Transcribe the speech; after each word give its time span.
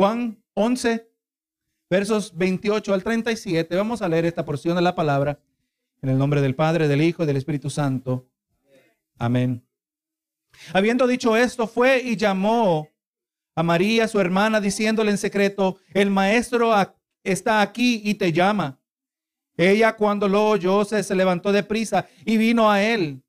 Juan 0.00 0.42
11, 0.54 1.12
versos 1.90 2.34
28 2.34 2.94
al 2.94 3.02
37. 3.02 3.76
Vamos 3.76 4.00
a 4.00 4.08
leer 4.08 4.24
esta 4.24 4.46
porción 4.46 4.74
de 4.74 4.80
la 4.80 4.94
palabra 4.94 5.38
en 6.00 6.08
el 6.08 6.16
nombre 6.16 6.40
del 6.40 6.54
Padre, 6.54 6.88
del 6.88 7.02
Hijo 7.02 7.22
y 7.22 7.26
del 7.26 7.36
Espíritu 7.36 7.68
Santo. 7.68 8.26
Amén. 9.18 9.62
Habiendo 10.72 11.06
dicho 11.06 11.36
esto, 11.36 11.66
fue 11.66 12.00
y 12.00 12.16
llamó 12.16 12.88
a 13.54 13.62
María, 13.62 14.08
su 14.08 14.18
hermana, 14.18 14.58
diciéndole 14.58 15.10
en 15.10 15.18
secreto, 15.18 15.76
el 15.92 16.08
maestro 16.08 16.72
está 17.22 17.60
aquí 17.60 18.00
y 18.02 18.14
te 18.14 18.32
llama. 18.32 18.80
Ella 19.54 19.96
cuando 19.96 20.28
lo 20.28 20.48
oyó 20.48 20.82
se, 20.86 21.14
levantó 21.14 21.52
de 21.52 21.62
prisa 21.62 22.08
y 22.24 22.38
vino 22.38 22.70
a 22.70 22.82
él. 22.82 23.22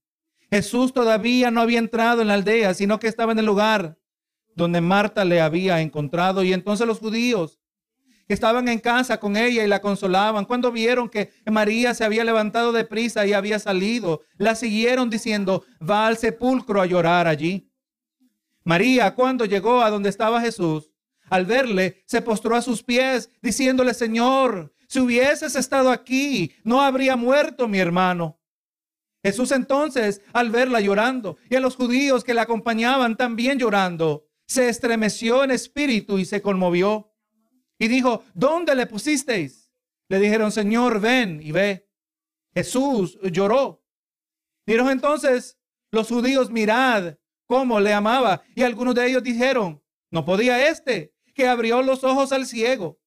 Jesús 0.50 0.94
todavía 0.94 1.52
no 1.52 1.60
había 1.60 1.80
entrado 1.80 2.22
en 2.22 2.30
la 2.30 2.36
aldea, 2.36 2.74
sino 2.74 2.98
que 2.98 3.10
estaba 3.10 3.34
en 3.34 3.40
el 3.40 3.46
lugar 3.46 3.98
donde 4.56 4.82
Marta 4.82 5.26
le 5.26 5.42
había 5.42 5.82
encontrado. 5.82 6.44
Y 6.44 6.54
entonces 6.54 6.88
los 6.88 7.00
judíos 7.00 7.60
que 8.28 8.34
estaban 8.34 8.68
en 8.70 8.80
casa 8.80 9.20
con 9.20 9.36
ella 9.36 9.64
y 9.64 9.68
la 9.68 9.82
consolaban, 9.82 10.46
cuando 10.46 10.72
vieron 10.72 11.10
que 11.10 11.32
María 11.46 11.94
se 11.94 12.06
había 12.06 12.24
levantado 12.24 12.72
de 12.72 12.86
prisa 12.86 13.26
y 13.26 13.34
había 13.34 13.60
salido, 13.60 14.22
la 14.38 14.56
siguieron 14.56 15.10
diciendo, 15.10 15.66
va 15.82 16.08
al 16.08 16.18
sepulcro 16.18 16.82
a 16.82 16.86
llorar 16.86 17.28
allí. 17.28 17.70
María, 18.64 19.14
cuando 19.16 19.46
llegó 19.46 19.82
a 19.82 19.90
donde 19.90 20.10
estaba 20.10 20.40
Jesús, 20.40 20.92
al 21.30 21.46
verle, 21.46 22.04
se 22.06 22.22
postró 22.22 22.56
a 22.56 22.62
sus 22.62 22.84
pies, 22.84 23.30
diciéndole, 23.42 23.94
Señor, 23.94 24.74
si 24.88 25.00
hubieses 25.00 25.56
estado 25.56 25.90
aquí, 25.90 26.54
no 26.64 26.82
habría 26.82 27.16
muerto 27.16 27.68
mi 27.68 27.80
hermano. 27.80 28.40
Jesús 29.24 29.52
entonces, 29.52 30.22
al 30.34 30.50
verla 30.50 30.80
llorando, 30.82 31.38
y 31.50 31.56
a 31.56 31.60
los 31.60 31.76
judíos 31.76 32.24
que 32.24 32.34
la 32.34 32.42
acompañaban 32.44 33.16
también 33.16 33.60
llorando, 33.60 34.26
se 34.52 34.68
estremeció 34.68 35.46
en 35.46 35.52
espíritu 35.52 36.20
y 36.20 36.26
se 36.26 36.42
conmovió. 36.42 37.14
Y 37.80 37.88
dijo, 37.88 38.26
¿dónde 38.34 38.76
le 38.76 38.86
pusisteis? 38.86 39.72
Le 40.10 40.20
dijeron, 40.20 40.52
Señor, 40.52 41.00
ven 41.00 41.40
y 41.42 41.54
ve. 41.54 41.90
Jesús 42.54 43.18
lloró. 43.32 43.82
Dijeron 44.66 44.90
entonces 44.90 45.58
los 45.90 46.10
judíos, 46.10 46.52
mirad 46.52 47.16
cómo 47.46 47.80
le 47.80 47.94
amaba. 47.94 48.44
Y 48.54 48.64
algunos 48.64 48.94
de 48.94 49.08
ellos 49.08 49.24
dijeron, 49.24 49.82
no 50.10 50.26
podía 50.26 50.68
este, 50.68 51.16
que 51.34 51.48
abrió 51.48 51.82
los 51.82 52.04
ojos 52.04 52.34
al 52.34 52.46
ciego, 52.46 53.00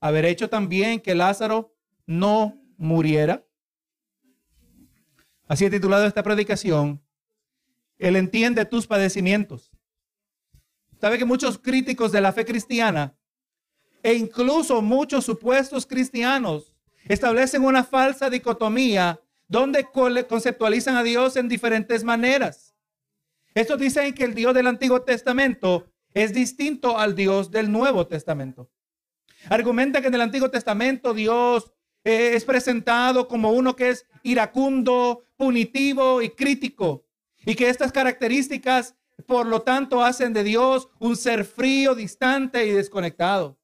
haber 0.00 0.24
hecho 0.24 0.48
también 0.48 1.00
que 1.00 1.14
Lázaro 1.14 1.76
no 2.06 2.58
muriera. 2.78 3.46
Así 5.46 5.66
he 5.66 5.70
titulado 5.70 6.06
esta 6.06 6.22
predicación. 6.22 7.04
Él 7.98 8.16
entiende 8.16 8.64
tus 8.64 8.86
padecimientos. 8.86 9.75
Sabe 11.00 11.18
que 11.18 11.24
muchos 11.24 11.58
críticos 11.58 12.12
de 12.12 12.20
la 12.20 12.32
fe 12.32 12.44
cristiana 12.44 13.16
e 14.02 14.14
incluso 14.14 14.82
muchos 14.82 15.24
supuestos 15.24 15.86
cristianos 15.86 16.72
establecen 17.04 17.64
una 17.64 17.84
falsa 17.84 18.30
dicotomía 18.30 19.20
donde 19.48 19.86
conceptualizan 20.28 20.96
a 20.96 21.02
Dios 21.02 21.36
en 21.36 21.48
diferentes 21.48 22.02
maneras. 22.02 22.74
Estos 23.54 23.78
dicen 23.78 24.12
que 24.14 24.24
el 24.24 24.34
Dios 24.34 24.54
del 24.54 24.66
Antiguo 24.66 25.02
Testamento 25.02 25.90
es 26.12 26.32
distinto 26.32 26.98
al 26.98 27.14
Dios 27.14 27.50
del 27.50 27.70
Nuevo 27.70 28.06
Testamento. 28.06 28.70
Argumenta 29.48 30.00
que 30.00 30.08
en 30.08 30.14
el 30.14 30.20
Antiguo 30.20 30.50
Testamento 30.50 31.14
Dios 31.14 31.72
eh, 32.04 32.32
es 32.34 32.44
presentado 32.44 33.28
como 33.28 33.52
uno 33.52 33.76
que 33.76 33.90
es 33.90 34.06
iracundo, 34.22 35.24
punitivo 35.36 36.22
y 36.22 36.30
crítico, 36.30 37.04
y 37.44 37.54
que 37.54 37.68
estas 37.68 37.92
características 37.92 38.96
por 39.24 39.46
lo 39.46 39.62
tanto, 39.62 40.02
hacen 40.02 40.32
de 40.32 40.44
Dios 40.44 40.88
un 40.98 41.16
ser 41.16 41.44
frío, 41.44 41.94
distante 41.94 42.66
y 42.66 42.72
desconectado. 42.72 43.58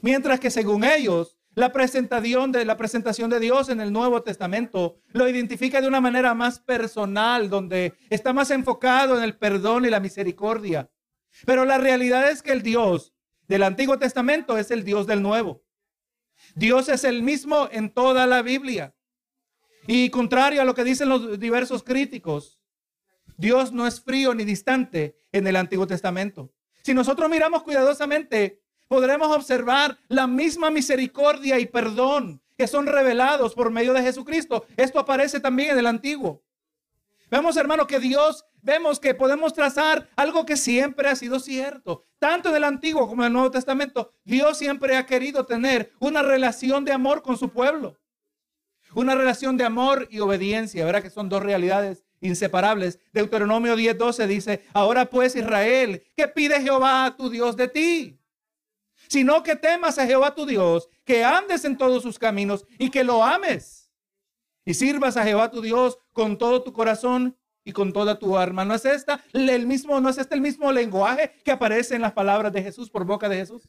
Mientras 0.00 0.38
que 0.38 0.50
según 0.50 0.84
ellos, 0.84 1.38
la 1.54 1.72
presentación 1.72 2.52
de 2.52 2.64
la 2.64 2.76
presentación 2.76 3.30
de 3.30 3.40
Dios 3.40 3.68
en 3.68 3.80
el 3.80 3.92
Nuevo 3.92 4.22
Testamento 4.22 5.00
lo 5.08 5.28
identifica 5.28 5.80
de 5.80 5.88
una 5.88 6.00
manera 6.00 6.32
más 6.34 6.60
personal, 6.60 7.50
donde 7.50 7.94
está 8.10 8.32
más 8.32 8.52
enfocado 8.52 9.18
en 9.18 9.24
el 9.24 9.36
perdón 9.36 9.84
y 9.84 9.90
la 9.90 9.98
misericordia. 9.98 10.88
Pero 11.44 11.64
la 11.64 11.78
realidad 11.78 12.30
es 12.30 12.42
que 12.42 12.52
el 12.52 12.62
Dios 12.62 13.12
del 13.48 13.64
Antiguo 13.64 13.98
Testamento 13.98 14.56
es 14.56 14.70
el 14.70 14.84
Dios 14.84 15.08
del 15.08 15.20
Nuevo. 15.20 15.64
Dios 16.54 16.88
es 16.88 17.02
el 17.02 17.24
mismo 17.24 17.68
en 17.72 17.92
toda 17.92 18.26
la 18.28 18.42
Biblia. 18.42 18.94
Y 19.86 20.10
contrario 20.10 20.62
a 20.62 20.64
lo 20.64 20.74
que 20.74 20.84
dicen 20.84 21.08
los 21.08 21.40
diversos 21.40 21.82
críticos, 21.82 22.57
Dios 23.36 23.72
no 23.72 23.86
es 23.86 24.00
frío 24.00 24.34
ni 24.34 24.44
distante 24.44 25.16
en 25.32 25.46
el 25.46 25.56
Antiguo 25.56 25.86
Testamento. 25.86 26.50
Si 26.82 26.94
nosotros 26.94 27.28
miramos 27.28 27.62
cuidadosamente, 27.62 28.62
podremos 28.88 29.34
observar 29.36 29.98
la 30.08 30.26
misma 30.26 30.70
misericordia 30.70 31.58
y 31.58 31.66
perdón 31.66 32.42
que 32.56 32.66
son 32.66 32.86
revelados 32.86 33.54
por 33.54 33.70
medio 33.70 33.92
de 33.92 34.02
Jesucristo. 34.02 34.66
Esto 34.76 34.98
aparece 34.98 35.38
también 35.38 35.70
en 35.70 35.78
el 35.78 35.86
Antiguo. 35.86 36.42
Vemos, 37.30 37.56
hermano, 37.56 37.86
que 37.86 38.00
Dios, 38.00 38.46
vemos 38.62 38.98
que 38.98 39.14
podemos 39.14 39.52
trazar 39.52 40.08
algo 40.16 40.44
que 40.44 40.56
siempre 40.56 41.08
ha 41.08 41.14
sido 41.14 41.38
cierto. 41.38 42.04
Tanto 42.18 42.48
en 42.48 42.56
el 42.56 42.64
Antiguo 42.64 43.06
como 43.06 43.22
en 43.22 43.28
el 43.28 43.32
Nuevo 43.34 43.50
Testamento, 43.50 44.12
Dios 44.24 44.58
siempre 44.58 44.96
ha 44.96 45.06
querido 45.06 45.46
tener 45.46 45.92
una 46.00 46.22
relación 46.22 46.84
de 46.84 46.92
amor 46.92 47.22
con 47.22 47.36
su 47.36 47.50
pueblo. 47.50 47.96
Una 48.94 49.14
relación 49.14 49.56
de 49.56 49.64
amor 49.64 50.08
y 50.10 50.18
obediencia. 50.18 50.84
Verá 50.84 51.02
que 51.02 51.10
son 51.10 51.28
dos 51.28 51.42
realidades 51.42 52.07
inseparables. 52.20 52.98
Deuteronomio 53.12 53.76
10:12 53.76 54.26
dice, 54.26 54.64
ahora 54.72 55.08
pues 55.08 55.36
Israel, 55.36 56.02
¿qué 56.16 56.28
pide 56.28 56.60
Jehová 56.60 57.14
tu 57.16 57.30
Dios 57.30 57.56
de 57.56 57.68
ti? 57.68 58.18
Sino 59.08 59.42
que 59.42 59.56
temas 59.56 59.98
a 59.98 60.06
Jehová 60.06 60.34
tu 60.34 60.44
Dios, 60.44 60.88
que 61.04 61.24
andes 61.24 61.64
en 61.64 61.76
todos 61.76 62.02
sus 62.02 62.18
caminos 62.18 62.66
y 62.78 62.90
que 62.90 63.04
lo 63.04 63.24
ames. 63.24 63.90
Y 64.64 64.74
sirvas 64.74 65.16
a 65.16 65.24
Jehová 65.24 65.50
tu 65.50 65.62
Dios 65.62 65.98
con 66.12 66.36
todo 66.36 66.62
tu 66.62 66.72
corazón 66.72 67.36
y 67.64 67.72
con 67.72 67.92
toda 67.92 68.18
tu 68.18 68.36
alma. 68.36 68.64
¿No 68.64 68.74
es 68.74 68.84
esta 68.84 69.24
el 69.32 69.66
mismo, 69.66 70.00
no 70.00 70.08
es 70.08 70.18
este 70.18 70.34
el 70.34 70.40
mismo 70.40 70.70
lenguaje 70.72 71.32
que 71.44 71.50
aparece 71.50 71.94
en 71.94 72.02
las 72.02 72.12
palabras 72.12 72.52
de 72.52 72.62
Jesús 72.62 72.90
por 72.90 73.04
boca 73.04 73.28
de 73.28 73.36
Jesús? 73.36 73.68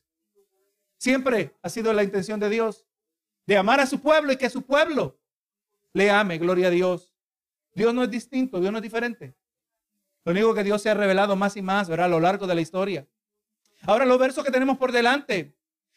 Siempre 0.97 1.55
ha 1.61 1.69
sido 1.69 1.93
la 1.93 2.03
intención 2.03 2.39
de 2.39 2.49
Dios 2.49 2.85
de 3.45 3.57
amar 3.57 3.79
a 3.79 3.87
su 3.87 3.99
pueblo 3.99 4.31
y 4.31 4.37
que 4.37 4.49
su 4.49 4.61
pueblo 4.61 5.19
le 5.93 6.11
ame, 6.11 6.37
gloria 6.37 6.67
a 6.67 6.69
Dios. 6.69 7.08
Dios 7.79 7.93
no 7.93 8.03
es 8.03 8.11
distinto, 8.11 8.59
Dios 8.59 8.73
no 8.73 8.79
es 8.79 8.83
diferente. 8.83 9.33
Lo 10.25 10.33
único 10.33 10.53
que 10.53 10.65
Dios 10.65 10.81
se 10.81 10.89
ha 10.89 10.93
revelado 10.93 11.37
más 11.37 11.55
y 11.55 11.61
más, 11.61 11.87
verá, 11.87 12.05
a 12.05 12.07
lo 12.09 12.19
largo 12.19 12.45
de 12.45 12.53
la 12.53 12.59
historia. 12.59 13.07
Ahora 13.83 14.05
los 14.05 14.19
versos 14.19 14.43
que 14.43 14.51
tenemos 14.51 14.77
por 14.77 14.91
delante 14.91 15.55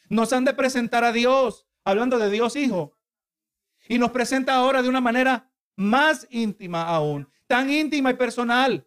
nos 0.09 0.33
han 0.33 0.45
de 0.45 0.55
presentar 0.55 1.03
a 1.03 1.11
Dios, 1.11 1.67
hablando 1.83 2.21
de 2.21 2.31
Dios 2.31 2.55
Hijo. 2.55 2.97
Y 3.89 3.99
nos 3.99 4.13
presenta 4.13 4.55
ahora 4.55 4.81
de 4.81 4.89
una 4.89 5.01
manera 5.01 5.51
más 5.75 6.29
íntima 6.31 6.85
aún, 6.85 7.29
tan 7.49 7.69
íntima 7.69 8.13
y 8.13 8.15
personal, 8.15 8.87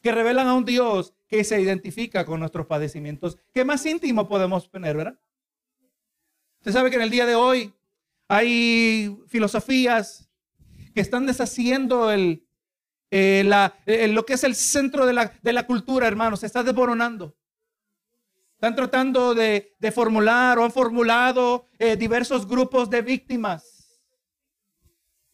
que 0.00 0.10
revelan 0.10 0.46
a 0.46 0.54
un 0.54 0.64
Dios 0.64 1.12
que 1.26 1.44
se 1.44 1.60
identifica 1.60 2.24
con 2.24 2.40
nuestros 2.40 2.66
padecimientos. 2.66 3.36
¿Qué 3.52 3.62
más 3.62 3.84
íntimo 3.84 4.26
podemos 4.26 4.70
tener, 4.70 4.96
verdad? 4.96 5.18
Usted 6.60 6.72
sabe 6.72 6.88
que 6.88 6.96
en 6.96 7.02
el 7.02 7.10
día 7.10 7.26
de 7.26 7.34
hoy 7.34 7.74
hay 8.26 9.14
filosofías 9.26 10.23
que 10.94 11.00
están 11.00 11.26
deshaciendo 11.26 12.10
el, 12.10 12.46
eh, 13.10 14.08
lo 14.10 14.24
que 14.24 14.34
es 14.34 14.44
el 14.44 14.54
centro 14.54 15.06
de 15.06 15.12
la, 15.12 15.32
de 15.42 15.52
la 15.52 15.66
cultura, 15.66 16.06
hermanos. 16.06 16.40
Se 16.40 16.46
está 16.46 16.62
desboronando. 16.62 17.36
Están 18.54 18.76
tratando 18.76 19.34
de, 19.34 19.74
formular 19.94 20.58
o 20.58 20.64
han 20.64 20.72
formulado 20.72 21.66
eh, 21.78 21.96
diversos 21.96 22.48
grupos 22.48 22.88
de 22.88 23.02
víctimas. 23.02 24.00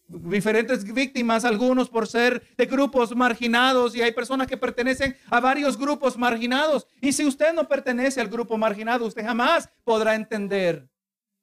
Diferentes 0.09 0.83
víctimas, 0.93 1.45
algunos 1.45 1.89
por 1.89 2.09
ser 2.09 2.43
de 2.57 2.67
grupos 2.67 3.15
marginados 3.15 3.95
y 3.95 4.03
hay 4.03 4.11
personas 4.11 4.49
que 4.49 4.57
pertenecen 4.57 5.17
a 5.31 5.39
varios 5.39 5.79
grupos 5.79 6.19
marginados. 6.19 6.89
Y 7.01 7.13
si 7.13 7.25
usted 7.25 7.53
no 7.53 7.69
pertenece 7.69 8.21
al 8.21 8.29
grupo 8.29 8.59
marginado, 8.59 9.07
usted 9.07 9.25
jamás 9.25 9.71
podrá 9.85 10.17
entender, 10.17 10.91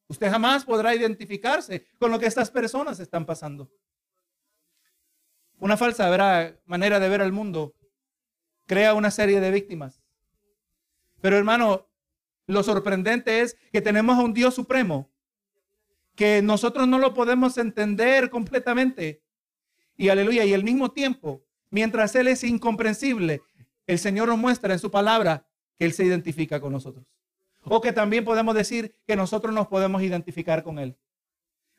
usted 0.09 0.29
jamás 0.29 0.65
podrá 0.65 0.93
identificarse 0.93 1.87
con 1.97 2.11
lo 2.11 2.19
que 2.19 2.25
estas 2.25 2.51
personas 2.51 2.99
están 2.99 3.25
pasando. 3.25 3.71
Una 5.59 5.77
falsa 5.77 6.09
manera 6.65 6.99
de 6.99 7.09
ver 7.09 7.21
al 7.21 7.31
mundo 7.31 7.73
crea 8.67 8.93
una 8.93 9.09
serie 9.09 9.39
de 9.39 9.51
víctimas. 9.51 10.01
Pero 11.21 11.37
hermano, 11.37 11.87
lo 12.45 12.63
sorprendente 12.63 13.41
es 13.41 13.57
que 13.71 13.81
tenemos 13.81 14.17
a 14.17 14.21
un 14.21 14.33
Dios 14.33 14.53
supremo 14.53 15.09
que 16.15 16.41
nosotros 16.41 16.87
no 16.87 16.99
lo 16.99 17.13
podemos 17.13 17.57
entender 17.57 18.29
completamente. 18.29 19.21
Y 19.95 20.09
aleluya, 20.09 20.45
y 20.45 20.53
al 20.53 20.63
mismo 20.63 20.91
tiempo, 20.91 21.43
mientras 21.69 22.15
Él 22.15 22.27
es 22.27 22.43
incomprensible, 22.43 23.41
el 23.87 23.99
Señor 23.99 24.27
nos 24.27 24.37
muestra 24.37 24.73
en 24.73 24.79
su 24.79 24.91
palabra 24.91 25.47
que 25.77 25.85
Él 25.85 25.93
se 25.93 26.05
identifica 26.05 26.59
con 26.59 26.71
nosotros. 26.71 27.05
O 27.63 27.81
que 27.81 27.93
también 27.93 28.23
podemos 28.23 28.55
decir 28.55 28.95
que 29.05 29.15
nosotros 29.15 29.53
nos 29.53 29.67
podemos 29.67 30.01
identificar 30.01 30.63
con 30.63 30.79
Él. 30.79 30.97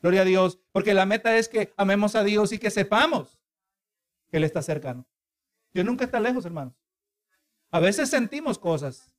Gloria 0.00 0.22
a 0.22 0.24
Dios, 0.24 0.60
porque 0.72 0.94
la 0.94 1.06
meta 1.06 1.36
es 1.36 1.48
que 1.48 1.72
amemos 1.76 2.14
a 2.14 2.24
Dios 2.24 2.52
y 2.52 2.58
que 2.58 2.70
sepamos 2.70 3.37
Él 4.30 4.44
está 4.44 4.62
cercano. 4.62 5.06
Dios 5.72 5.86
nunca 5.86 6.04
está 6.04 6.20
lejos, 6.20 6.44
hermanos. 6.44 6.74
A 7.70 7.80
veces 7.80 8.08
sentimos 8.08 8.58
cosas, 8.58 9.14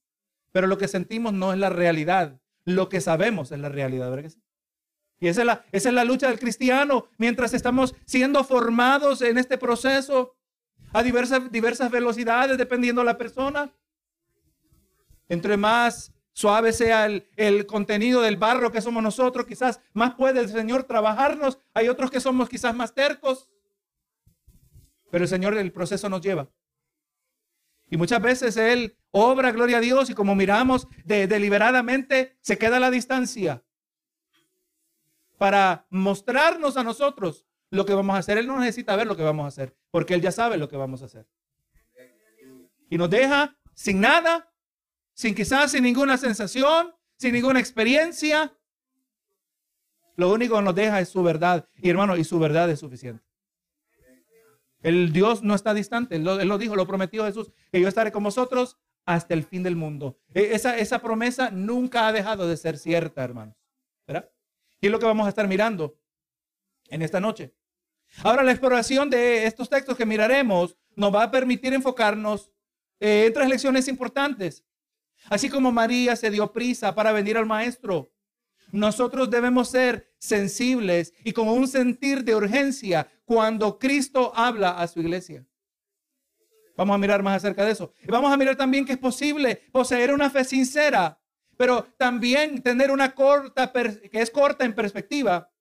pero 0.52 0.68
lo 0.68 0.78
que 0.78 0.88
sentimos 0.88 1.34
no 1.34 1.54
es 1.54 1.60
la 1.60 1.70
realidad. 1.70 2.40
Lo 2.66 2.90
que 2.90 3.02
sabemos 3.02 3.52
es 3.52 3.60
la 3.60 3.70
realidad, 3.70 4.10
¿verdad? 4.10 4.32
Y 5.20 5.28
esa 5.28 5.42
es, 5.42 5.48
la, 5.48 5.66
esa 5.72 5.90
es 5.90 5.96
la 5.96 6.06
lucha 6.06 6.28
del 6.28 6.40
cristiano 6.40 7.08
mientras 7.18 7.54
estamos 7.54 7.94
siendo 8.06 8.44
formados 8.44 9.22
en 9.22 9.38
este 9.38 9.58
proceso 9.58 10.36
a 10.94 11.04
diversas, 11.04 11.52
diversas 11.52 11.92
velocidades 11.92 12.58
dependiendo 12.58 13.02
de 13.02 13.06
la 13.06 13.18
persona. 13.18 13.72
Entre 15.28 15.58
más 15.58 16.14
suave 16.32 16.72
sea 16.72 17.06
el, 17.06 17.28
el, 17.36 17.66
contenido 17.66 18.22
del 18.22 18.38
barro 18.38 18.72
que 18.72 18.82
somos 18.82 19.04
nosotros, 19.04 19.46
quizás 19.46 19.82
más 19.94 20.16
puede 20.16 20.40
el 20.40 20.50
Señor 20.50 20.84
trabajarnos. 20.84 21.60
Hay 21.74 21.90
otros 21.90 22.10
que 22.10 22.22
somos 22.22 22.48
quizás 22.48 22.74
más 22.74 22.94
tercos. 22.94 23.50
Pero 25.12 25.24
el 25.24 25.30
Señor 25.30 25.58
el 25.58 25.72
proceso 25.72 26.10
nos 26.10 26.22
lleva. 26.22 26.50
Y 27.90 27.98
muchas 27.98 28.22
veces 28.22 28.58
Él 28.58 28.98
obra, 29.12 29.52
gloria 29.52 29.78
a 29.78 29.82
Dios, 29.82 30.10
y 30.10 30.14
como 30.14 30.36
miramos 30.36 30.88
de, 31.06 31.28
deliberadamente, 31.28 32.38
se 32.42 32.58
queda 32.58 32.78
a 32.78 32.80
la 32.80 32.92
distancia 32.92 33.64
para 35.38 35.88
mostrarnos 35.90 36.78
a 36.78 36.84
nosotros 36.84 37.46
lo 37.72 37.86
que 37.86 37.94
vamos 37.94 38.16
a 38.16 38.20
hacer. 38.20 38.38
Él 38.38 38.48
no 38.48 38.60
necesita 38.60 38.96
ver 38.96 39.08
lo 39.08 39.16
que 39.16 39.24
vamos 39.24 39.46
a 39.46 39.48
hacer, 39.48 39.76
porque 39.90 40.14
Él 40.14 40.22
ya 40.22 40.32
sabe 40.32 40.58
lo 40.58 40.70
que 40.70 40.78
vamos 40.78 41.02
a 41.02 41.06
hacer. 41.06 41.28
Y 42.90 42.98
nos 42.98 43.10
deja 43.10 43.58
sin 43.74 44.02
nada, 44.02 44.52
sin 45.14 45.34
quizás 45.34 45.72
sin 45.72 45.84
ninguna 45.84 46.18
sensación, 46.18 46.94
sin 47.18 47.34
ninguna 47.34 47.60
experiencia. 47.60 48.56
Lo 50.16 50.32
único 50.32 50.58
que 50.58 50.64
nos 50.64 50.76
deja 50.76 51.00
es 51.00 51.10
su 51.10 51.24
verdad. 51.24 51.68
Y 51.76 51.90
hermano, 51.90 52.18
y 52.18 52.24
su 52.24 52.40
verdad 52.40 52.70
es 52.70 52.80
suficiente. 52.80 53.29
El 54.82 55.12
Dios 55.12 55.44
no 55.44 55.56
está 55.56 55.74
distante. 55.74 56.16
Él 56.16 56.24
lo, 56.24 56.58
dijo, 56.58 56.76
lo 56.76 56.88
prometió 56.88 57.26
Jesús, 57.26 57.52
que 57.72 57.82
yo 57.82 57.88
estaré 57.88 58.12
con 58.12 58.24
vosotros 58.24 58.78
hasta 59.06 59.34
el 59.34 59.44
fin 59.44 59.64
del 59.64 59.76
mundo. 59.76 60.20
E, 60.34 60.54
esa, 60.54 60.78
esa 60.78 61.00
promesa 61.00 61.52
nunca 61.52 62.08
ha 62.08 62.12
dejado 62.12 62.48
de 62.48 62.58
ser 62.58 62.78
cierta, 62.78 63.24
hermanos. 63.24 63.56
¿Verdad? 64.08 64.30
Y 64.82 64.88
es 64.88 64.92
lo 64.92 65.00
que 65.00 65.06
vamos 65.06 65.26
a 65.26 65.30
estar 65.30 65.48
mirando 65.48 66.00
en 66.90 67.02
esta 67.02 67.20
noche. 67.20 67.54
Ahora, 68.24 68.44
la 68.44 68.52
exploración 68.52 69.10
de 69.10 69.46
estos 69.46 69.70
textos 69.70 69.96
que 69.96 70.06
miraremos 70.06 70.78
nos 70.96 71.14
va 71.14 71.24
a 71.24 71.32
permitir 71.32 71.74
enfocarnos 71.74 72.52
eh, 73.00 73.26
en 73.28 73.34
tres 73.34 73.50
lecciones 73.50 73.88
importantes. 73.88 74.66
Así 75.30 75.50
como 75.50 75.72
María 75.72 76.16
se 76.16 76.32
dio 76.32 76.52
prisa 76.52 76.96
para 76.96 77.12
venir 77.12 77.38
al 77.38 77.46
maestro, 77.46 78.12
nosotros 78.72 79.30
debemos 79.30 79.70
ser 79.70 80.09
sensibles 80.20 81.14
y 81.24 81.32
con 81.34 81.48
un 81.48 81.68
sentir 81.68 82.24
de 82.24 82.36
urgencia 82.36 83.10
cuando 83.26 83.80
Cristo 83.80 84.32
habla 84.36 84.80
a 84.80 84.88
su 84.88 85.00
iglesia. 85.00 85.46
Vamos 86.76 86.96
a 86.96 86.98
mirar 86.98 87.24
más 87.24 87.38
acerca 87.38 87.66
de 87.66 87.72
eso. 87.72 87.92
Y 88.02 88.08
vamos 88.08 88.32
a 88.32 88.38
mirar 88.38 88.56
también 88.56 88.86
que 88.86 88.94
es 88.94 88.98
posible 88.98 89.64
poseer 89.72 90.14
una 90.14 90.30
fe 90.30 90.44
sincera, 90.44 91.20
pero 91.58 91.84
también 91.98 92.62
tener 92.62 92.92
una 92.92 93.14
corta, 93.16 93.72
que 93.74 94.22
es 94.22 94.32
corta 94.32 94.64
en 94.64 94.74
perspectiva, 94.74 95.52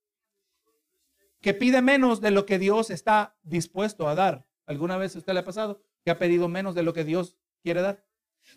que 1.40 1.54
pide 1.54 1.82
menos 1.82 2.20
de 2.20 2.30
lo 2.30 2.46
que 2.46 2.58
Dios 2.58 2.90
está 2.90 3.36
dispuesto 3.42 4.08
a 4.08 4.14
dar. 4.14 4.46
¿Alguna 4.66 4.96
vez 4.96 5.16
usted 5.16 5.32
le 5.32 5.40
ha 5.40 5.44
pasado 5.44 5.82
que 6.04 6.10
ha 6.10 6.18
pedido 6.18 6.48
menos 6.48 6.74
de 6.74 6.82
lo 6.82 6.92
que 6.92 7.04
Dios 7.04 7.36
quiere 7.62 7.80
dar? 7.80 8.04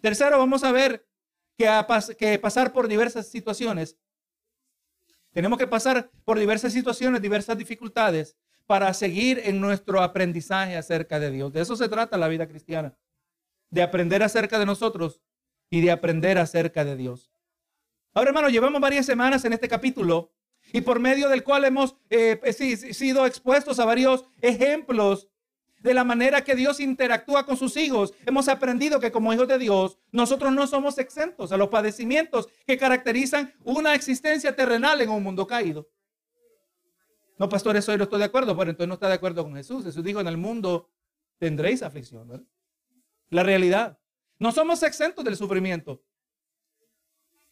Tercero, 0.01 0.37
vamos 0.37 0.63
a 0.63 0.71
ver 0.71 1.07
que, 1.57 1.67
que 2.17 2.37
pasar 2.37 2.73
por 2.73 2.87
diversas 2.87 3.27
situaciones. 3.27 3.97
Tenemos 5.31 5.57
que 5.57 5.67
pasar 5.67 6.09
por 6.25 6.37
diversas 6.37 6.73
situaciones, 6.73 7.21
diversas 7.21 7.57
dificultades 7.57 8.35
para 8.65 8.93
seguir 8.93 9.41
en 9.43 9.59
nuestro 9.59 10.01
aprendizaje 10.01 10.77
acerca 10.77 11.19
de 11.19 11.31
Dios. 11.31 11.51
De 11.53 11.61
eso 11.61 11.75
se 11.75 11.89
trata 11.89 12.17
la 12.17 12.27
vida 12.27 12.47
cristiana, 12.47 12.95
de 13.69 13.81
aprender 13.81 14.23
acerca 14.23 14.59
de 14.59 14.65
nosotros 14.65 15.21
y 15.69 15.81
de 15.81 15.91
aprender 15.91 16.37
acerca 16.37 16.83
de 16.83 16.95
Dios. 16.95 17.31
Ahora, 18.13 18.29
hermano, 18.29 18.49
llevamos 18.49 18.81
varias 18.81 19.05
semanas 19.05 19.45
en 19.45 19.53
este 19.53 19.69
capítulo 19.69 20.33
y 20.73 20.81
por 20.81 20.99
medio 20.99 21.29
del 21.29 21.43
cual 21.43 21.65
hemos 21.65 21.95
eh, 22.09 22.39
sido 22.93 23.25
expuestos 23.25 23.79
a 23.79 23.85
varios 23.85 24.25
ejemplos 24.41 25.30
de 25.81 25.93
la 25.93 26.03
manera 26.03 26.43
que 26.43 26.55
Dios 26.55 26.79
interactúa 26.79 27.45
con 27.45 27.57
sus 27.57 27.75
hijos. 27.77 28.13
Hemos 28.25 28.47
aprendido 28.47 28.99
que 28.99 29.11
como 29.11 29.33
hijos 29.33 29.47
de 29.47 29.57
Dios, 29.57 29.97
nosotros 30.11 30.53
no 30.53 30.67
somos 30.67 30.97
exentos 30.97 31.51
a 31.51 31.57
los 31.57 31.69
padecimientos 31.69 32.47
que 32.65 32.77
caracterizan 32.77 33.53
una 33.63 33.95
existencia 33.95 34.55
terrenal 34.55 35.01
en 35.01 35.09
un 35.09 35.23
mundo 35.23 35.47
caído. 35.47 35.89
No, 37.37 37.49
pastor, 37.49 37.75
eso 37.75 37.91
yo 37.91 37.97
no 37.97 38.03
estoy 38.03 38.19
de 38.19 38.25
acuerdo. 38.25 38.53
Bueno, 38.53 38.69
entonces 38.69 38.87
no 38.87 38.93
está 38.93 39.07
de 39.07 39.15
acuerdo 39.15 39.43
con 39.43 39.55
Jesús. 39.55 39.83
Jesús 39.83 40.03
dijo, 40.03 40.19
en 40.19 40.27
el 40.27 40.37
mundo 40.37 40.89
tendréis 41.39 41.81
aflicción. 41.81 42.47
La 43.29 43.41
realidad. 43.41 43.97
No 44.37 44.51
somos 44.51 44.83
exentos 44.83 45.25
del 45.25 45.35
sufrimiento. 45.35 46.03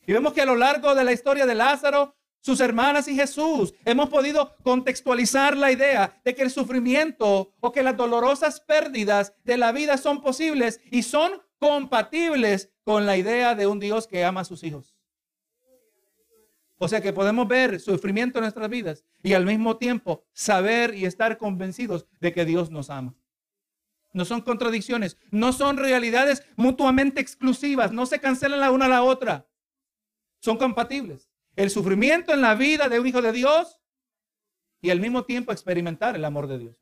Y 0.06 0.14
vemos 0.14 0.34
que 0.34 0.42
a 0.42 0.46
lo 0.46 0.56
largo 0.56 0.94
de 0.94 1.04
la 1.04 1.12
historia 1.12 1.46
de 1.48 1.56
Lázaro, 1.56 2.16
sus 2.42 2.60
hermanas 2.62 3.08
y 3.08 3.16
Jesús, 3.16 3.74
hemos 3.86 4.10
podido 4.10 4.56
contextualizar 4.64 5.58
la 5.58 5.72
idea 5.72 6.22
de 6.24 6.36
que 6.36 6.44
el 6.44 6.52
sufrimiento 6.52 7.54
o 7.60 7.72
que 7.72 7.84
las 7.84 7.98
dolorosas 7.98 8.62
pérdidas 8.62 9.34
de 9.44 9.58
la 9.58 9.72
vida 9.72 9.98
son 9.98 10.22
posibles 10.22 10.80
y 10.90 11.04
son 11.04 11.42
compatibles 11.60 12.72
con 12.84 13.06
la 13.06 13.18
idea 13.18 13.56
de 13.56 13.68
un 13.68 13.80
Dios 13.80 14.08
que 14.08 14.24
ama 14.24 14.42
a 14.42 14.46
sus 14.46 14.64
hijos. 14.64 14.96
O 16.78 16.88
sea 16.88 17.02
que 17.02 17.12
podemos 17.12 17.46
ver 17.48 17.80
sufrimiento 17.82 18.40
en 18.40 18.44
nuestras 18.44 18.70
vidas 18.70 19.04
y 19.22 19.34
al 19.34 19.46
mismo 19.46 19.76
tiempo 19.78 20.24
saber 20.32 20.96
y 20.96 21.06
estar 21.06 21.38
convencidos 21.38 22.08
de 22.22 22.32
que 22.32 22.46
Dios 22.46 22.72
nos 22.72 22.90
ama. 22.90 23.16
No 24.14 24.24
son 24.24 24.42
contradicciones, 24.42 25.18
no 25.30 25.52
son 25.52 25.78
realidades 25.78 26.44
mutuamente 26.56 27.20
exclusivas, 27.20 27.92
no 27.92 28.06
se 28.06 28.20
cancelan 28.20 28.62
la 28.62 28.72
una 28.72 28.86
a 28.86 28.90
la 28.90 29.04
otra. 29.04 29.48
Son 30.40 30.58
compatibles. 30.58 31.29
El 31.60 31.70
sufrimiento 31.70 32.34
en 32.34 32.40
la 32.40 32.56
vida 32.56 32.88
de 32.88 33.02
un 33.02 33.08
hijo 33.08 33.22
de 33.22 33.34
Dios 33.34 33.82
y 34.80 34.92
al 34.92 35.02
mismo 35.02 35.26
tiempo 35.26 35.52
experimentar 35.52 36.16
el 36.16 36.24
amor 36.24 36.48
de 36.48 36.58
Dios, 36.58 36.78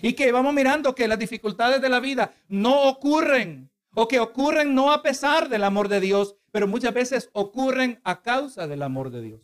Y 0.00 0.14
que 0.14 0.32
vamos 0.32 0.54
mirando 0.54 0.94
que 0.94 1.06
las 1.06 1.18
dificultades 1.18 1.82
de 1.82 1.90
la 1.90 2.00
vida 2.00 2.32
no 2.48 2.88
ocurren 2.88 3.70
o 3.94 4.08
que 4.08 4.20
ocurren 4.20 4.74
no 4.74 4.90
a 4.90 5.02
pesar 5.02 5.50
del 5.50 5.64
amor 5.64 5.88
de 5.88 6.00
Dios, 6.00 6.38
pero 6.50 6.66
muchas 6.66 6.94
veces 6.94 7.28
ocurren 7.34 8.00
a 8.04 8.22
causa 8.22 8.66
del 8.66 8.82
amor 8.82 9.10
de 9.10 9.20
Dios. 9.20 9.42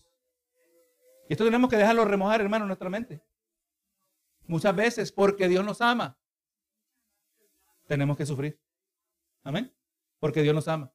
Y 1.28 1.34
esto 1.34 1.44
tenemos 1.44 1.68
que 1.68 1.76
dejarlo 1.76 2.06
remojar, 2.06 2.40
hermano, 2.40 2.64
en 2.64 2.68
nuestra 2.68 2.88
mente. 2.88 3.22
Muchas 4.46 4.74
veces 4.74 5.12
porque 5.12 5.48
Dios 5.48 5.66
nos 5.66 5.82
ama, 5.82 6.18
tenemos 7.86 8.16
que 8.16 8.24
sufrir. 8.24 8.58
Amén. 9.42 9.70
Porque 10.18 10.40
Dios 10.40 10.54
nos 10.54 10.66
ama. 10.66 10.90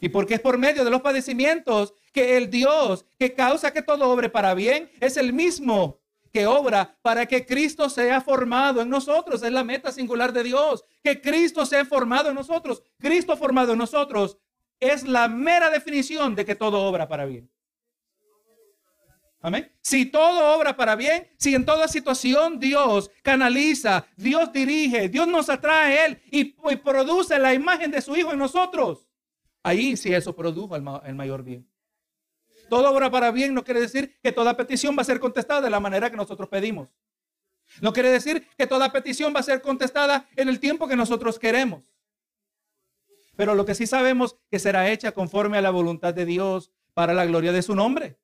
Y 0.00 0.08
porque 0.08 0.34
es 0.34 0.40
por 0.40 0.58
medio 0.58 0.84
de 0.84 0.90
los 0.90 1.00
padecimientos 1.00 1.94
que 2.12 2.36
el 2.36 2.50
Dios 2.50 3.06
que 3.18 3.34
causa 3.34 3.72
que 3.72 3.82
todo 3.82 4.10
obre 4.10 4.28
para 4.28 4.54
bien 4.54 4.90
es 5.00 5.16
el 5.16 5.32
mismo 5.32 6.00
que 6.32 6.46
obra 6.46 6.98
para 7.00 7.26
que 7.26 7.46
Cristo 7.46 7.88
sea 7.88 8.20
formado 8.20 8.82
en 8.82 8.90
nosotros. 8.90 9.42
Es 9.42 9.52
la 9.52 9.62
meta 9.62 9.92
singular 9.92 10.32
de 10.32 10.42
Dios. 10.42 10.84
Que 11.02 11.20
Cristo 11.20 11.64
sea 11.64 11.84
formado 11.84 12.28
en 12.28 12.34
nosotros. 12.34 12.82
Cristo 12.98 13.36
formado 13.36 13.72
en 13.72 13.78
nosotros 13.78 14.38
es 14.80 15.04
la 15.04 15.28
mera 15.28 15.70
definición 15.70 16.34
de 16.34 16.44
que 16.44 16.56
todo 16.56 16.82
obra 16.82 17.08
para 17.08 17.24
bien. 17.24 17.50
Amén. 19.40 19.70
Si 19.82 20.06
todo 20.06 20.56
obra 20.56 20.74
para 20.74 20.96
bien, 20.96 21.28
si 21.36 21.54
en 21.54 21.66
toda 21.66 21.86
situación 21.86 22.58
Dios 22.58 23.10
canaliza, 23.22 24.06
Dios 24.16 24.50
dirige, 24.50 25.10
Dios 25.10 25.28
nos 25.28 25.50
atrae 25.50 25.98
a 25.98 26.06
Él 26.06 26.22
y, 26.30 26.44
produce 26.76 27.38
la 27.38 27.52
imagen 27.52 27.90
de 27.90 28.00
su 28.00 28.16
Hijo 28.16 28.32
en 28.32 28.38
nosotros, 28.38 29.06
ahí 29.64 29.96
sí 29.96 30.14
eso 30.14 30.36
produjo 30.36 30.76
el 30.76 31.14
mayor 31.14 31.42
bien. 31.42 31.68
Todo 32.68 32.90
obra 32.90 33.10
para 33.10 33.30
bien 33.30 33.52
no 33.54 33.64
quiere 33.64 33.80
decir 33.80 34.16
que 34.22 34.32
toda 34.32 34.56
petición 34.56 34.96
va 34.96 35.02
a 35.02 35.04
ser 35.04 35.18
contestada 35.18 35.60
de 35.60 35.70
la 35.70 35.80
manera 35.80 36.10
que 36.10 36.16
nosotros 36.16 36.48
pedimos. 36.48 36.94
No 37.80 37.92
quiere 37.92 38.10
decir 38.10 38.46
que 38.56 38.66
toda 38.66 38.92
petición 38.92 39.34
va 39.34 39.40
a 39.40 39.44
ser 39.44 39.60
contestada 39.60 40.28
en 40.36 40.48
el 40.48 40.60
tiempo 40.60 40.86
que 40.86 40.96
nosotros 40.96 41.38
queremos. 41.38 41.92
Pero 43.36 43.54
lo 43.54 43.64
que 43.64 43.74
sí 43.74 43.86
sabemos 43.86 44.36
que 44.50 44.58
será 44.58 44.88
hecha 44.90 45.12
conforme 45.12 45.58
a 45.58 45.62
la 45.62 45.70
voluntad 45.70 46.14
de 46.14 46.24
Dios 46.24 46.70
para 46.92 47.14
la 47.14 47.26
gloria 47.26 47.52
de 47.52 47.62
su 47.62 47.74
nombre. 47.74 48.18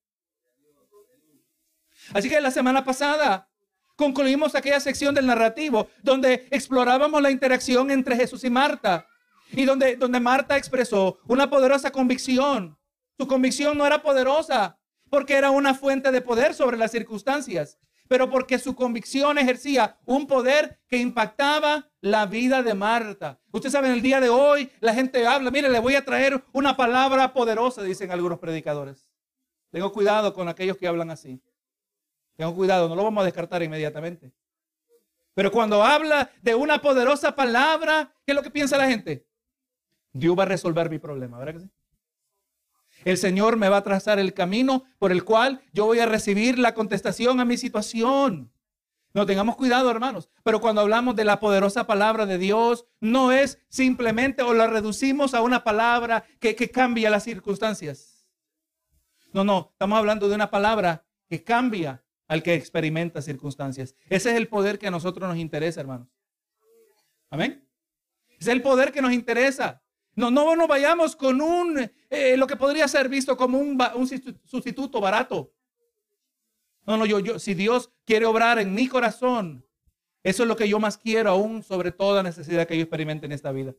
Así 2.13 2.29
que 2.29 2.41
la 2.41 2.51
semana 2.51 2.85
pasada 2.85 3.51
concluimos 3.97 4.55
aquella 4.55 4.81
sección 4.81 5.15
del 5.15 5.27
narrativo 5.27 5.89
donde 6.03 6.49
explorábamos 6.51 7.21
la 7.21 7.31
interacción 7.31 7.91
entre 7.91 8.17
Jesús 8.17 8.45
y 8.45 8.51
Marta 8.51 9.07
y 9.53 9.65
donde, 9.65 9.97
donde 9.97 10.21
Marta 10.21 10.57
expresó 10.57 11.19
una 11.27 11.49
poderosa 11.49 11.91
convicción 11.91 12.77
su 13.21 13.29
convicción 13.29 13.77
no 13.77 13.87
era 13.87 14.01
poderosa 14.01 14.79
porque 15.11 15.35
era 15.35 15.51
una 15.51 15.75
fuente 15.75 16.11
de 16.11 16.23
poder 16.23 16.55
sobre 16.55 16.79
las 16.79 16.91
circunstancias, 16.91 17.79
pero 18.09 18.31
porque 18.31 18.59
su 18.59 18.75
convicción 18.75 19.37
ejercía 19.37 19.99
un 20.07 20.27
poder 20.27 20.81
que 20.89 20.97
impactaba 20.97 21.91
la 22.01 22.25
vida 22.25 22.63
de 22.63 22.73
Marta. 22.73 23.39
Usted 23.53 23.69
sabe, 23.69 23.89
en 23.89 23.93
el 23.93 24.01
día 24.01 24.23
de 24.23 24.31
hoy 24.31 24.71
la 24.81 24.95
gente 24.95 25.27
habla, 25.27 25.51
mire, 25.51 25.69
le 25.69 25.81
voy 25.81 25.97
a 25.97 26.05
traer 26.07 26.43
una 26.55 26.79
palabra 26.79 27.35
poderosa, 27.35 27.83
dicen 27.83 28.11
algunos 28.11 28.39
predicadores. 28.39 29.07
Tengo 29.71 29.93
cuidado 29.93 30.33
con 30.33 30.49
aquellos 30.49 30.79
que 30.79 30.89
hablan 30.89 31.11
así. 31.11 31.43
Tengo 32.37 32.55
cuidado, 32.55 32.89
no 32.89 32.97
lo 32.97 33.05
vamos 33.05 33.21
a 33.21 33.27
descartar 33.27 33.63
inmediatamente. 33.63 34.33
Pero 35.35 35.53
cuando 35.53 35.83
habla 35.83 36.31
de 36.41 36.55
una 36.55 36.81
poderosa 36.81 37.37
palabra, 37.37 38.15
¿qué 38.25 38.33
es 38.33 38.35
lo 38.35 38.43
que 38.43 38.51
piensa 38.51 38.79
la 38.79 38.89
gente? 38.89 39.27
Dios 40.13 40.39
va 40.39 40.43
a 40.43 40.47
resolver 40.47 40.91
mi 40.91 40.99
problema, 40.99 41.39
¿verdad 41.39 41.55
que 41.55 41.61
sí? 41.61 41.71
El 43.05 43.17
Señor 43.17 43.57
me 43.57 43.69
va 43.69 43.79
a 43.79 43.83
trazar 43.83 44.19
el 44.19 44.35
camino 44.35 44.85
por 44.99 45.13
el 45.13 45.25
cual 45.25 45.63
yo 45.73 45.87
voy 45.87 46.01
a 46.01 46.07
recibir 46.07 46.59
la 46.59 46.75
contestación 46.75 47.41
a 47.41 47.45
mi 47.45 47.57
situación. 47.57 48.53
No 49.13 49.27
tengamos 49.27 49.57
cuidado, 49.57 49.91
hermanos. 49.91 50.29
Pero 50.45 50.61
cuando 50.61 50.83
hablamos 50.83 51.17
de 51.17 51.25
la 51.25 51.41
poderosa 51.41 51.87
palabra 51.87 52.27
de 52.27 52.39
Dios, 52.39 52.87
no 53.01 53.33
es 53.33 53.59
simplemente 53.69 54.43
o 54.43 54.55
la 54.55 54.67
reducimos 54.67 55.35
a 55.35 55.43
una 55.43 55.65
palabra 55.65 56.25
que, 56.39 56.55
que 56.55 56.71
cambia 56.71 57.11
las 57.11 57.25
circunstancias. 57.25 58.27
No, 59.33 59.45
no, 59.45 59.71
estamos 59.73 59.99
hablando 59.99 60.29
de 60.29 60.35
una 60.35 60.51
palabra 60.51 61.05
que 61.29 61.43
cambia 61.43 62.05
al 62.29 62.43
que 62.43 62.55
experimenta 62.55 63.23
circunstancias. 63.23 63.97
Ese 64.09 64.31
es 64.31 64.37
el 64.37 64.49
poder 64.49 64.79
que 64.79 64.87
a 64.87 64.91
nosotros 64.91 65.29
nos 65.29 65.39
interesa, 65.39 65.81
hermanos. 65.81 66.09
Amén. 67.31 67.67
Es 68.39 68.47
el 68.47 68.63
poder 68.63 68.93
que 68.93 69.03
nos 69.03 69.13
interesa. 69.13 69.80
No, 70.15 70.31
no 70.31 70.57
nos 70.57 70.69
vayamos 70.69 71.17
con 71.17 71.41
un, 71.41 71.91
eh, 72.11 72.37
lo 72.37 72.47
que 72.47 72.57
podría 72.57 72.89
ser 72.89 73.09
visto 73.09 73.37
como 73.37 73.59
un, 73.59 73.81
un, 73.95 74.09
sustituto 74.45 75.01
barato. 75.01 75.53
No, 76.87 76.97
no, 76.97 77.07
yo, 77.07 77.21
yo, 77.21 77.39
si 77.39 77.55
Dios 77.55 77.93
quiere 78.05 78.27
obrar 78.27 78.59
en 78.59 78.75
mi 78.75 78.89
corazón, 78.89 79.65
eso 80.23 80.43
es 80.43 80.49
lo 80.49 80.57
que 80.57 80.69
yo 80.69 80.79
más 80.81 80.99
quiero, 80.99 81.31
aún 81.31 81.63
sobre 81.63 81.93
toda 81.93 82.23
necesidad 82.23 82.67
que 82.67 82.77
yo 82.77 82.83
experimente 82.83 83.27
en 83.27 83.33
esta 83.33 83.53
vida. 83.53 83.75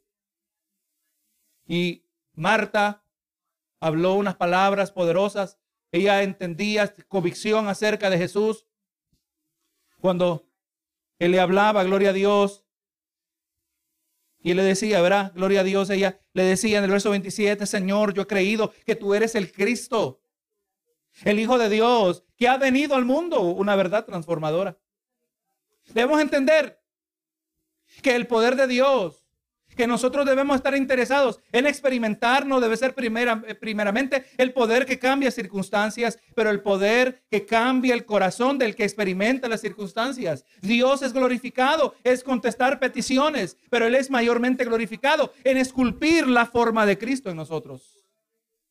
Y 1.68 2.06
Marta 2.34 3.04
habló 3.80 4.14
unas 4.16 4.36
palabras 4.36 4.92
poderosas 4.92 5.62
ella 5.92 6.24
entendía 6.24 6.94
convicción 7.08 7.68
acerca 7.68 8.10
de 8.10 8.18
Jesús. 8.18 8.66
Cuando 10.00 10.48
él 11.20 11.32
le 11.32 11.40
hablaba, 11.40 11.84
gloria 11.84 12.10
a 12.10 12.14
Dios, 12.14 12.66
y 14.44 14.54
le 14.54 14.64
decía, 14.64 15.02
¿verdad? 15.02 15.32
Gloria 15.36 15.62
a 15.62 15.64
Dios. 15.64 15.90
Ella 15.90 16.20
le 16.34 16.44
decía 16.44 16.80
en 16.80 16.84
el 16.84 16.92
verso 16.92 17.12
27, 17.12 17.66
Señor, 17.66 18.14
yo 18.14 18.24
he 18.24 18.28
creído 18.28 18.74
que 18.86 18.96
tú 18.96 19.14
eres 19.14 19.36
el 19.36 19.52
Cristo, 19.52 20.22
el 21.24 21.40
Hijo 21.40 21.58
de 21.58 21.70
Dios, 21.70 22.24
que 22.38 22.48
ha 22.48 22.58
venido 22.58 22.96
al 22.96 23.06
mundo, 23.06 23.42
una 23.42 23.76
verdad 23.76 24.06
transformadora. 24.06 24.78
Debemos 25.94 26.22
entender 26.22 26.82
que 28.02 28.16
el 28.16 28.28
poder 28.28 28.56
de 28.56 28.68
Dios 28.68 29.21
que 29.76 29.88
nosotros 29.88 30.26
debemos 30.26 30.56
estar 30.56 30.76
interesados 30.76 31.40
en 31.52 31.68
experimentar 31.68 32.46
no 32.46 32.60
debe 32.60 32.78
ser 32.78 32.94
primera, 32.94 33.44
eh, 33.48 33.56
primeramente 33.56 34.26
el 34.38 34.54
poder 34.54 34.86
que 34.86 35.00
cambia 35.00 35.32
circunstancias, 35.32 36.20
pero 36.36 36.50
el 36.50 36.62
poder 36.62 37.24
que 37.30 37.46
cambia 37.46 37.94
el 37.94 38.06
corazón 38.06 38.58
del 38.58 38.76
que 38.76 38.84
experimenta 38.84 39.50
las 39.50 39.62
circunstancias. 39.62 40.46
Dios 40.62 41.02
es 41.02 41.14
glorificado, 41.14 41.96
es 42.04 42.24
contestar 42.24 42.80
peticiones, 42.80 43.58
pero 43.70 43.86
Él 43.86 43.96
es 43.96 44.10
mayormente 44.10 44.66
glorificado 44.66 45.34
en 45.44 45.58
esculpir 45.58 46.28
la 46.28 46.46
forma 46.46 46.86
de 46.86 46.98
Cristo 46.98 47.30
en 47.30 47.38
nosotros. 47.38 48.06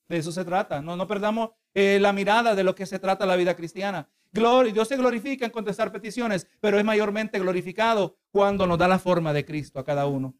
De 0.09 0.19
eso 0.19 0.33
se 0.33 0.45
trata. 0.45 0.83
No, 0.83 0.97
no 0.97 1.07
perdamos 1.07 1.50
eh, 1.73 1.99
la 2.00 2.12
mirada 2.12 2.57
de 2.57 2.64
lo 2.64 2.75
que 2.75 2.85
se 2.85 2.99
trata 2.99 3.26
la 3.26 3.37
vida 3.37 3.54
cristiana. 3.54 4.09
Gloria, 4.33 4.73
Dios 4.73 4.88
se 4.88 4.97
glorifica 4.97 5.45
en 5.45 5.52
contestar 5.52 5.92
peticiones, 5.92 6.49
pero 6.61 6.78
es 6.78 6.85
mayormente 6.85 7.38
glorificado 7.38 8.16
cuando 8.30 8.66
nos 8.66 8.78
da 8.78 8.88
la 8.88 8.99
forma 8.99 9.33
de 9.33 9.45
Cristo 9.45 9.78
a 9.78 9.85
cada 9.85 10.07
uno. 10.07 10.35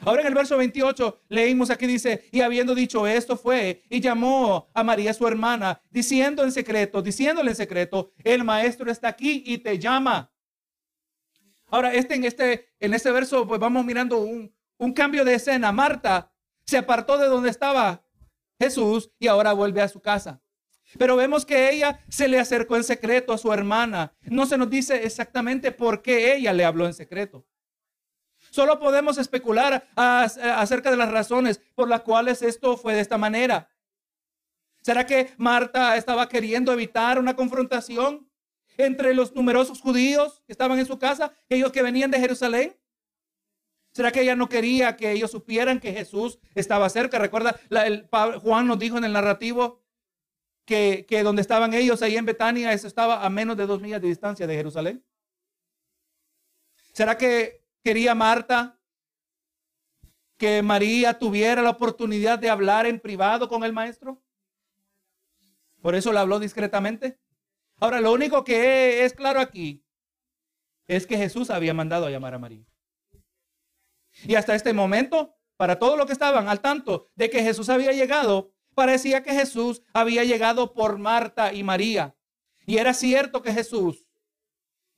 Ahora 0.00 0.22
en 0.22 0.28
el 0.28 0.34
verso 0.34 0.56
28 0.56 1.22
leímos 1.28 1.70
aquí 1.70 1.86
dice, 1.86 2.28
y 2.30 2.40
habiendo 2.40 2.74
dicho 2.74 3.06
esto 3.06 3.36
fue 3.36 3.82
y 3.88 4.00
llamó 4.00 4.68
a 4.74 4.84
María 4.84 5.14
su 5.14 5.26
hermana, 5.26 5.80
diciendo 5.90 6.44
en 6.44 6.52
secreto, 6.52 7.02
diciéndole 7.02 7.50
en 7.50 7.56
secreto, 7.56 8.12
el 8.22 8.44
maestro 8.44 8.90
está 8.90 9.08
aquí 9.08 9.42
y 9.46 9.58
te 9.58 9.78
llama. 9.78 10.30
Ahora, 11.68 11.92
este, 11.92 12.14
en, 12.14 12.24
este, 12.24 12.68
en 12.78 12.94
este 12.94 13.10
verso, 13.10 13.46
pues 13.46 13.58
vamos 13.58 13.84
mirando 13.84 14.18
un, 14.18 14.54
un 14.78 14.92
cambio 14.92 15.24
de 15.24 15.34
escena. 15.34 15.72
Marta 15.72 16.32
se 16.64 16.78
apartó 16.78 17.18
de 17.18 17.26
donde 17.26 17.50
estaba 17.50 18.04
Jesús 18.58 19.10
y 19.18 19.26
ahora 19.26 19.52
vuelve 19.52 19.80
a 19.80 19.88
su 19.88 20.00
casa. 20.00 20.40
Pero 20.98 21.16
vemos 21.16 21.44
que 21.44 21.70
ella 21.70 22.04
se 22.08 22.28
le 22.28 22.38
acercó 22.38 22.76
en 22.76 22.84
secreto 22.84 23.32
a 23.32 23.38
su 23.38 23.52
hermana. 23.52 24.14
No 24.22 24.46
se 24.46 24.56
nos 24.56 24.70
dice 24.70 25.04
exactamente 25.04 25.72
por 25.72 26.02
qué 26.02 26.36
ella 26.36 26.52
le 26.52 26.64
habló 26.64 26.86
en 26.86 26.94
secreto. 26.94 27.44
Solo 28.56 28.78
podemos 28.78 29.18
especular 29.18 29.86
acerca 29.96 30.90
de 30.90 30.96
las 30.96 31.10
razones 31.10 31.60
por 31.74 31.90
las 31.90 32.00
cuales 32.00 32.40
esto 32.40 32.78
fue 32.78 32.94
de 32.94 33.02
esta 33.02 33.18
manera. 33.18 33.68
¿Será 34.80 35.04
que 35.04 35.34
Marta 35.36 35.94
estaba 35.94 36.26
queriendo 36.30 36.72
evitar 36.72 37.18
una 37.18 37.36
confrontación 37.36 38.30
entre 38.78 39.12
los 39.12 39.34
numerosos 39.34 39.82
judíos 39.82 40.42
que 40.46 40.52
estaban 40.52 40.78
en 40.78 40.86
su 40.86 40.98
casa, 40.98 41.34
ellos 41.50 41.70
que 41.70 41.82
venían 41.82 42.10
de 42.10 42.18
Jerusalén? 42.18 42.74
¿Será 43.92 44.10
que 44.10 44.22
ella 44.22 44.36
no 44.36 44.48
quería 44.48 44.96
que 44.96 45.12
ellos 45.12 45.32
supieran 45.32 45.78
que 45.78 45.92
Jesús 45.92 46.38
estaba 46.54 46.88
cerca? 46.88 47.18
Recuerda, 47.18 47.60
el, 47.68 48.08
Juan 48.40 48.68
nos 48.68 48.78
dijo 48.78 48.96
en 48.96 49.04
el 49.04 49.12
narrativo 49.12 49.82
que, 50.64 51.04
que, 51.06 51.22
donde 51.22 51.42
estaban 51.42 51.74
ellos, 51.74 52.00
ahí 52.00 52.16
en 52.16 52.24
Betania, 52.24 52.72
eso 52.72 52.86
estaba 52.86 53.22
a 53.22 53.28
menos 53.28 53.58
de 53.58 53.66
dos 53.66 53.82
millas 53.82 54.00
de 54.00 54.08
distancia 54.08 54.46
de 54.46 54.56
Jerusalén. 54.56 55.04
¿Será 56.94 57.18
que 57.18 57.65
quería 57.86 58.16
Marta 58.16 58.80
que 60.36 60.60
María 60.60 61.16
tuviera 61.20 61.62
la 61.62 61.70
oportunidad 61.70 62.36
de 62.36 62.50
hablar 62.50 62.84
en 62.84 62.98
privado 62.98 63.48
con 63.48 63.62
el 63.62 63.72
maestro? 63.72 64.20
Por 65.80 65.94
eso 65.94 66.12
le 66.12 66.18
habló 66.18 66.40
discretamente. 66.40 67.20
Ahora, 67.76 68.00
lo 68.00 68.12
único 68.12 68.42
que 68.42 69.04
es 69.04 69.12
claro 69.12 69.38
aquí 69.38 69.84
es 70.88 71.06
que 71.06 71.16
Jesús 71.16 71.48
había 71.48 71.74
mandado 71.74 72.06
a 72.06 72.10
llamar 72.10 72.34
a 72.34 72.40
María. 72.40 72.66
Y 74.24 74.34
hasta 74.34 74.56
este 74.56 74.72
momento, 74.72 75.36
para 75.56 75.78
todos 75.78 75.96
los 75.96 76.06
que 76.06 76.12
estaban 76.12 76.48
al 76.48 76.60
tanto 76.60 77.06
de 77.14 77.30
que 77.30 77.44
Jesús 77.44 77.68
había 77.68 77.92
llegado, 77.92 78.52
parecía 78.74 79.22
que 79.22 79.30
Jesús 79.30 79.84
había 79.92 80.24
llegado 80.24 80.74
por 80.74 80.98
Marta 80.98 81.52
y 81.52 81.62
María. 81.62 82.16
Y 82.66 82.78
era 82.78 82.94
cierto 82.94 83.42
que 83.42 83.52
Jesús, 83.52 84.08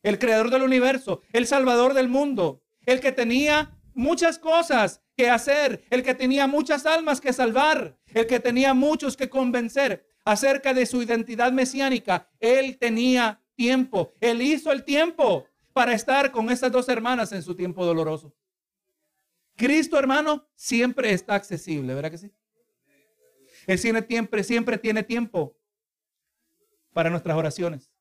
el 0.02 0.18
creador 0.18 0.48
del 0.48 0.62
universo, 0.62 1.20
el 1.34 1.46
salvador 1.46 1.92
del 1.92 2.08
mundo, 2.08 2.62
el 2.88 3.00
que 3.00 3.12
tenía 3.12 3.78
muchas 3.92 4.38
cosas 4.38 5.02
que 5.14 5.28
hacer, 5.28 5.84
el 5.90 6.02
que 6.02 6.14
tenía 6.14 6.46
muchas 6.46 6.86
almas 6.86 7.20
que 7.20 7.34
salvar, 7.34 7.98
el 8.14 8.26
que 8.26 8.40
tenía 8.40 8.72
muchos 8.72 9.14
que 9.14 9.28
convencer 9.28 10.06
acerca 10.24 10.72
de 10.72 10.86
su 10.86 11.02
identidad 11.02 11.52
mesiánica. 11.52 12.30
Él 12.40 12.78
tenía 12.78 13.42
tiempo, 13.54 14.14
él 14.20 14.40
hizo 14.40 14.72
el 14.72 14.84
tiempo 14.84 15.44
para 15.74 15.92
estar 15.92 16.32
con 16.32 16.48
estas 16.48 16.72
dos 16.72 16.88
hermanas 16.88 17.30
en 17.32 17.42
su 17.42 17.54
tiempo 17.54 17.84
doloroso. 17.84 18.34
Cristo, 19.54 19.98
hermano, 19.98 20.48
siempre 20.54 21.12
está 21.12 21.34
accesible, 21.34 21.92
¿verdad 21.92 22.10
que 22.10 22.18
sí? 22.18 22.32
Él 23.66 23.78
siempre, 23.78 24.42
siempre 24.44 24.78
tiene 24.78 25.02
tiempo 25.02 25.58
para 26.94 27.10
nuestras 27.10 27.36
oraciones. 27.36 27.92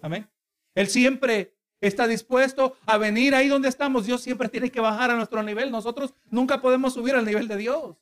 Amén. 0.00 0.26
Él 0.74 0.88
siempre 0.88 1.54
está 1.82 2.06
dispuesto 2.06 2.76
a 2.86 2.96
venir 2.96 3.34
ahí 3.34 3.48
donde 3.48 3.68
estamos, 3.68 4.06
Dios 4.06 4.22
siempre 4.22 4.48
tiene 4.48 4.70
que 4.70 4.80
bajar 4.80 5.10
a 5.10 5.16
nuestro 5.16 5.42
nivel. 5.42 5.70
Nosotros 5.70 6.14
nunca 6.30 6.62
podemos 6.62 6.94
subir 6.94 7.14
al 7.14 7.26
nivel 7.26 7.48
de 7.48 7.56
Dios. 7.58 7.96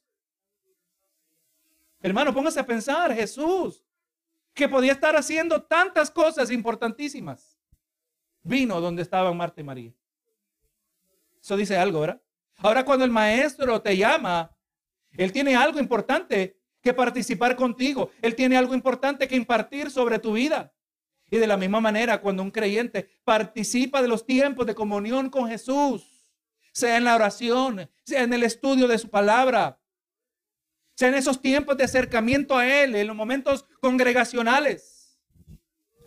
Hermano, 2.02 2.32
póngase 2.32 2.60
a 2.60 2.66
pensar, 2.66 3.12
Jesús, 3.14 3.82
que 4.54 4.68
podía 4.68 4.92
estar 4.92 5.16
haciendo 5.16 5.62
tantas 5.62 6.10
cosas 6.10 6.50
importantísimas, 6.50 7.58
vino 8.42 8.80
donde 8.80 9.02
estaban 9.02 9.36
Marta 9.36 9.60
y 9.60 9.64
María. 9.64 9.92
Eso 11.42 11.56
dice 11.56 11.76
algo, 11.76 12.00
¿verdad? 12.00 12.22
Ahora 12.58 12.84
cuando 12.84 13.04
el 13.04 13.10
maestro 13.10 13.80
te 13.80 13.96
llama, 13.96 14.54
él 15.12 15.32
tiene 15.32 15.56
algo 15.56 15.78
importante 15.78 16.58
que 16.82 16.92
participar 16.94 17.56
contigo. 17.56 18.10
Él 18.20 18.34
tiene 18.34 18.56
algo 18.56 18.74
importante 18.74 19.26
que 19.26 19.36
impartir 19.36 19.90
sobre 19.90 20.18
tu 20.18 20.34
vida. 20.34 20.72
Y 21.30 21.38
de 21.38 21.46
la 21.46 21.56
misma 21.56 21.80
manera, 21.80 22.20
cuando 22.20 22.42
un 22.42 22.50
creyente 22.50 23.08
participa 23.24 24.02
de 24.02 24.08
los 24.08 24.26
tiempos 24.26 24.66
de 24.66 24.74
comunión 24.74 25.30
con 25.30 25.48
Jesús, 25.48 26.26
sea 26.72 26.96
en 26.96 27.04
la 27.04 27.14
oración, 27.14 27.88
sea 28.04 28.22
en 28.22 28.32
el 28.32 28.42
estudio 28.42 28.88
de 28.88 28.98
su 28.98 29.08
palabra, 29.08 29.78
sea 30.94 31.08
en 31.08 31.14
esos 31.14 31.40
tiempos 31.40 31.76
de 31.76 31.84
acercamiento 31.84 32.56
a 32.56 32.66
Él, 32.66 32.94
en 32.94 33.06
los 33.06 33.16
momentos 33.16 33.64
congregacionales, 33.80 35.18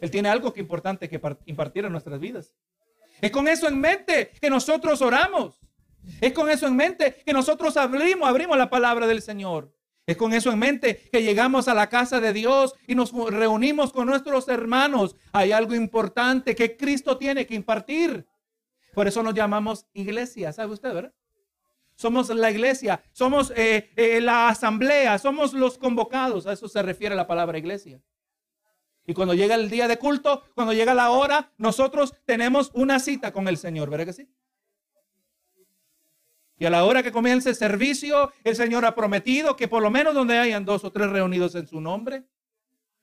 Él 0.01 0.12
tiene 0.12 0.30
algo 0.30 0.53
que 0.53 0.60
importante 0.60 1.10
que 1.10 1.22
impartir 1.46 1.86
en 1.86 1.92
nuestras 1.92 2.20
vidas. 2.20 2.53
Es 3.22 3.32
con 3.32 3.48
eso 3.48 3.68
en 3.68 3.80
mente 3.80 4.32
que 4.42 4.50
nosotros 4.50 5.01
oramos. 5.01 5.60
Es 6.20 6.34
con 6.34 6.50
eso 6.50 6.68
en 6.68 6.75
mente 6.75 7.22
que 7.25 7.32
nosotros 7.32 7.77
abrimos, 7.77 8.27
abrimos 8.27 8.58
la 8.58 8.70
palabra 8.70 9.08
del 9.08 9.22
Señor. 9.22 9.74
Es 10.06 10.18
con 10.18 10.34
eso 10.34 10.52
en 10.52 10.60
mente 10.60 11.10
que 11.12 11.24
llegamos 11.24 11.68
a 11.68 11.74
la 11.74 11.88
casa 11.88 12.20
de 12.20 12.34
Dios 12.34 12.76
y 12.88 12.96
nos 12.96 13.14
reunimos 13.14 13.94
con 13.94 14.06
nuestros 14.06 14.50
hermanos. 14.50 15.16
Hay 15.32 15.54
algo 15.54 15.76
importante 15.76 16.56
que 16.56 16.76
Cristo 16.76 17.18
tiene 17.18 17.46
que 17.46 17.56
impartir. 17.56 18.26
Por 18.94 19.08
eso 19.08 19.24
nos 19.24 19.34
llamamos 19.34 19.88
iglesia, 19.94 20.52
¿sabe 20.52 20.74
usted, 20.74 20.94
verdad? 20.94 21.14
Somos 21.96 22.30
la 22.30 22.52
iglesia, 22.52 23.02
somos 23.12 23.54
eh, 23.56 23.92
eh, 23.96 24.20
la 24.20 24.50
asamblea, 24.50 25.18
somos 25.20 25.54
los 25.54 25.78
convocados. 25.78 26.48
A 26.48 26.54
eso 26.54 26.68
se 26.68 26.82
refiere 26.82 27.16
la 27.16 27.28
palabra 27.28 27.58
iglesia. 27.58 28.02
Y 29.06 29.14
cuando 29.14 29.34
llega 29.34 29.56
el 29.56 29.70
día 29.70 29.88
de 29.88 29.98
culto, 29.98 30.44
cuando 30.54 30.74
llega 30.74 30.94
la 30.94 31.12
hora, 31.12 31.52
nosotros 31.58 32.14
tenemos 32.26 32.72
una 32.74 33.00
cita 33.00 33.32
con 33.32 33.48
el 33.48 33.58
Señor, 33.58 33.90
¿verdad 33.90 34.06
que 34.06 34.14
sí? 34.14 34.30
Y 36.58 36.66
a 36.66 36.70
la 36.70 36.86
hora 36.86 37.04
que 37.04 37.12
comience 37.12 37.50
el 37.50 37.56
servicio, 37.56 38.32
el 38.44 38.56
Señor 38.56 38.86
ha 38.86 38.96
prometido 38.96 39.56
que 39.56 39.68
por 39.68 39.82
lo 39.82 39.90
menos 39.90 40.14
donde 40.14 40.38
hayan 40.38 40.66
dos 40.66 40.84
o 40.84 40.92
tres 40.92 41.10
reunidos 41.10 41.56
en 41.56 41.68
su 41.68 41.82
nombre, 41.82 42.26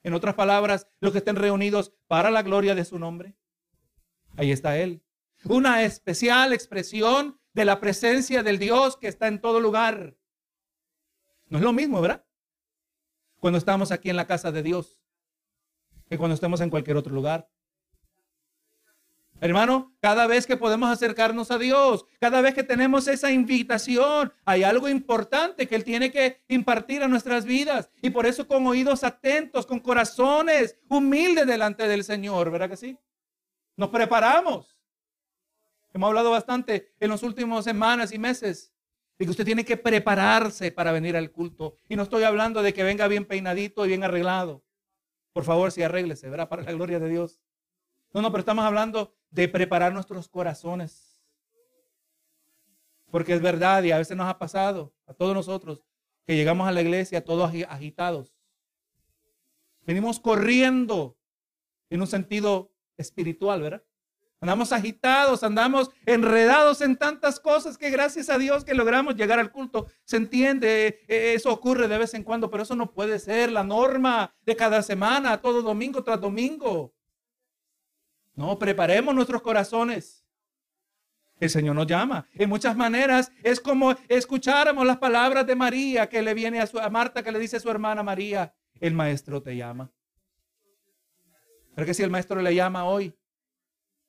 en 0.03 0.15
otras 0.15 0.35
palabras, 0.35 0.87
los 1.01 1.13
que 1.13 1.19
estén 1.19 1.37
reunidos 1.37 1.93
para 2.07 2.31
la 2.31 2.43
gloria 2.43 2.75
de 2.75 2.85
su 2.85 2.99
nombre, 2.99 3.37
ahí 4.37 4.53
está 4.53 4.79
Él. 4.79 5.03
Una 5.45 5.83
especial 5.83 6.53
expresión 6.53 7.39
de 7.53 7.65
la 7.65 7.81
presencia 7.81 8.43
del 8.43 8.59
Dios 8.59 8.97
que 8.97 9.09
está 9.09 9.27
en 9.27 9.41
todo 9.41 9.61
lugar. 9.61 10.17
No 11.49 11.59
es 11.59 11.65
lo 11.65 11.73
mismo, 11.73 12.01
¿verdad? 12.01 12.25
Cuando 13.41 13.59
estamos 13.59 13.91
aquí 13.91 14.11
en 14.11 14.17
la 14.17 14.27
casa 14.27 14.53
de 14.53 14.63
Dios 14.63 15.01
que 16.11 16.19
cuando 16.19 16.35
estemos 16.35 16.61
en 16.61 16.71
cualquier 16.71 16.97
otro 16.97 17.15
lugar. 17.15 17.49
Hermano, 19.43 19.97
cada 20.01 20.27
vez 20.27 20.47
que 20.47 20.59
podemos 20.59 20.91
acercarnos 20.91 21.51
a 21.51 21.57
Dios, 21.57 22.05
cada 22.21 22.43
vez 22.43 22.55
que 22.55 22.63
tenemos 22.63 23.09
esa 23.09 23.31
invitación, 23.31 24.33
hay 24.45 24.65
algo 24.65 24.87
importante 24.87 25.67
que 25.67 25.77
Él 25.77 25.85
tiene 25.85 26.13
que 26.13 26.43
impartir 26.49 27.03
a 27.03 27.09
nuestras 27.09 27.47
vidas. 27.47 27.91
Y 28.03 28.11
por 28.11 28.27
eso 28.27 28.47
con 28.47 28.67
oídos 28.67 29.03
atentos, 29.03 29.65
con 29.65 29.81
corazones 29.81 30.77
humildes 30.91 31.47
delante 31.47 31.89
del 31.89 32.05
Señor, 32.05 32.51
¿verdad 32.51 32.69
que 32.69 32.77
sí? 32.77 32.99
Nos 33.77 33.89
preparamos. 33.89 34.77
Hemos 35.95 36.09
hablado 36.09 36.31
bastante 36.31 36.93
en 37.01 37.09
las 37.09 37.23
últimas 37.23 37.65
semanas 37.65 38.13
y 38.13 38.19
meses 38.19 38.75
de 39.19 39.25
que 39.25 39.31
usted 39.31 39.47
tiene 39.47 39.65
que 39.65 39.79
prepararse 39.79 40.71
para 40.71 40.93
venir 40.93 41.17
al 41.17 41.31
culto. 41.31 41.77
Y 41.89 41.97
no 41.97 42.03
estoy 42.03 42.25
hablando 42.25 42.63
de 42.63 42.75
que 42.75 42.85
venga 42.85 43.09
bien 43.09 43.25
peinadito 43.25 43.87
y 43.87 43.89
bien 43.89 44.05
arreglado. 44.05 44.63
Por 45.33 45.45
favor, 45.45 45.73
si 45.73 45.83
arréglese, 45.83 46.29
¿verdad? 46.29 46.49
Para 46.49 46.63
la 46.63 46.73
gloria 46.73 46.99
de 46.99 47.09
Dios. 47.09 47.41
No, 48.13 48.23
no, 48.23 48.31
pero 48.31 48.41
estamos 48.41 48.65
hablando 48.65 49.15
de 49.31 49.49
preparar 49.49 49.93
nuestros 49.93 50.29
corazones. 50.29 51.23
Porque 53.11 53.35
es 53.35 53.43
verdad 53.43 53.83
y 53.83 53.93
a 53.93 53.99
veces 53.99 54.17
nos 54.17 54.29
ha 54.29 54.39
pasado, 54.39 54.93
a 55.07 55.15
todos 55.15 55.35
nosotros, 55.35 55.85
que 56.27 56.37
llegamos 56.37 56.69
a 56.69 56.73
la 56.73 56.81
iglesia 56.81 57.25
todos 57.25 57.51
agitados. 57.69 58.35
Venimos 59.83 60.21
corriendo 60.21 61.17
en 61.89 62.01
un 62.01 62.07
sentido 62.07 62.73
espiritual, 62.97 63.63
¿verdad? 63.63 63.83
Andamos 64.43 64.73
agitados, 64.73 65.43
andamos 65.43 65.91
enredados 66.07 66.81
en 66.81 66.97
tantas 66.97 67.39
cosas 67.39 67.77
que 67.77 67.91
gracias 67.91 68.31
a 68.31 68.39
Dios 68.39 68.65
que 68.65 68.73
logramos 68.73 69.15
llegar 69.15 69.39
al 69.39 69.53
culto. 69.53 69.87
Se 70.05 70.17
entiende, 70.17 71.05
e, 71.09 71.35
eso 71.35 71.53
ocurre 71.53 71.89
de 71.89 71.99
vez 71.99 72.15
en 72.15 72.25
cuando, 72.25 72.51
pero 72.51 72.63
eso 72.63 72.75
no 72.75 72.91
puede 72.91 73.19
ser 73.19 73.53
la 73.53 73.65
norma 73.65 74.35
de 74.47 74.57
cada 74.57 74.81
semana, 74.81 75.43
todo 75.43 75.61
domingo 75.61 76.03
tras 76.03 76.21
domingo. 76.21 76.95
No, 78.35 78.59
preparemos 78.59 79.15
nuestros 79.15 79.43
corazones. 79.43 80.25
El 81.39 81.49
Señor 81.49 81.75
nos 81.75 81.87
llama. 81.87 82.27
En 82.35 82.49
muchas 82.49 82.77
maneras 82.77 83.33
es 83.43 83.61
como 83.61 83.95
escucháramos 84.09 84.87
las 84.87 84.99
palabras 84.99 85.47
de 85.47 85.57
María 85.57 86.09
que 86.09 86.21
le 86.21 86.35
viene 86.35 86.61
a, 86.61 86.67
su, 86.67 86.79
a 86.79 86.91
Marta, 86.91 87.23
que 87.23 87.33
le 87.33 87.39
dice 87.39 87.57
a 87.57 87.61
su 87.61 87.71
hermana 87.71 88.03
María, 88.03 88.55
el 88.79 88.93
maestro 88.93 89.43
te 89.43 89.57
llama. 89.57 89.91
Pero 91.75 91.87
que 91.87 91.95
si 91.95 92.03
el 92.03 92.11
maestro 92.11 92.43
le 92.43 92.55
llama 92.55 92.85
hoy, 92.85 93.15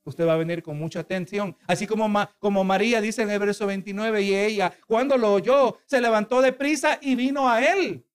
usted 0.03 0.27
va 0.27 0.33
a 0.33 0.37
venir 0.37 0.61
con 0.61 0.77
mucha 0.77 0.99
atención. 0.99 1.55
Así 1.67 1.87
como, 1.87 2.11
como 2.39 2.63
María 2.65 2.99
dice 2.99 3.21
en 3.21 3.29
el 3.29 3.39
verso 3.39 3.65
29, 3.65 4.21
y 4.23 4.35
ella, 4.35 4.73
cuando 4.85 5.17
lo 5.17 5.33
oyó, 5.33 5.77
se 5.85 6.01
levantó 6.01 6.41
de 6.41 6.51
prisa 6.51 6.99
y 7.01 7.15
vino 7.15 7.49
a 7.49 7.63
él. 7.63 8.05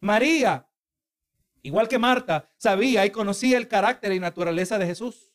María, 0.00 0.66
igual 1.62 1.88
que 1.88 1.98
Marta, 1.98 2.48
sabía 2.56 3.04
y 3.06 3.10
conocía 3.10 3.58
el 3.58 3.68
carácter 3.68 4.12
y 4.12 4.20
naturaleza 4.20 4.78
de 4.78 4.86
Jesús. 4.86 5.32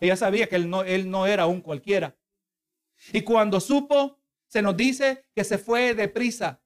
Ella 0.00 0.16
sabía 0.16 0.48
que 0.48 0.56
él 0.56 0.70
no, 0.70 0.82
él 0.84 1.10
no 1.10 1.26
era 1.26 1.46
un 1.46 1.60
cualquiera. 1.60 2.16
Y 3.12 3.22
cuando 3.22 3.60
supo, 3.60 4.18
se 4.46 4.62
nos 4.62 4.76
dice 4.76 5.24
que 5.34 5.44
se 5.44 5.58
fue 5.58 5.94
de 5.94 6.08
prisa. 6.08 6.60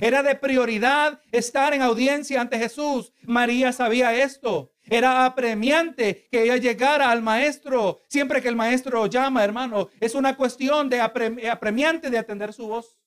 Era 0.00 0.22
de 0.22 0.34
prioridad 0.34 1.20
estar 1.30 1.74
en 1.74 1.82
audiencia 1.82 2.40
ante 2.40 2.58
Jesús. 2.58 3.12
María 3.22 3.72
sabía 3.72 4.14
esto. 4.14 4.72
Era 4.82 5.24
apremiante 5.24 6.28
que 6.30 6.42
ella 6.42 6.56
llegara 6.56 7.10
al 7.10 7.22
maestro. 7.22 8.00
Siempre 8.08 8.42
que 8.42 8.48
el 8.48 8.56
maestro 8.56 9.06
llama, 9.06 9.44
hermano, 9.44 9.88
es 10.00 10.14
una 10.14 10.36
cuestión 10.36 10.88
de 10.88 11.00
apremiante 11.00 12.10
de 12.10 12.18
atender 12.18 12.52
su 12.52 12.66
voz. 12.66 12.98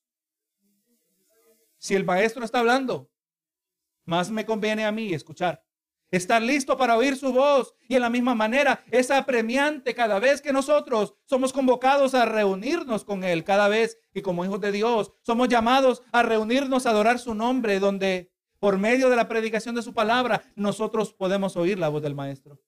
Si 1.77 1.93
el 1.93 2.05
maestro 2.05 2.43
está 2.43 2.59
hablando, 2.59 3.09
más 4.07 4.31
me 4.31 4.45
conviene 4.45 4.85
a 4.85 4.91
mí 4.91 5.13
escuchar. 5.13 5.63
Estar 6.09 6.41
listo 6.41 6.77
para 6.77 6.95
oír 6.95 7.17
su 7.17 7.33
voz. 7.33 7.75
Y 7.89 7.95
en 7.95 8.01
la 8.01 8.09
misma 8.09 8.33
manera, 8.33 8.83
es 8.89 9.11
apremiante 9.11 9.93
cada 9.93 10.19
vez 10.19 10.41
que 10.41 10.53
nosotros 10.53 11.15
somos 11.25 11.51
convocados 11.51 12.15
a 12.15 12.25
reunirnos 12.25 13.03
con 13.03 13.23
Él. 13.23 13.43
Cada 13.43 13.67
vez 13.67 13.99
que 14.13 14.21
como 14.21 14.45
hijos 14.45 14.61
de 14.61 14.71
Dios 14.71 15.11
somos 15.21 15.49
llamados 15.49 16.03
a 16.11 16.23
reunirnos 16.23 16.85
a 16.85 16.91
adorar 16.91 17.19
su 17.19 17.35
nombre, 17.35 17.79
donde 17.79 18.31
por 18.59 18.77
medio 18.77 19.09
de 19.09 19.15
la 19.15 19.27
predicación 19.27 19.75
de 19.75 19.81
su 19.81 19.93
palabra, 19.93 20.41
nosotros 20.55 21.13
podemos 21.13 21.57
oír 21.57 21.77
la 21.77 21.89
voz 21.89 22.01
del 22.01 22.15
Maestro. 22.15 22.59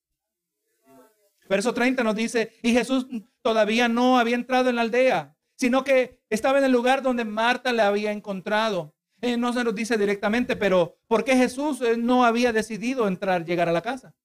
Verso 1.47 1.73
30 1.73 2.03
nos 2.03 2.15
dice, 2.15 2.51
y 2.61 2.73
Jesús 2.73 3.07
todavía 3.41 3.87
no 3.87 4.19
había 4.19 4.35
entrado 4.35 4.69
en 4.69 4.75
la 4.75 4.81
aldea, 4.81 5.35
sino 5.55 5.83
que 5.83 6.21
estaba 6.29 6.59
en 6.59 6.65
el 6.65 6.71
lugar 6.71 7.01
donde 7.01 7.25
Marta 7.25 7.73
le 7.73 7.81
había 7.81 8.11
encontrado. 8.11 8.93
Eh, 9.21 9.37
no 9.37 9.51
se 9.51 9.63
nos 9.63 9.75
dice 9.75 9.97
directamente, 9.97 10.55
pero 10.55 10.97
¿por 11.07 11.23
qué 11.23 11.35
Jesús 11.35 11.81
eh, 11.81 11.97
no 11.97 12.23
había 12.23 12.53
decidido 12.53 13.07
entrar, 13.07 13.43
llegar 13.43 13.67
a 13.67 13.73
la 13.73 13.81
casa? 13.81 14.15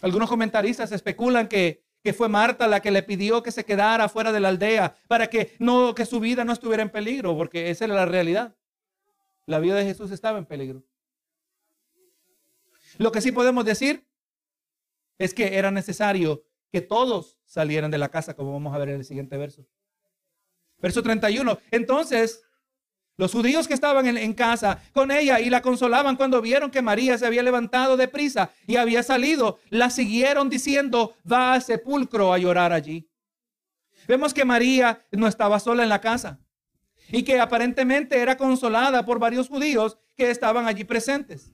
Algunos 0.00 0.28
comentaristas 0.28 0.92
especulan 0.92 1.48
que, 1.48 1.84
que 2.02 2.12
fue 2.12 2.28
Marta 2.28 2.66
la 2.66 2.80
que 2.80 2.90
le 2.90 3.02
pidió 3.02 3.42
que 3.42 3.50
se 3.50 3.64
quedara 3.64 4.08
fuera 4.08 4.32
de 4.32 4.40
la 4.40 4.48
aldea 4.48 4.94
para 5.08 5.28
que, 5.28 5.54
no, 5.58 5.94
que 5.94 6.06
su 6.06 6.20
vida 6.20 6.44
no 6.44 6.52
estuviera 6.52 6.82
en 6.82 6.90
peligro, 6.90 7.36
porque 7.36 7.70
esa 7.70 7.84
era 7.84 7.94
la 7.94 8.06
realidad. 8.06 8.56
La 9.46 9.58
vida 9.58 9.74
de 9.74 9.84
Jesús 9.84 10.10
estaba 10.12 10.38
en 10.38 10.46
peligro. 10.46 10.84
Lo 12.98 13.10
que 13.10 13.20
sí 13.20 13.32
podemos 13.32 13.64
decir 13.64 14.06
es 15.18 15.34
que 15.34 15.56
era 15.56 15.70
necesario 15.70 16.44
que 16.70 16.80
todos 16.80 17.38
salieran 17.44 17.90
de 17.90 17.98
la 17.98 18.08
casa, 18.08 18.34
como 18.34 18.52
vamos 18.52 18.74
a 18.74 18.78
ver 18.78 18.90
en 18.90 18.96
el 18.96 19.04
siguiente 19.04 19.36
verso. 19.36 19.66
Verso 20.78 21.02
31. 21.02 21.58
Entonces, 21.70 22.44
los 23.16 23.32
judíos 23.32 23.68
que 23.68 23.74
estaban 23.74 24.06
en, 24.06 24.32
casa 24.34 24.82
con 24.92 25.10
ella 25.10 25.38
y 25.38 25.50
la 25.50 25.60
consolaban 25.60 26.16
cuando 26.16 26.40
vieron 26.40 26.70
que 26.70 26.82
María 26.82 27.18
se 27.18 27.26
había 27.26 27.42
levantado 27.42 27.96
de 27.96 28.08
prisa 28.08 28.50
y 28.66 28.76
había 28.76 29.02
salido, 29.02 29.58
la 29.68 29.90
siguieron 29.90 30.48
diciendo, 30.48 31.14
va 31.30 31.52
al 31.54 31.62
sepulcro 31.62 32.32
a 32.32 32.38
llorar 32.38 32.72
allí. 32.72 33.08
Vemos 34.08 34.34
que 34.34 34.44
María 34.44 35.00
no 35.12 35.28
estaba 35.28 35.60
sola 35.60 35.82
en 35.82 35.88
la 35.88 36.00
casa 36.00 36.40
y 37.08 37.22
que 37.22 37.38
aparentemente 37.38 38.18
era 38.18 38.36
consolada 38.36 39.04
por 39.04 39.18
varios 39.18 39.48
judíos 39.48 39.98
que 40.16 40.30
estaban 40.30 40.66
allí 40.66 40.84
presentes. 40.84 41.52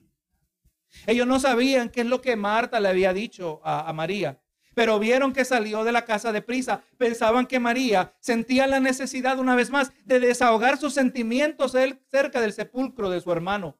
Ellos 1.05 1.27
no 1.27 1.39
sabían 1.39 1.89
qué 1.89 2.01
es 2.01 2.07
lo 2.07 2.21
que 2.21 2.35
Marta 2.35 2.79
le 2.79 2.89
había 2.89 3.13
dicho 3.13 3.61
a, 3.63 3.91
María, 3.93 4.39
pero 4.73 4.99
vieron 4.99 5.33
que 5.33 5.45
salió 5.45 5.83
de 5.83 5.91
la 5.91 6.05
casa 6.05 6.31
de 6.31 6.41
prisa. 6.41 6.81
Pensaban 6.97 7.45
que 7.45 7.59
María 7.59 8.13
sentía 8.19 8.67
la 8.67 8.79
necesidad 8.79 9.39
una 9.39 9.55
vez 9.55 9.69
más 9.69 9.91
de 10.05 10.19
desahogar 10.19 10.77
sus 10.77 10.93
sentimientos 10.93 11.73
cerca 12.09 12.41
del 12.41 12.53
sepulcro 12.53 13.09
de 13.09 13.21
su 13.21 13.31
hermano. 13.31 13.77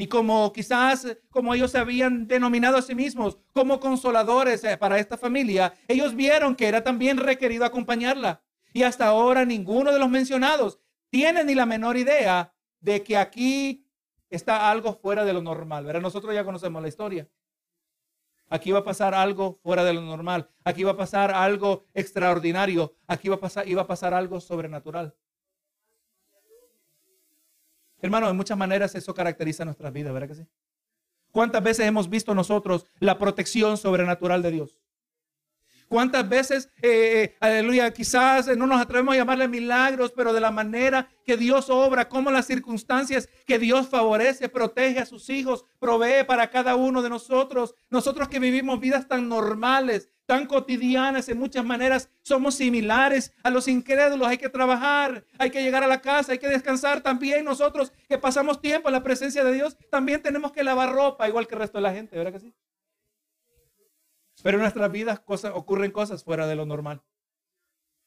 Y 0.00 0.06
como 0.06 0.52
quizás, 0.52 1.18
como 1.28 1.54
ellos 1.54 1.72
se 1.72 1.78
habían 1.78 2.28
denominado 2.28 2.76
a 2.76 2.82
sí 2.82 2.94
mismos 2.94 3.36
como 3.52 3.80
consoladores 3.80 4.62
eh, 4.62 4.76
para 4.76 5.00
esta 5.00 5.18
familia, 5.18 5.74
ellos 5.88 6.14
vieron 6.14 6.54
que 6.54 6.68
era 6.68 6.84
también 6.84 7.16
requerido 7.16 7.64
acompañarla. 7.64 8.40
Y 8.72 8.84
hasta 8.84 9.08
ahora 9.08 9.44
ninguno 9.44 9.92
de 9.92 9.98
los 9.98 10.08
mencionados 10.08 10.78
tiene 11.10 11.42
ni 11.42 11.56
la 11.56 11.66
menor 11.66 11.96
idea 11.96 12.54
de 12.80 13.02
que 13.02 13.16
aquí 13.16 13.88
está 14.30 14.70
algo 14.70 14.94
fuera 14.94 15.24
de 15.24 15.32
lo 15.32 15.42
normal. 15.42 15.84
¿verdad? 15.84 16.00
Nosotros 16.00 16.32
ya 16.32 16.44
conocemos 16.44 16.80
la 16.80 16.88
historia. 16.88 17.28
Aquí 18.48 18.72
va 18.72 18.80
a 18.80 18.84
pasar 18.84 19.14
algo 19.14 19.58
fuera 19.62 19.84
de 19.84 19.92
lo 19.92 20.00
normal. 20.00 20.48
Aquí 20.64 20.84
va 20.84 20.92
a 20.92 20.96
pasar 20.96 21.30
algo 21.30 21.84
extraordinario. 21.94 22.94
Aquí 23.06 23.28
va 23.28 23.36
a 23.36 23.40
pasar, 23.40 23.68
iba 23.68 23.82
a 23.82 23.86
pasar 23.86 24.14
algo 24.14 24.40
sobrenatural. 24.40 25.14
Hermano, 28.00 28.28
de 28.28 28.32
muchas 28.32 28.56
maneras 28.56 28.94
eso 28.94 29.12
caracteriza 29.12 29.64
nuestras 29.64 29.92
vidas, 29.92 30.12
¿verdad 30.12 30.28
que 30.28 30.34
sí? 30.36 30.46
¿Cuántas 31.32 31.62
veces 31.62 31.86
hemos 31.86 32.08
visto 32.08 32.34
nosotros 32.34 32.86
la 33.00 33.18
protección 33.18 33.76
sobrenatural 33.76 34.42
de 34.42 34.50
Dios? 34.50 34.80
¿Cuántas 35.88 36.28
veces, 36.28 36.68
eh, 36.82 36.90
eh, 37.22 37.36
aleluya, 37.40 37.92
quizás 37.92 38.54
no 38.56 38.66
nos 38.66 38.80
atrevemos 38.80 39.14
a 39.14 39.18
llamarle 39.18 39.48
milagros, 39.48 40.12
pero 40.14 40.34
de 40.34 40.40
la 40.40 40.50
manera 40.50 41.08
que 41.24 41.38
Dios 41.38 41.70
obra, 41.70 42.08
como 42.08 42.30
las 42.30 42.46
circunstancias 42.46 43.28
que 43.46 43.58
Dios 43.58 43.88
favorece, 43.88 44.50
protege 44.50 44.98
a 44.98 45.06
sus 45.06 45.30
hijos, 45.30 45.64
provee 45.78 46.24
para 46.26 46.50
cada 46.50 46.76
uno 46.76 47.00
de 47.00 47.08
nosotros, 47.08 47.74
nosotros 47.88 48.28
que 48.28 48.38
vivimos 48.38 48.80
vidas 48.80 49.08
tan 49.08 49.30
normales, 49.30 50.10
tan 50.26 50.44
cotidianas 50.46 51.26
en 51.30 51.38
muchas 51.38 51.64
maneras. 51.64 52.10
Somos 52.22 52.56
similares 52.56 53.32
a 53.42 53.48
los 53.48 53.66
incrédulos. 53.66 54.28
Hay 54.28 54.36
que 54.36 54.50
trabajar, 54.50 55.24
hay 55.38 55.50
que 55.50 55.62
llegar 55.62 55.82
a 55.82 55.86
la 55.86 56.02
casa, 56.02 56.32
hay 56.32 56.38
que 56.38 56.48
descansar. 56.48 57.00
También 57.00 57.46
nosotros 57.46 57.92
que 58.06 58.18
pasamos 58.18 58.60
tiempo 58.60 58.90
en 58.90 58.92
la 58.92 59.02
presencia 59.02 59.42
de 59.42 59.54
Dios, 59.54 59.78
también 59.90 60.20
tenemos 60.20 60.52
que 60.52 60.62
lavar 60.62 60.92
ropa, 60.92 61.26
igual 61.26 61.46
que 61.46 61.54
el 61.54 61.62
resto 61.62 61.78
de 61.78 61.82
la 61.82 61.94
gente, 61.94 62.18
¿verdad 62.18 62.34
que 62.34 62.40
sí? 62.40 62.54
Pero 64.42 64.58
en 64.58 64.62
nuestras 64.62 64.90
vidas 64.92 65.20
cosas, 65.20 65.52
ocurren 65.54 65.90
cosas 65.90 66.24
fuera 66.24 66.46
de 66.46 66.54
lo 66.54 66.66
normal. 66.66 67.02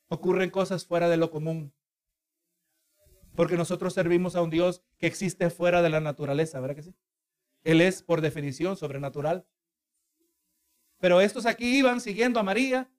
Ocurren 0.07 0.49
cosas 0.49 0.85
fuera 0.85 1.09
de 1.09 1.17
lo 1.17 1.31
común. 1.31 1.73
Porque 3.35 3.57
nosotros 3.57 3.93
servimos 3.93 4.35
a 4.35 4.41
un 4.41 4.49
Dios 4.49 4.83
que 4.97 5.07
existe 5.07 5.49
fuera 5.49 5.81
de 5.81 5.89
la 5.89 5.99
naturaleza, 5.99 6.59
¿verdad 6.59 6.75
que 6.75 6.83
sí? 6.83 6.95
Él 7.63 7.81
es 7.81 8.03
por 8.03 8.21
definición 8.21 8.75
sobrenatural. 8.75 9.45
Pero 10.99 11.21
estos 11.21 11.45
aquí 11.45 11.77
iban 11.77 12.01
siguiendo 12.01 12.39
a 12.39 12.43
María. 12.43 12.91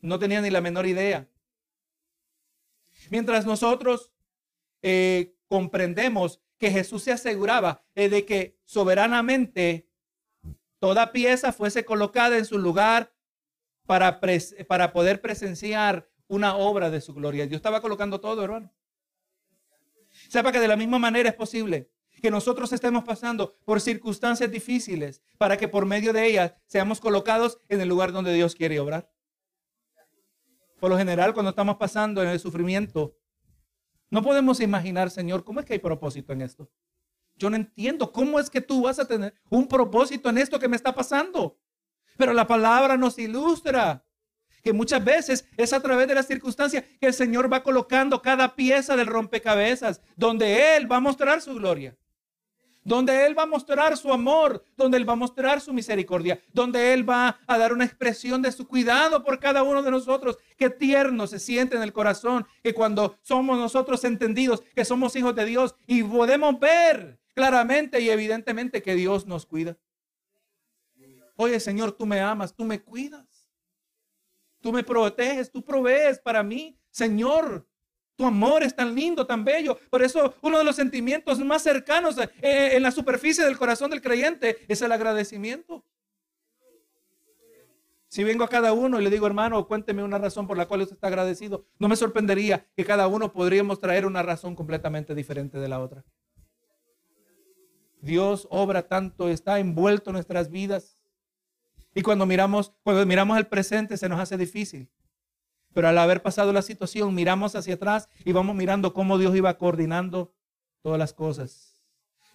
No 0.00 0.18
tenían 0.18 0.42
ni 0.42 0.50
la 0.50 0.60
menor 0.60 0.86
idea. 0.86 1.28
Mientras 3.10 3.46
nosotros 3.46 4.12
eh, 4.82 5.34
comprendemos 5.48 6.40
que 6.58 6.70
Jesús 6.70 7.02
se 7.02 7.12
aseguraba 7.12 7.84
eh, 7.94 8.08
de 8.08 8.24
que 8.24 8.58
soberanamente 8.64 9.87
toda 10.78 11.12
pieza 11.12 11.52
fuese 11.52 11.84
colocada 11.84 12.38
en 12.38 12.44
su 12.44 12.58
lugar 12.58 13.12
para, 13.86 14.20
para 14.68 14.92
poder 14.92 15.20
presenciar 15.20 16.08
una 16.26 16.56
obra 16.56 16.90
de 16.90 17.00
su 17.00 17.14
gloria. 17.14 17.46
Dios 17.46 17.58
estaba 17.58 17.80
colocando 17.80 18.20
todo, 18.20 18.42
hermano. 18.44 18.72
Sepa 20.28 20.52
que 20.52 20.60
de 20.60 20.68
la 20.68 20.76
misma 20.76 20.98
manera 20.98 21.28
es 21.28 21.34
posible 21.34 21.90
que 22.20 22.30
nosotros 22.30 22.72
estemos 22.72 23.04
pasando 23.04 23.56
por 23.64 23.80
circunstancias 23.80 24.50
difíciles 24.50 25.22
para 25.38 25.56
que 25.56 25.68
por 25.68 25.86
medio 25.86 26.12
de 26.12 26.26
ellas 26.26 26.54
seamos 26.66 27.00
colocados 27.00 27.60
en 27.68 27.80
el 27.80 27.88
lugar 27.88 28.12
donde 28.12 28.34
Dios 28.34 28.54
quiere 28.54 28.80
obrar. 28.80 29.10
Por 30.80 30.90
lo 30.90 30.98
general, 30.98 31.32
cuando 31.34 31.50
estamos 31.50 31.76
pasando 31.76 32.22
en 32.22 32.28
el 32.28 32.38
sufrimiento, 32.38 33.16
no 34.10 34.22
podemos 34.22 34.60
imaginar, 34.60 35.10
Señor, 35.10 35.44
¿cómo 35.44 35.60
es 35.60 35.66
que 35.66 35.74
hay 35.74 35.78
propósito 35.78 36.32
en 36.32 36.42
esto? 36.42 36.70
Yo 37.38 37.48
no 37.48 37.56
entiendo 37.56 38.12
cómo 38.12 38.38
es 38.38 38.50
que 38.50 38.60
tú 38.60 38.82
vas 38.82 38.98
a 38.98 39.06
tener 39.06 39.34
un 39.48 39.68
propósito 39.68 40.28
en 40.28 40.38
esto 40.38 40.58
que 40.58 40.68
me 40.68 40.76
está 40.76 40.94
pasando. 40.94 41.56
Pero 42.16 42.32
la 42.32 42.46
palabra 42.46 42.96
nos 42.96 43.18
ilustra 43.18 44.04
que 44.62 44.72
muchas 44.72 45.04
veces 45.04 45.46
es 45.56 45.72
a 45.72 45.80
través 45.80 46.08
de 46.08 46.14
las 46.14 46.26
circunstancias 46.26 46.84
que 47.00 47.06
el 47.06 47.14
Señor 47.14 47.50
va 47.50 47.62
colocando 47.62 48.20
cada 48.20 48.56
pieza 48.56 48.96
del 48.96 49.06
rompecabezas, 49.06 50.00
donde 50.16 50.76
Él 50.76 50.90
va 50.90 50.96
a 50.96 51.00
mostrar 51.00 51.40
su 51.40 51.54
gloria 51.54 51.96
donde 52.88 53.26
Él 53.26 53.38
va 53.38 53.42
a 53.42 53.46
mostrar 53.46 53.96
su 53.98 54.10
amor, 54.10 54.64
donde 54.76 54.96
Él 54.96 55.06
va 55.06 55.12
a 55.12 55.16
mostrar 55.16 55.60
su 55.60 55.74
misericordia, 55.74 56.40
donde 56.54 56.94
Él 56.94 57.08
va 57.08 57.38
a 57.46 57.58
dar 57.58 57.74
una 57.74 57.84
expresión 57.84 58.40
de 58.40 58.50
su 58.50 58.66
cuidado 58.66 59.22
por 59.22 59.38
cada 59.38 59.62
uno 59.62 59.82
de 59.82 59.90
nosotros. 59.90 60.38
Qué 60.56 60.70
tierno 60.70 61.26
se 61.26 61.38
siente 61.38 61.76
en 61.76 61.82
el 61.82 61.92
corazón 61.92 62.46
que 62.62 62.72
cuando 62.72 63.18
somos 63.20 63.58
nosotros 63.58 64.04
entendidos 64.04 64.62
que 64.74 64.86
somos 64.86 65.14
hijos 65.16 65.34
de 65.34 65.44
Dios 65.44 65.74
y 65.86 66.02
podemos 66.02 66.58
ver 66.58 67.17
claramente 67.38 68.00
y 68.00 68.10
evidentemente 68.10 68.82
que 68.82 68.96
Dios 68.96 69.24
nos 69.24 69.46
cuida. 69.46 69.78
Oye 71.36 71.60
Señor, 71.60 71.92
tú 71.92 72.04
me 72.04 72.18
amas, 72.18 72.52
tú 72.52 72.64
me 72.64 72.80
cuidas, 72.80 73.48
tú 74.60 74.72
me 74.72 74.82
proteges, 74.82 75.48
tú 75.48 75.62
provees 75.62 76.18
para 76.18 76.42
mí. 76.42 76.76
Señor, 76.90 77.64
tu 78.16 78.26
amor 78.26 78.64
es 78.64 78.74
tan 78.74 78.92
lindo, 78.92 79.24
tan 79.24 79.44
bello. 79.44 79.78
Por 79.88 80.02
eso 80.02 80.34
uno 80.42 80.58
de 80.58 80.64
los 80.64 80.74
sentimientos 80.74 81.38
más 81.38 81.62
cercanos 81.62 82.18
eh, 82.18 82.28
eh, 82.42 82.70
en 82.72 82.82
la 82.82 82.90
superficie 82.90 83.44
del 83.44 83.56
corazón 83.56 83.92
del 83.92 84.02
creyente 84.02 84.56
es 84.66 84.82
el 84.82 84.90
agradecimiento. 84.90 85.84
Si 88.08 88.24
vengo 88.24 88.42
a 88.42 88.48
cada 88.48 88.72
uno 88.72 88.98
y 88.98 89.04
le 89.04 89.10
digo, 89.10 89.28
hermano, 89.28 89.64
cuénteme 89.68 90.02
una 90.02 90.18
razón 90.18 90.48
por 90.48 90.56
la 90.56 90.66
cual 90.66 90.80
usted 90.80 90.96
está 90.96 91.06
agradecido, 91.06 91.66
no 91.78 91.88
me 91.88 91.94
sorprendería 91.94 92.66
que 92.74 92.84
cada 92.84 93.06
uno 93.06 93.32
podríamos 93.32 93.78
traer 93.78 94.06
una 94.06 94.24
razón 94.24 94.56
completamente 94.56 95.14
diferente 95.14 95.58
de 95.58 95.68
la 95.68 95.78
otra. 95.78 96.04
Dios 98.00 98.46
obra 98.50 98.86
tanto, 98.86 99.28
está 99.28 99.58
envuelto 99.58 100.10
en 100.10 100.14
nuestras 100.14 100.50
vidas. 100.50 100.98
Y 101.94 102.02
cuando 102.02 102.26
miramos, 102.26 102.72
cuando 102.82 103.04
miramos 103.06 103.38
el 103.38 103.46
presente 103.46 103.96
se 103.96 104.08
nos 104.08 104.20
hace 104.20 104.36
difícil. 104.36 104.90
Pero 105.74 105.88
al 105.88 105.98
haber 105.98 106.22
pasado 106.22 106.52
la 106.52 106.62
situación, 106.62 107.14
miramos 107.14 107.54
hacia 107.54 107.74
atrás 107.74 108.08
y 108.24 108.32
vamos 108.32 108.56
mirando 108.56 108.92
cómo 108.94 109.18
Dios 109.18 109.34
iba 109.36 109.56
coordinando 109.58 110.34
todas 110.82 110.98
las 110.98 111.12
cosas. 111.12 111.82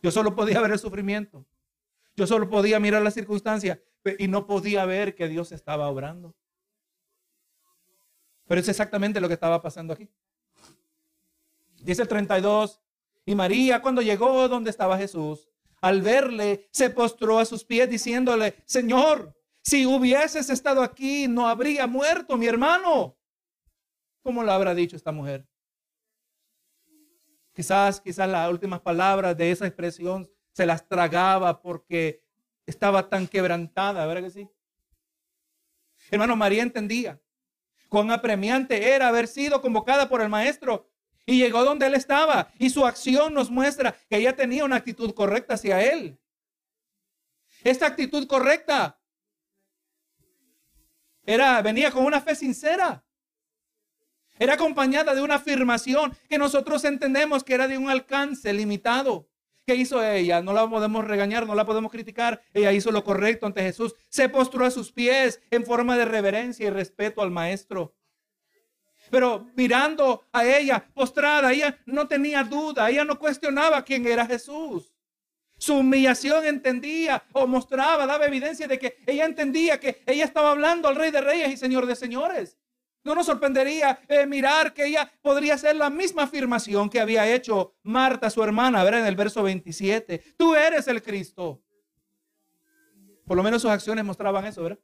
Yo 0.01 0.11
solo 0.11 0.35
podía 0.35 0.61
ver 0.61 0.71
el 0.71 0.79
sufrimiento. 0.79 1.45
Yo 2.15 2.27
solo 2.27 2.49
podía 2.49 2.79
mirar 2.79 3.01
la 3.01 3.11
circunstancia 3.11 3.81
y 4.19 4.27
no 4.27 4.45
podía 4.45 4.85
ver 4.85 5.15
que 5.15 5.27
Dios 5.27 5.51
estaba 5.51 5.87
obrando. 5.87 6.35
Pero 8.47 8.61
es 8.61 8.67
exactamente 8.67 9.21
lo 9.21 9.27
que 9.27 9.33
estaba 9.33 9.61
pasando 9.61 9.93
aquí. 9.93 10.09
Dice 11.81 12.01
el 12.01 12.07
32, 12.07 12.81
y 13.25 13.35
María 13.35 13.81
cuando 13.81 14.01
llegó 14.01 14.47
donde 14.47 14.69
estaba 14.69 14.97
Jesús, 14.97 15.49
al 15.83 16.01
verle, 16.01 16.69
se 16.71 16.89
postró 16.89 17.39
a 17.39 17.45
sus 17.45 17.65
pies 17.65 17.89
diciéndole, 17.89 18.55
Señor, 18.65 19.35
si 19.61 19.85
hubieses 19.85 20.49
estado 20.49 20.81
aquí, 20.81 21.27
no 21.27 21.45
habría 21.45 21.87
muerto 21.87 22.37
mi 22.37 22.47
hermano. 22.47 23.17
¿Cómo 24.21 24.43
lo 24.43 24.53
habrá 24.53 24.73
dicho 24.73 24.95
esta 24.95 25.11
mujer? 25.11 25.45
Quizás, 27.51 27.99
quizás 27.99 28.29
las 28.29 28.49
últimas 28.49 28.79
palabras 28.79 29.35
de 29.35 29.51
esa 29.51 29.67
expresión 29.67 30.31
se 30.53 30.65
las 30.65 30.87
tragaba 30.87 31.61
porque 31.61 32.23
estaba 32.65 33.09
tan 33.09 33.27
quebrantada, 33.27 34.05
¿verdad 34.05 34.23
que 34.23 34.29
sí? 34.29 34.49
Hermano, 36.11 36.37
María 36.37 36.63
entendía 36.63 37.21
cuán 37.89 38.09
apremiante 38.09 38.93
era 38.93 39.09
haber 39.09 39.27
sido 39.27 39.61
convocada 39.61 40.07
por 40.07 40.21
el 40.21 40.29
maestro 40.29 40.89
y 41.25 41.39
llegó 41.39 41.63
donde 41.63 41.87
él 41.87 41.95
estaba 41.95 42.51
y 42.59 42.69
su 42.69 42.85
acción 42.85 43.33
nos 43.33 43.49
muestra 43.49 43.95
que 44.09 44.17
ella 44.17 44.35
tenía 44.35 44.65
una 44.65 44.77
actitud 44.77 45.13
correcta 45.13 45.55
hacia 45.55 45.81
él. 45.81 46.19
Esta 47.63 47.87
actitud 47.87 48.27
correcta 48.27 48.99
era 51.25 51.61
venía 51.61 51.91
con 51.91 52.05
una 52.05 52.21
fe 52.21 52.35
sincera. 52.35 53.05
Era 54.39 54.55
acompañada 54.55 55.13
de 55.13 55.21
una 55.21 55.35
afirmación 55.35 56.17
que 56.27 56.37
nosotros 56.37 56.83
entendemos 56.85 57.43
que 57.43 57.53
era 57.53 57.67
de 57.67 57.77
un 57.77 57.89
alcance 57.89 58.51
limitado. 58.51 59.29
¿Qué 59.65 59.75
hizo 59.75 60.03
ella? 60.03 60.41
No 60.41 60.51
la 60.51 60.69
podemos 60.69 61.05
regañar, 61.05 61.47
no 61.47 61.55
la 61.55 61.65
podemos 61.65 61.91
criticar. 61.91 62.41
Ella 62.53 62.73
hizo 62.73 62.91
lo 62.91 63.03
correcto 63.03 63.45
ante 63.45 63.61
Jesús. 63.61 63.95
Se 64.09 64.27
postró 64.27 64.65
a 64.65 64.71
sus 64.71 64.91
pies 64.91 65.39
en 65.51 65.63
forma 65.65 65.95
de 65.95 66.03
reverencia 66.03 66.67
y 66.67 66.69
respeto 66.69 67.21
al 67.21 67.31
maestro. 67.31 67.95
Pero 69.13 69.45
mirando 69.55 70.23
a 70.31 70.43
ella 70.43 70.83
postrada, 70.91 71.53
ella 71.53 71.77
no 71.85 72.07
tenía 72.07 72.43
duda, 72.43 72.89
ella 72.89 73.05
no 73.05 73.19
cuestionaba 73.19 73.83
quién 73.83 74.07
era 74.07 74.25
Jesús. 74.25 74.91
Su 75.55 75.75
humillación 75.75 76.43
entendía 76.45 77.23
o 77.31 77.45
mostraba, 77.45 78.07
daba 78.07 78.25
evidencia 78.25 78.67
de 78.67 78.79
que 78.79 78.97
ella 79.05 79.25
entendía 79.25 79.79
que 79.79 80.01
ella 80.07 80.25
estaba 80.25 80.49
hablando 80.49 80.87
al 80.87 80.95
Rey 80.95 81.11
de 81.11 81.21
Reyes 81.21 81.51
y 81.51 81.57
Señor 81.57 81.85
de 81.85 81.95
Señores. 81.95 82.57
No 83.03 83.13
nos 83.13 83.27
sorprendería 83.27 83.99
eh, 84.07 84.25
mirar 84.25 84.73
que 84.73 84.87
ella 84.87 85.11
podría 85.21 85.53
hacer 85.53 85.75
la 85.75 85.91
misma 85.91 86.23
afirmación 86.23 86.89
que 86.89 86.99
había 86.99 87.31
hecho 87.31 87.75
Marta, 87.83 88.31
su 88.31 88.41
hermana, 88.41 88.83
ver 88.83 88.95
en 88.95 89.05
el 89.05 89.15
verso 89.15 89.43
27. 89.43 90.23
Tú 90.35 90.55
eres 90.55 90.87
el 90.87 91.03
Cristo. 91.03 91.61
Por 93.27 93.37
lo 93.37 93.43
menos 93.43 93.61
sus 93.61 93.69
acciones 93.69 94.03
mostraban 94.03 94.43
eso, 94.47 94.63
¿verdad? 94.63 94.79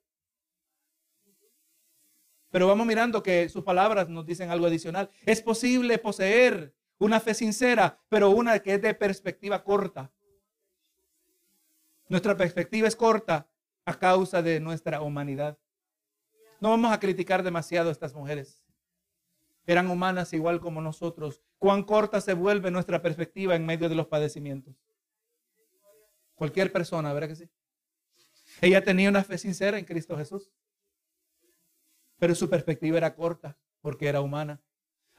Pero 2.52 2.68
vamos 2.68 2.88
mirando 2.88 3.22
que 3.22 3.48
sus 3.50 3.64
palabras 3.64 4.10
nos 4.10 4.26
dicen 4.26 4.50
algo 4.50 4.66
adicional. 4.66 5.10
Es 5.26 5.42
posible 5.42 5.98
poseer 5.98 6.74
una 6.98 7.20
fe 7.20 7.34
sincera, 7.34 8.00
pero 8.10 8.30
una 8.32 8.60
que 8.60 8.76
es 8.76 8.82
de 8.82 8.94
perspectiva 8.94 9.64
corta. 9.64 10.12
Nuestra 12.08 12.36
perspectiva 12.36 12.88
es 12.88 12.96
corta 12.96 13.48
a 13.86 13.98
causa 13.98 14.42
de 14.42 14.60
nuestra 14.60 15.02
humanidad. 15.02 15.58
No 16.60 16.72
vamos 16.72 16.92
a 16.92 17.00
criticar 17.00 17.44
demasiado 17.44 17.90
a 17.90 17.92
estas 17.92 18.14
mujeres. 18.14 18.64
Eran 19.66 19.90
humanas 19.90 20.34
igual 20.34 20.60
como 20.60 20.82
nosotros. 20.82 21.42
Cuán 21.60 21.84
corta 21.84 22.20
se 22.20 22.34
vuelve 22.34 22.72
nuestra 22.72 23.02
perspectiva 23.02 23.56
en 23.56 23.66
medio 23.66 23.88
de 23.88 23.96
los 23.96 24.08
padecimientos. 24.08 24.76
Cualquier 26.34 26.72
persona, 26.72 27.14
¿verdad 27.14 27.30
que 27.30 27.36
sí? 27.36 27.50
Ella 28.62 28.84
tenía 28.84 29.10
una 29.10 29.24
fe 29.24 29.38
sincera 29.38 29.78
en 29.78 29.86
Cristo 29.86 30.18
Jesús. 30.18 30.52
Pero 32.20 32.36
su 32.36 32.50
perspectiva 32.50 32.98
era 32.98 33.16
corta 33.16 33.58
porque 33.82 34.08
era 34.08 34.22
humana. 34.22 34.62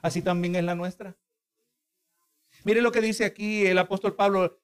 Así 0.01 0.21
también 0.21 0.55
es 0.55 0.63
la 0.63 0.75
nuestra. 0.75 1.17
Mire 2.63 2.81
lo 2.81 2.91
que 2.91 3.01
dice 3.01 3.25
aquí 3.25 3.65
el 3.65 3.77
apóstol 3.77 4.15
Pablo. 4.15 4.59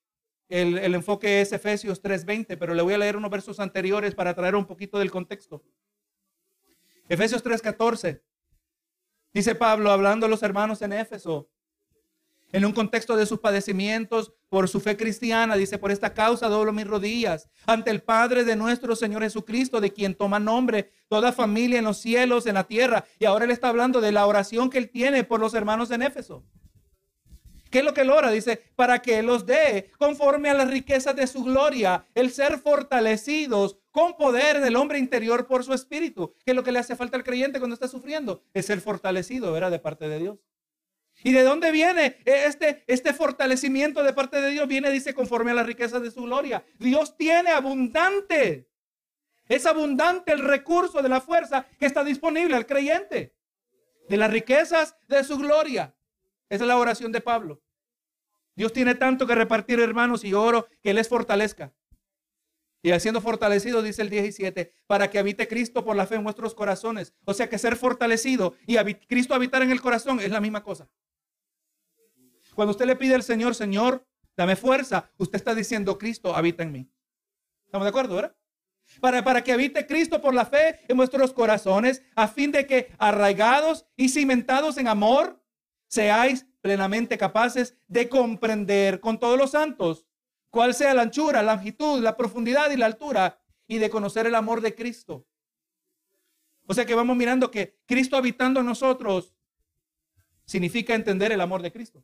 El, 0.49 0.77
el 0.77 0.95
enfoque 0.95 1.41
es 1.41 1.51
Efesios 1.51 2.01
3:20, 2.01 2.57
pero 2.57 2.73
le 2.73 2.81
voy 2.81 2.93
a 2.93 2.97
leer 2.97 3.17
unos 3.17 3.29
versos 3.29 3.59
anteriores 3.59 4.15
para 4.15 4.33
traer 4.33 4.55
un 4.55 4.65
poquito 4.65 4.97
del 4.97 5.11
contexto. 5.11 5.63
Efesios 7.09 7.43
3:14. 7.43 8.21
Dice 9.33 9.55
Pablo, 9.55 9.91
hablando 9.91 10.25
a 10.25 10.29
los 10.29 10.41
hermanos 10.43 10.81
en 10.81 10.93
Éfeso, 10.93 11.49
En 12.53 12.65
un 12.65 12.71
contexto 12.71 13.17
de 13.17 13.25
sus 13.25 13.39
padecimientos 13.39 14.31
por 14.47 14.69
su 14.69 14.79
fe 14.79 14.95
cristiana, 14.95 15.57
dice, 15.57 15.77
por 15.77 15.91
esta 15.91 16.13
causa 16.13 16.47
doblo 16.47 16.71
mis 16.71 16.87
rodillas 16.87 17.49
ante 17.65 17.91
el 17.91 18.01
Padre 18.01 18.45
de 18.45 18.55
nuestro 18.55 18.95
Señor 18.95 19.23
Jesucristo, 19.23 19.81
de 19.81 19.91
quien 19.91 20.15
toma 20.15 20.39
nombre 20.39 20.91
toda 21.09 21.33
familia 21.33 21.79
en 21.79 21.85
los 21.85 21.97
cielos, 21.97 22.45
en 22.45 22.53
la 22.55 22.63
tierra. 22.63 23.03
Y 23.19 23.25
ahora 23.25 23.45
él 23.45 23.51
está 23.51 23.67
hablando 23.67 23.99
de 23.99 24.13
la 24.13 24.25
oración 24.25 24.69
que 24.69 24.77
él 24.77 24.89
tiene 24.89 25.25
por 25.25 25.41
los 25.41 25.53
hermanos 25.53 25.91
en 25.91 26.01
Éfeso. 26.01 26.45
¿Qué 27.69 27.79
es 27.79 27.85
lo 27.85 27.93
que 27.93 28.01
él 28.01 28.09
ora? 28.09 28.31
Dice, 28.31 28.61
para 28.75 29.01
que 29.01 29.21
los 29.21 29.45
dé 29.45 29.91
conforme 29.97 30.49
a 30.49 30.53
las 30.53 30.69
riquezas 30.69 31.15
de 31.15 31.27
su 31.27 31.43
gloria, 31.43 32.05
el 32.15 32.31
ser 32.31 32.59
fortalecidos 32.59 33.77
con 33.91 34.15
poder 34.15 34.61
del 34.61 34.77
hombre 34.77 34.99
interior 34.99 35.47
por 35.47 35.65
su 35.65 35.73
espíritu. 35.73 36.33
¿Qué 36.45 36.51
es 36.51 36.55
lo 36.55 36.63
que 36.63 36.71
le 36.71 36.79
hace 36.79 36.95
falta 36.95 37.17
al 37.17 37.25
creyente 37.25 37.59
cuando 37.59 37.73
está 37.73 37.89
sufriendo? 37.89 38.41
Es 38.53 38.67
ser 38.67 38.79
fortalecido, 38.79 39.51
¿verdad? 39.51 39.71
De 39.71 39.79
parte 39.79 40.07
de 40.07 40.19
Dios. 40.19 40.37
¿Y 41.23 41.33
de 41.33 41.43
dónde 41.43 41.71
viene 41.71 42.17
este, 42.25 42.83
este 42.87 43.13
fortalecimiento 43.13 44.03
de 44.03 44.13
parte 44.13 44.39
de 44.39 44.51
Dios? 44.51 44.67
Viene, 44.67 44.91
dice, 44.91 45.13
conforme 45.13 45.51
a 45.51 45.55
las 45.55 45.65
riquezas 45.65 46.01
de 46.01 46.11
su 46.11 46.23
gloria. 46.23 46.63
Dios 46.77 47.17
tiene 47.17 47.49
abundante. 47.49 48.69
Es 49.47 49.65
abundante 49.65 50.31
el 50.31 50.39
recurso 50.39 51.01
de 51.01 51.09
la 51.09 51.21
fuerza 51.21 51.65
que 51.79 51.85
está 51.85 52.03
disponible 52.03 52.55
al 52.55 52.65
creyente. 52.65 53.35
De 54.09 54.17
las 54.17 54.31
riquezas 54.31 54.95
de 55.07 55.23
su 55.23 55.37
gloria. 55.37 55.95
Esa 56.49 56.63
es 56.63 56.67
la 56.67 56.77
oración 56.77 57.11
de 57.11 57.21
Pablo. 57.21 57.61
Dios 58.55 58.73
tiene 58.73 58.95
tanto 58.95 59.27
que 59.27 59.35
repartir, 59.35 59.79
hermanos, 59.79 60.23
y 60.23 60.33
oro 60.33 60.67
que 60.81 60.93
les 60.93 61.07
fortalezca. 61.07 61.73
Y 62.81 62.91
haciendo 62.91 63.21
fortalecido, 63.21 63.81
dice 63.81 64.01
el 64.01 64.09
17, 64.09 64.71
para 64.85 65.09
que 65.09 65.19
habite 65.19 65.47
Cristo 65.47 65.83
por 65.83 65.95
la 65.95 66.05
fe 66.05 66.15
en 66.15 66.23
vuestros 66.23 66.55
corazones. 66.55 67.13
O 67.25 67.33
sea 67.33 67.49
que 67.49 67.57
ser 67.57 67.75
fortalecido 67.75 68.55
y 68.65 68.77
Cristo 69.07 69.35
habitar 69.35 69.61
en 69.61 69.71
el 69.71 69.81
corazón 69.81 70.19
es 70.19 70.31
la 70.31 70.39
misma 70.39 70.63
cosa. 70.63 70.87
Cuando 72.57 72.71
usted 72.71 72.87
le 72.87 72.95
pide 72.95 73.13
al 73.13 73.21
Señor, 73.21 73.53
Señor, 73.53 74.03
dame 74.35 74.55
fuerza, 74.55 75.11
usted 75.17 75.35
está 75.35 75.53
diciendo, 75.53 75.99
Cristo 75.99 76.35
habita 76.35 76.63
en 76.63 76.71
mí. 76.71 76.89
¿Estamos 77.65 77.85
de 77.85 77.89
acuerdo, 77.89 78.15
verdad? 78.15 78.35
Para, 78.99 79.23
para 79.23 79.43
que 79.43 79.51
habite 79.51 79.85
Cristo 79.85 80.19
por 80.19 80.33
la 80.33 80.43
fe 80.43 80.79
en 80.87 80.97
vuestros 80.97 81.33
corazones, 81.33 82.01
a 82.15 82.27
fin 82.27 82.51
de 82.51 82.65
que 82.65 82.91
arraigados 82.97 83.85
y 83.95 84.09
cimentados 84.09 84.79
en 84.79 84.87
amor, 84.87 85.39
seáis 85.85 86.47
plenamente 86.59 87.15
capaces 87.15 87.77
de 87.87 88.09
comprender 88.09 89.01
con 89.01 89.19
todos 89.19 89.37
los 89.37 89.51
santos 89.51 90.07
cuál 90.49 90.73
sea 90.73 90.95
la 90.95 91.03
anchura, 91.03 91.43
la 91.43 91.53
longitud, 91.53 92.01
la 92.01 92.17
profundidad 92.17 92.71
y 92.71 92.77
la 92.77 92.87
altura 92.87 93.39
y 93.67 93.77
de 93.77 93.91
conocer 93.91 94.25
el 94.25 94.33
amor 94.33 94.61
de 94.61 94.73
Cristo. 94.73 95.27
O 96.65 96.73
sea 96.73 96.87
que 96.87 96.95
vamos 96.95 97.15
mirando 97.15 97.51
que 97.51 97.77
Cristo 97.85 98.17
habitando 98.17 98.61
en 98.61 98.65
nosotros 98.65 99.35
significa 100.43 100.95
entender 100.95 101.31
el 101.31 101.41
amor 101.41 101.61
de 101.61 101.71
Cristo. 101.71 102.03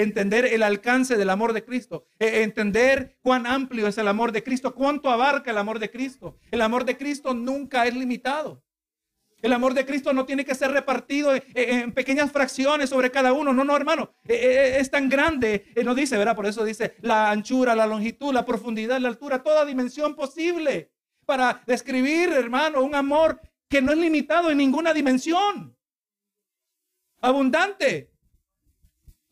Entender 0.00 0.44
el 0.44 0.62
alcance 0.62 1.16
del 1.16 1.28
amor 1.28 1.52
de 1.52 1.64
Cristo. 1.64 2.06
E, 2.20 2.44
entender 2.44 3.18
cuán 3.20 3.48
amplio 3.48 3.88
es 3.88 3.98
el 3.98 4.06
amor 4.06 4.30
de 4.30 4.44
Cristo. 4.44 4.72
Cuánto 4.72 5.10
abarca 5.10 5.50
el 5.50 5.58
amor 5.58 5.80
de 5.80 5.90
Cristo. 5.90 6.38
El 6.52 6.60
amor 6.60 6.84
de 6.84 6.96
Cristo 6.96 7.34
nunca 7.34 7.84
es 7.84 7.96
limitado. 7.96 8.62
El 9.42 9.52
amor 9.52 9.74
de 9.74 9.84
Cristo 9.84 10.12
no 10.12 10.24
tiene 10.24 10.44
que 10.44 10.54
ser 10.54 10.70
repartido 10.70 11.32
en 11.52 11.90
pequeñas 11.90 12.30
fracciones 12.30 12.90
sobre 12.90 13.10
cada 13.10 13.32
uno. 13.32 13.52
No, 13.52 13.64
no, 13.64 13.74
hermano. 13.74 14.12
E, 14.24 14.34
e, 14.34 14.78
es 14.78 14.88
tan 14.88 15.08
grande. 15.08 15.66
No 15.84 15.96
dice, 15.96 16.16
¿verdad? 16.16 16.36
Por 16.36 16.46
eso 16.46 16.64
dice 16.64 16.94
la 17.00 17.32
anchura, 17.32 17.74
la 17.74 17.88
longitud, 17.88 18.32
la 18.32 18.44
profundidad, 18.44 19.00
la 19.00 19.08
altura, 19.08 19.42
toda 19.42 19.64
dimensión 19.64 20.14
posible. 20.14 20.92
Para 21.26 21.60
describir, 21.66 22.28
hermano, 22.28 22.82
un 22.82 22.94
amor 22.94 23.40
que 23.68 23.82
no 23.82 23.90
es 23.90 23.98
limitado 23.98 24.48
en 24.48 24.58
ninguna 24.58 24.94
dimensión. 24.94 25.76
Abundante. 27.20 28.12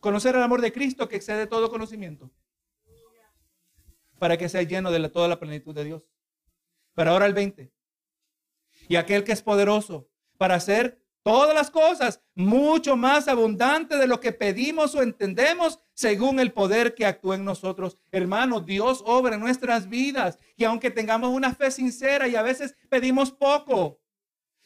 Conocer 0.00 0.35
el 0.37 0.42
amor 0.42 0.61
de 0.61 0.72
Cristo 0.72 1.09
que 1.09 1.16
excede 1.16 1.46
todo 1.46 1.70
conocimiento. 1.70 2.30
Para 4.18 4.37
que 4.37 4.48
sea 4.48 4.62
lleno 4.62 4.90
de 4.90 5.09
toda 5.09 5.28
la 5.28 5.38
plenitud 5.38 5.74
de 5.74 5.85
Dios. 5.85 6.02
Pero 6.94 7.11
ahora 7.11 7.26
el 7.26 7.35
20 7.35 7.72
y 8.88 8.96
aquel 8.96 9.24
que 9.24 9.32
es 9.32 9.42
poderoso 9.42 10.09
para 10.38 10.54
hacer 10.54 11.02
todas 11.22 11.54
las 11.54 11.70
cosas 11.70 12.22
mucho 12.35 12.96
más 12.96 13.26
abundante 13.26 13.96
de 13.96 14.06
lo 14.06 14.20
que 14.20 14.32
pedimos 14.32 14.94
o 14.94 15.02
entendemos 15.02 15.80
según 15.92 16.38
el 16.38 16.52
poder 16.52 16.94
que 16.94 17.06
actúa 17.06 17.35
en 17.35 17.44
nosotros. 17.44 17.96
Hermano, 18.12 18.61
Dios 18.61 19.02
obra 19.04 19.35
en 19.35 19.40
nuestras 19.40 19.88
vidas 19.88 20.38
y 20.56 20.64
aunque 20.64 20.90
tengamos 20.90 21.30
una 21.30 21.54
fe 21.54 21.70
sincera 21.70 22.28
y 22.28 22.37
a 22.37 22.42
veces 22.42 22.76
pedimos 22.88 23.32
poco, 23.32 23.98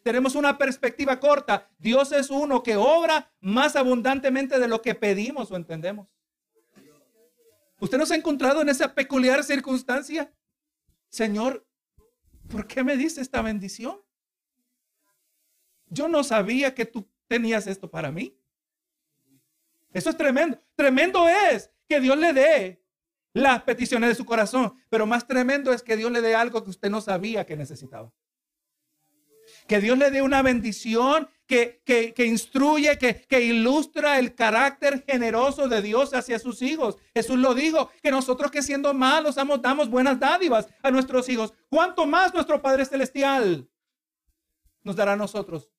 tenemos 0.03 0.35
una 0.35 0.57
perspectiva 0.57 1.21
corta, 1.21 1.69
Dios 1.79 2.13
es 2.13 2.31
uno 2.31 2.63
que 2.63 2.77
obra 2.77 3.33
más 3.41 3.77
abundantemente 3.77 4.59
de 4.59 4.69
lo 4.69 4.81
que 4.83 4.95
pedimos 4.95 5.51
o 5.51 5.57
entendemos. 5.57 6.09
¿Usted 7.81 7.99
nos 7.99 8.11
ha 8.11 8.17
encontrado 8.17 8.61
en 8.61 8.69
esa 8.69 8.95
peculiar 8.95 9.43
circunstancia? 9.43 10.33
Señor, 11.09 11.67
¿por 12.49 12.67
qué 12.67 12.85
me 12.85 12.97
dice 12.97 13.21
esta 13.21 13.41
bendición? 13.43 14.01
Yo 15.87 16.09
no 16.09 16.23
sabía 16.23 16.75
que 16.75 16.85
tú 16.85 17.09
tenías 17.27 17.67
esto 17.67 17.91
para 17.91 18.13
mí. 18.13 18.39
Eso 19.93 20.11
es 20.11 20.17
tremendo. 20.17 20.61
Tremendo 20.77 21.29
es 21.29 21.71
que 21.89 22.01
Dios 22.01 22.17
le 22.17 22.33
dé 22.33 22.85
las 23.33 23.63
peticiones 23.63 24.11
de 24.11 24.15
su 24.15 24.25
corazón, 24.25 24.75
pero 24.89 25.07
más 25.07 25.27
tremendo 25.27 25.73
es 25.73 25.83
que 25.83 25.97
Dios 25.97 26.11
le 26.13 26.21
dé 26.21 26.35
algo 26.35 26.63
que 26.63 26.71
usted 26.71 26.91
no 26.91 27.01
sabía 27.01 27.47
que 27.47 27.57
necesitaba. 27.57 28.13
Que 29.71 29.81
Dios 29.81 29.97
le 29.97 30.11
dé 30.11 30.21
una 30.21 30.43
bendición 30.43 31.29
que, 31.47 31.81
que, 31.85 32.27
instruye, 32.27 32.99
que, 32.99 33.23
que, 33.23 33.41
ilustra 33.41 34.19
el 34.19 34.35
carácter 34.35 35.05
generoso 35.07 35.69
de 35.69 35.81
Dios 35.81 36.13
hacia 36.13 36.41
sus 36.41 36.61
hijos. 36.61 36.97
Jesús 37.15 37.39
lo 37.39 37.55
dijo, 37.55 37.89
que 38.03 38.11
nosotros 38.11 38.51
que 38.51 38.63
siendo 38.63 38.93
malos 38.95 39.37
damos 39.37 39.89
buenas 39.89 40.19
dádivas 40.19 40.67
a 40.83 40.91
nuestros 40.91 41.29
hijos. 41.29 41.55
¿Cuánto 41.69 42.05
más 42.05 42.35
nuestro 42.35 42.61
Padre 42.61 42.85
Celestial 42.85 43.69
nos 44.83 44.97
dará 44.97 45.13
a 45.13 45.17
nosotros 45.17 45.71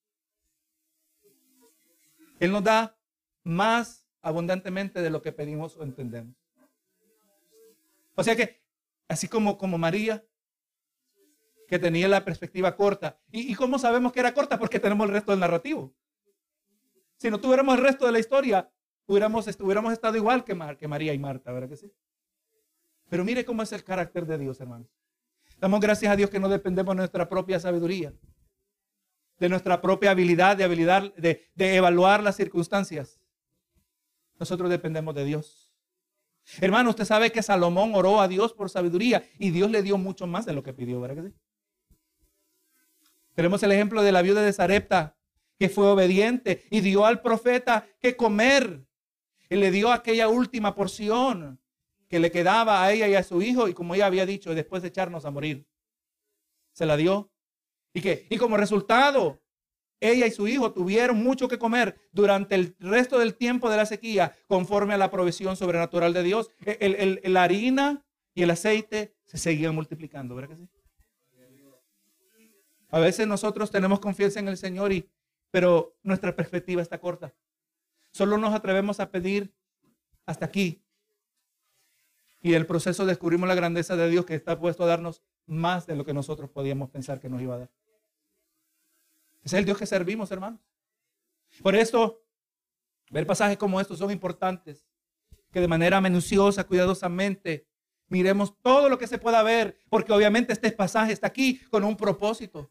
él 2.41 2.51
nos 2.51 2.63
da 2.63 2.97
más 3.43 4.07
abundantemente 4.21 5.01
de 5.01 5.11
lo 5.11 5.21
que 5.21 5.31
pedimos 5.31 5.77
o 5.77 5.83
entendemos. 5.83 6.35
O 8.15 8.23
sea 8.23 8.35
que, 8.35 8.63
así 9.07 9.27
como, 9.27 9.59
como 9.59 9.77
María, 9.77 10.25
que 11.71 11.79
tenía 11.79 12.09
la 12.09 12.25
perspectiva 12.25 12.75
corta. 12.75 13.17
¿Y, 13.31 13.55
cómo 13.55 13.79
sabemos 13.79 14.11
que 14.11 14.19
era 14.19 14.33
corta? 14.33 14.59
Porque 14.59 14.77
tenemos 14.77 15.07
el 15.07 15.13
resto 15.13 15.31
del 15.31 15.39
narrativo. 15.39 15.95
Si 17.15 17.31
no 17.31 17.39
tuviéramos 17.39 17.77
el 17.77 17.81
resto 17.81 18.05
de 18.05 18.11
la 18.11 18.19
historia, 18.19 18.69
hubiéramos, 19.05 19.47
estado 19.47 20.17
igual 20.17 20.43
que, 20.43 20.53
que 20.77 20.87
María 20.89 21.13
y 21.13 21.17
Marta, 21.17 21.49
¿verdad 21.53 21.69
que 21.69 21.77
sí? 21.77 21.89
Pero 23.07 23.23
mire 23.23 23.45
cómo 23.45 23.63
es 23.63 23.71
el 23.71 23.85
carácter 23.85 24.25
de 24.25 24.37
Dios, 24.37 24.59
hermanos. 24.59 24.89
Damos 25.59 25.79
gracias 25.79 26.11
a 26.11 26.17
Dios 26.17 26.29
que 26.29 26.41
no 26.41 26.49
dependemos 26.49 26.93
de 26.93 26.97
nuestra 26.97 27.29
propia 27.29 27.57
sabiduría 27.57 28.13
de 29.41 29.49
nuestra 29.49 29.81
propia 29.81 30.11
habilidad, 30.11 30.55
de 30.55 30.63
habilidad 30.63 31.11
de, 31.15 31.49
evaluar 31.57 32.21
las 32.21 32.35
circunstancias. 32.35 33.19
Nosotros 34.39 34.69
dependemos 34.69 35.15
de 35.15 35.25
Dios. 35.25 35.73
Hermano, 36.59 36.91
usted 36.91 37.05
sabe 37.05 37.31
que 37.31 37.41
Salomón 37.41 37.95
oró 37.95 38.21
a 38.21 38.27
Dios 38.27 38.53
por 38.53 38.69
sabiduría 38.69 39.23
y 39.39 39.49
Dios 39.49 39.71
le 39.71 39.81
dio 39.81 39.97
mucho 39.97 40.27
más 40.27 40.45
de 40.45 40.53
lo 40.53 40.61
que 40.61 40.73
pidió, 40.73 41.01
¿verdad 41.01 41.23
que 41.23 41.29
sí? 41.29 41.35
Tenemos 43.33 43.63
el 43.63 43.71
ejemplo 43.71 44.03
de 44.03 44.11
la 44.11 44.21
viuda 44.21 44.41
de 44.41 44.53
Sarepta, 44.53 45.15
que 45.57 45.69
fue 45.69 45.87
obediente 45.87 46.65
y 46.69 46.81
dio 46.81 47.05
al 47.05 47.21
profeta 47.21 47.87
que 47.99 48.15
comer. 48.15 48.85
Y 49.49 49.55
le 49.55 49.69
dio 49.71 49.91
aquella 49.91 50.27
última 50.27 50.75
porción 50.75 51.59
que 52.07 52.19
le 52.19 52.31
quedaba 52.31 52.83
a 52.83 52.91
ella 52.91 53.07
y 53.07 53.15
a 53.15 53.23
su 53.23 53.41
hijo, 53.41 53.67
y 53.67 53.73
como 53.73 53.95
ella 53.95 54.05
había 54.05 54.25
dicho, 54.25 54.53
después 54.53 54.81
de 54.81 54.89
echarnos 54.89 55.23
a 55.25 55.31
morir. 55.31 55.65
Se 56.73 56.85
la 56.85 56.97
dio. 56.97 57.31
¿Y 57.93 58.01
qué? 58.01 58.27
Y 58.29 58.37
como 58.37 58.57
resultado, 58.57 59.41
ella 60.01 60.25
y 60.25 60.31
su 60.31 60.47
hijo 60.47 60.73
tuvieron 60.73 61.21
mucho 61.23 61.47
que 61.47 61.59
comer 61.59 61.95
durante 62.11 62.55
el 62.55 62.75
resto 62.79 63.19
del 63.19 63.35
tiempo 63.35 63.69
de 63.69 63.77
la 63.77 63.85
sequía, 63.85 64.35
conforme 64.47 64.93
a 64.93 64.97
la 64.97 65.11
provisión 65.11 65.55
sobrenatural 65.55 66.11
de 66.11 66.23
Dios. 66.23 66.49
El, 66.65 67.21
la 67.23 67.43
harina 67.43 68.03
y 68.33 68.43
el 68.43 68.49
aceite 68.49 69.15
se 69.25 69.37
seguían 69.37 69.75
multiplicando, 69.75 70.35
¿verdad 70.35 70.57
que 70.57 70.63
sí? 70.63 70.69
A 72.91 72.99
veces 72.99 73.25
nosotros 73.25 73.71
tenemos 73.71 74.01
confianza 74.01 74.39
en 74.39 74.49
el 74.49 74.57
Señor, 74.57 74.91
y, 74.91 75.09
pero 75.49 75.97
nuestra 76.03 76.35
perspectiva 76.35 76.81
está 76.81 76.99
corta. 76.99 77.33
Solo 78.11 78.37
nos 78.37 78.53
atrevemos 78.53 78.99
a 78.99 79.09
pedir 79.09 79.55
hasta 80.25 80.45
aquí. 80.45 80.83
Y 82.41 82.49
en 82.49 82.55
el 82.57 82.67
proceso 82.67 83.05
descubrimos 83.05 83.47
la 83.47 83.55
grandeza 83.55 83.95
de 83.95 84.09
Dios 84.09 84.25
que 84.25 84.35
está 84.35 84.59
puesto 84.59 84.83
a 84.83 84.87
darnos 84.87 85.23
más 85.45 85.87
de 85.87 85.95
lo 85.95 86.03
que 86.03 86.13
nosotros 86.13 86.49
podíamos 86.49 86.89
pensar 86.89 87.21
que 87.21 87.29
nos 87.29 87.41
iba 87.41 87.55
a 87.55 87.59
dar. 87.59 87.71
Es 89.41 89.53
el 89.53 89.63
Dios 89.63 89.77
que 89.77 89.85
servimos, 89.85 90.29
hermanos. 90.31 90.59
Por 91.61 91.75
esto, 91.75 92.23
ver 93.09 93.25
pasajes 93.25 93.57
como 93.57 93.79
estos 93.79 93.99
son 93.99 94.11
importantes. 94.11 94.85
Que 95.51 95.61
de 95.61 95.67
manera 95.67 96.01
minuciosa, 96.01 96.65
cuidadosamente, 96.65 97.67
miremos 98.07 98.57
todo 98.61 98.89
lo 98.89 98.97
que 98.97 99.07
se 99.07 99.17
pueda 99.17 99.43
ver, 99.43 99.77
porque 99.89 100.11
obviamente 100.11 100.51
este 100.51 100.71
pasaje 100.71 101.13
está 101.13 101.27
aquí 101.27 101.59
con 101.69 101.83
un 101.83 101.95
propósito. 101.95 102.69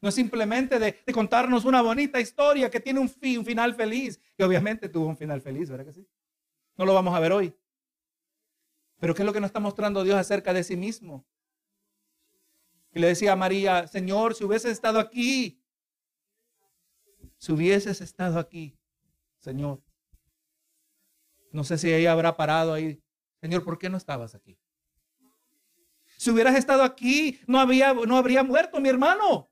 No 0.00 0.08
es 0.08 0.14
simplemente 0.14 0.78
de, 0.78 1.02
contarnos 1.12 1.64
una 1.64 1.80
bonita 1.82 2.20
historia 2.20 2.70
que 2.70 2.80
tiene 2.80 3.00
un, 3.00 3.08
fin, 3.08 3.38
un 3.38 3.44
final 3.44 3.74
feliz, 3.74 4.20
que 4.36 4.44
obviamente 4.44 4.88
tuvo 4.88 5.06
un 5.06 5.16
final 5.16 5.40
feliz, 5.40 5.70
¿verdad 5.70 5.86
que 5.86 5.92
sí? 5.92 6.06
No 6.76 6.84
lo 6.84 6.94
vamos 6.94 7.14
a 7.14 7.20
ver 7.20 7.32
hoy. 7.32 7.56
Pero 8.98 9.14
¿qué 9.14 9.22
es 9.22 9.26
lo 9.26 9.32
que 9.32 9.40
nos 9.40 9.48
está 9.48 9.60
mostrando 9.60 10.04
Dios 10.04 10.16
acerca 10.16 10.52
de 10.52 10.64
sí 10.64 10.76
mismo? 10.76 11.26
Y 12.92 12.98
le 12.98 13.08
decía 13.08 13.32
a 13.32 13.36
María, 13.36 13.86
Señor, 13.86 14.34
si 14.34 14.44
hubieses 14.44 14.72
estado 14.72 14.98
aquí, 14.98 15.62
si 17.38 17.52
hubieses 17.52 18.00
estado 18.00 18.38
aquí, 18.38 18.78
Señor. 19.38 19.82
No 21.52 21.64
sé 21.64 21.78
si 21.78 21.92
ella 21.92 22.12
habrá 22.12 22.36
parado 22.36 22.72
ahí. 22.72 23.02
Señor, 23.40 23.64
¿por 23.64 23.78
qué 23.78 23.88
no 23.88 23.96
estabas 23.96 24.34
aquí? 24.34 24.58
Si 26.16 26.30
hubieras 26.30 26.56
estado 26.56 26.82
aquí, 26.82 27.38
no, 27.46 27.60
había, 27.60 27.92
no 27.92 28.16
habría 28.16 28.42
muerto 28.42 28.80
mi 28.80 28.88
hermano. 28.88 29.50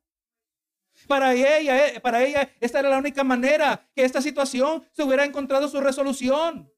Para 1.07 1.35
ella, 1.35 1.89
eh, 1.89 2.01
para 2.01 2.23
ella, 2.23 2.51
esta 2.61 2.81
era 2.81 2.89
la 2.89 2.99
única 2.99 3.25
manera 3.25 3.87
que 3.95 4.05
esta 4.05 4.23
situación 4.23 4.87
se 4.93 5.03
hubiera 5.03 5.25
encontrado 5.25 5.69
su 5.69 5.81
resolución. 5.81 6.71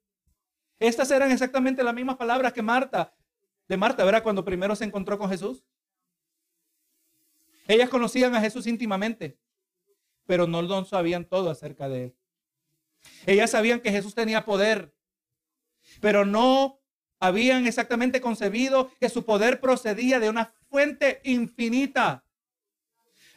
Estas 0.78 1.10
eran 1.10 1.30
exactamente 1.30 1.82
las 1.82 1.94
mismas 1.94 2.16
palabras 2.16 2.52
que 2.52 2.62
Marta, 2.62 3.14
de 3.68 3.76
Marta, 3.76 4.04
¿verdad? 4.04 4.22
Cuando 4.22 4.44
primero 4.44 4.76
se 4.76 4.84
encontró 4.84 5.18
con 5.18 5.28
Jesús. 5.30 5.64
Ellas 7.68 7.88
conocían 7.88 8.34
a 8.34 8.40
Jesús 8.40 8.66
íntimamente, 8.66 9.38
pero 10.26 10.46
no 10.46 10.84
sabían 10.84 11.24
todo 11.24 11.50
acerca 11.50 11.88
de 11.88 12.04
él. 12.04 12.16
Ellas 13.26 13.50
sabían 13.50 13.80
que 13.80 13.90
Jesús 13.90 14.14
tenía 14.14 14.44
poder, 14.44 14.94
pero 16.00 16.24
no 16.24 16.80
habían 17.18 17.66
exactamente 17.66 18.20
concebido 18.20 18.90
que 19.00 19.08
su 19.08 19.24
poder 19.24 19.60
procedía 19.60 20.20
de 20.20 20.28
una 20.28 20.52
fuente 20.68 21.20
infinita. 21.24 22.25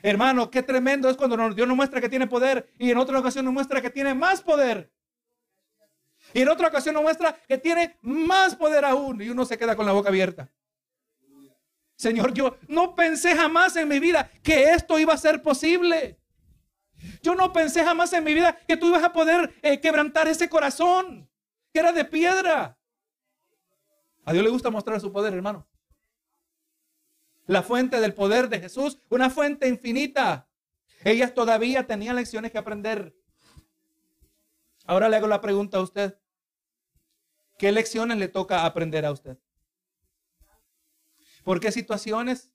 Hermano, 0.02 0.50
qué 0.50 0.64
tremendo 0.64 1.10
es 1.10 1.18
cuando 1.18 1.38
Dios 1.54 1.68
nos 1.68 1.76
muestra 1.76 2.00
que 2.00 2.10
tiene 2.10 2.28
poder 2.28 2.72
y 2.78 2.92
en 2.92 2.98
otra 2.98 3.20
ocasión 3.20 3.46
nos 3.46 3.54
muestra 3.54 3.82
que 3.82 3.90
tiene 3.90 4.14
más 4.14 4.42
poder. 4.42 4.92
Y 6.34 6.42
en 6.42 6.50
otra 6.50 6.68
ocasión 6.68 6.94
nos 6.94 7.04
muestra 7.04 7.38
que 7.48 7.58
tiene 7.58 7.98
más 8.02 8.56
poder 8.56 8.86
aún 8.86 9.22
y 9.22 9.30
uno 9.30 9.46
se 9.46 9.58
queda 9.58 9.76
con 9.76 9.86
la 9.86 9.92
boca 9.92 10.10
abierta. 10.10 10.50
Señor, 11.96 12.34
yo 12.34 12.58
no 12.68 12.96
pensé 12.96 13.36
jamás 13.36 13.76
en 13.76 13.90
mi 13.90 14.00
vida 14.00 14.32
que 14.42 14.72
esto 14.72 14.98
iba 15.00 15.14
a 15.14 15.18
ser 15.18 15.42
posible. 15.42 16.18
Yo 17.22 17.36
no 17.36 17.52
pensé 17.52 17.84
jamás 17.84 18.14
en 18.14 18.24
mi 18.24 18.34
vida 18.34 18.58
que 18.68 18.78
tú 18.78 18.88
ibas 18.88 19.04
a 19.04 19.12
poder 19.12 19.54
eh, 19.62 19.82
quebrantar 19.82 20.28
ese 20.28 20.48
corazón 20.48 21.30
que 21.74 21.80
era 21.80 21.92
de 21.92 22.06
piedra. 22.06 22.78
A 24.24 24.34
Dios 24.34 24.44
le 24.44 24.50
gusta 24.50 24.70
mostrar 24.70 25.00
su 25.02 25.12
poder, 25.12 25.34
hermano. 25.34 25.69
La 27.50 27.64
fuente 27.64 28.00
del 28.00 28.14
poder 28.14 28.48
de 28.48 28.60
Jesús, 28.60 29.00
una 29.10 29.32
fuente 29.32 29.68
infinita. 29.68 30.48
Ellas 31.04 31.34
todavía 31.34 31.88
tenían 31.88 32.16
lecciones 32.16 32.52
que 32.52 32.60
aprender. 32.60 33.16
Ahora 34.86 35.10
le 35.10 35.16
hago 35.16 35.26
la 35.26 35.42
pregunta 35.42 35.80
a 35.80 35.82
usted. 35.82 36.16
¿Qué 37.58 37.72
lecciones 37.72 38.20
le 38.20 38.28
toca 38.28 38.66
aprender 38.66 39.04
a 39.04 39.12
usted? 39.12 39.40
¿Por 41.44 41.60
qué 41.60 41.72
situaciones 41.72 42.52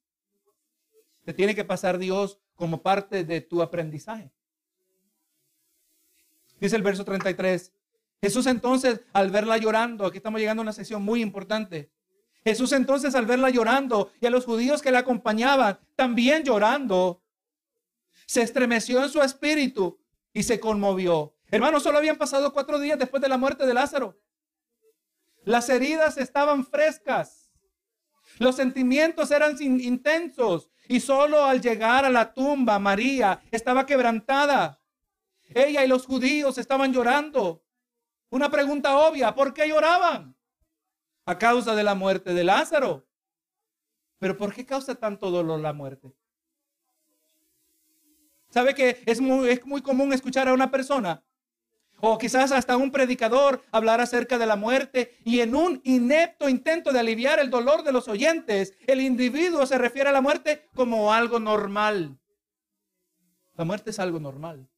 te 1.25 1.35
tiene 1.35 1.57
que 1.57 1.65
pasar 1.65 1.99
Dios 1.99 2.39
como 2.55 2.81
parte 2.81 3.25
de 3.25 3.41
tu 3.41 3.63
aprendizaje? 3.63 4.31
Dice 6.61 6.77
el 6.77 6.85
verso 6.85 7.05
33. 7.05 7.73
Jesús 8.23 8.47
entonces, 8.47 9.01
al 9.13 9.33
verla 9.33 9.59
llorando, 9.59 10.07
aquí 10.07 10.19
estamos 10.19 10.39
llegando 10.39 10.61
a 10.61 10.63
una 10.63 10.73
sesión 10.73 11.03
muy 11.03 11.21
importante. 11.21 11.91
Jesús 12.45 12.73
entonces, 12.73 13.15
al 13.15 13.25
verla 13.25 13.49
llorando 13.49 14.13
y 14.21 14.27
a 14.27 14.31
los 14.31 14.45
judíos 14.45 14.83
que 14.83 14.91
la 14.91 14.99
acompañaban 15.01 15.81
también 15.97 16.45
llorando, 16.45 17.23
se 18.27 18.43
estremeció 18.43 19.03
en 19.03 19.09
su 19.09 19.23
espíritu 19.23 19.99
y 20.33 20.43
se 20.43 20.61
conmovió. 20.61 21.35
Hermanos, 21.51 21.83
solo 21.83 21.99
habían 21.99 22.19
pasado 22.19 22.53
cuatro 22.53 22.79
días 22.79 22.99
después 22.99 23.23
de 23.23 23.29
la 23.29 23.39
muerte 23.39 23.67
de 23.67 23.73
Lázaro. 23.73 24.21
Las 25.45 25.69
heridas 25.71 26.19
estaban 26.19 26.67
frescas. 26.67 27.51
Los 28.39 28.57
sentimientos 28.57 29.31
eran 29.31 29.57
intensos 29.61 30.71
y 30.89 31.01
solo 31.01 31.45
al 31.45 31.61
llegar 31.61 32.05
a 32.05 32.11
la 32.11 32.35
tumba 32.35 32.79
María 32.79 33.43
estaba 33.51 33.87
quebrantada. 33.87 34.83
Ella 35.55 35.85
y 35.85 35.89
los 35.89 36.07
judíos 36.07 36.59
estaban 36.59 36.93
llorando. 36.93 37.63
Una 38.31 38.51
pregunta 38.51 38.99
obvia, 38.99 39.35
¿por 39.35 39.55
qué 39.55 39.69
lloraban? 39.69 40.35
A 41.25 41.39
causa 41.39 41.75
de 41.75 41.83
la 41.83 41.95
muerte 41.95 42.35
de 42.35 42.45
Lázaro. 42.45 43.07
Pero 44.19 44.37
¿por 44.37 44.55
qué 44.55 44.65
causa 44.65 44.95
tanto 44.95 45.31
dolor 45.31 45.61
la 45.61 45.73
muerte? 45.73 46.15
¿Sabe 48.51 48.75
que 48.75 49.03
es 49.07 49.21
muy, 49.21 49.49
es 49.49 49.67
muy 49.67 49.83
común 49.83 50.13
escuchar 50.13 50.49
a 50.49 50.55
una 50.55 50.71
persona 50.71 51.25
o 52.07 52.19
quizás 52.19 52.53
hasta 52.53 52.77
un 52.77 52.91
predicador 52.91 53.65
hablar 53.73 54.01
acerca 54.01 54.37
de 54.39 54.47
la 54.47 54.57
muerte 54.57 55.17
y 55.25 55.41
en 55.41 55.55
un 55.55 55.81
inepto 55.85 56.49
intento 56.49 56.93
de 56.93 57.01
aliviar 57.01 57.39
el 57.39 57.51
dolor 57.51 57.83
de 57.83 57.93
los 57.93 58.09
oyentes, 58.09 58.75
el 58.87 59.01
individuo 59.01 59.65
se 59.65 59.79
refiere 59.79 60.11
a 60.11 60.13
la 60.13 60.21
muerte 60.21 60.69
como 60.75 61.13
algo 61.13 61.41
normal. 61.41 62.19
La 63.57 63.65
muerte 63.65 63.91
es 63.91 63.99
algo 63.99 64.21
normal. 64.21 64.69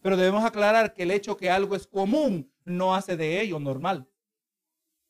Pero 0.00 0.16
debemos 0.16 0.44
aclarar 0.44 0.94
que 0.94 1.02
el 1.02 1.10
hecho 1.10 1.36
que 1.36 1.50
algo 1.50 1.74
es 1.74 1.86
común 1.86 2.52
no 2.64 2.94
hace 2.94 3.16
de 3.16 3.40
ello 3.40 3.58
normal. 3.58 4.08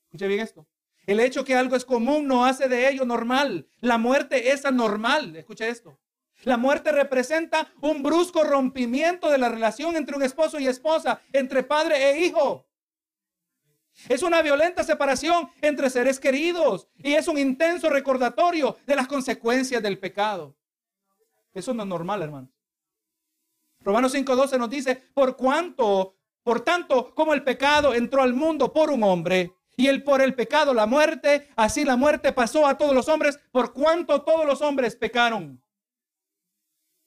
Escuche 0.08 0.26
bien 0.26 0.40
esto. 0.40 0.66
El 1.06 1.20
hecho 1.20 1.44
que 1.44 1.54
algo 1.54 1.76
es 1.76 1.84
común 1.84 2.26
no 2.26 2.46
hace 2.46 2.68
de 2.68 2.88
ello 2.88 3.04
normal. 3.04 3.68
La 3.80 3.98
muerte 3.98 4.52
es 4.52 4.64
anormal. 4.64 5.36
Escuche 5.36 5.68
esto. 5.68 5.98
La 6.44 6.56
muerte 6.56 6.92
representa 6.92 7.70
un 7.82 8.02
brusco 8.02 8.42
rompimiento 8.44 9.28
de 9.30 9.38
la 9.38 9.48
relación 9.48 9.96
entre 9.96 10.16
un 10.16 10.22
esposo 10.22 10.58
y 10.58 10.66
esposa, 10.66 11.20
entre 11.32 11.62
padre 11.62 12.10
e 12.10 12.24
hijo. 12.24 12.66
Es 14.08 14.22
una 14.22 14.40
violenta 14.42 14.84
separación 14.84 15.50
entre 15.60 15.90
seres 15.90 16.20
queridos 16.20 16.88
y 16.96 17.14
es 17.14 17.26
un 17.26 17.36
intenso 17.36 17.90
recordatorio 17.90 18.76
de 18.86 18.96
las 18.96 19.08
consecuencias 19.08 19.82
del 19.82 19.98
pecado. 19.98 20.56
Eso 21.52 21.74
no 21.74 21.82
es 21.82 21.88
normal, 21.88 22.22
hermano. 22.22 22.50
Romanos 23.80 24.14
5:12 24.14 24.58
nos 24.58 24.70
dice, 24.70 25.02
por 25.12 25.36
cuanto, 25.36 26.16
por 26.42 26.60
tanto, 26.60 27.14
como 27.14 27.34
el 27.34 27.42
pecado 27.42 27.94
entró 27.94 28.22
al 28.22 28.34
mundo 28.34 28.72
por 28.72 28.90
un 28.90 29.02
hombre, 29.02 29.57
y 29.78 29.86
el 29.86 30.02
por 30.02 30.20
el 30.20 30.34
pecado 30.34 30.74
la 30.74 30.86
muerte, 30.86 31.48
así 31.54 31.84
la 31.84 31.96
muerte 31.96 32.32
pasó 32.32 32.66
a 32.66 32.76
todos 32.76 32.92
los 32.92 33.08
hombres, 33.08 33.38
por 33.52 33.72
cuanto 33.72 34.22
todos 34.22 34.44
los 34.44 34.60
hombres 34.60 34.96
pecaron. 34.96 35.62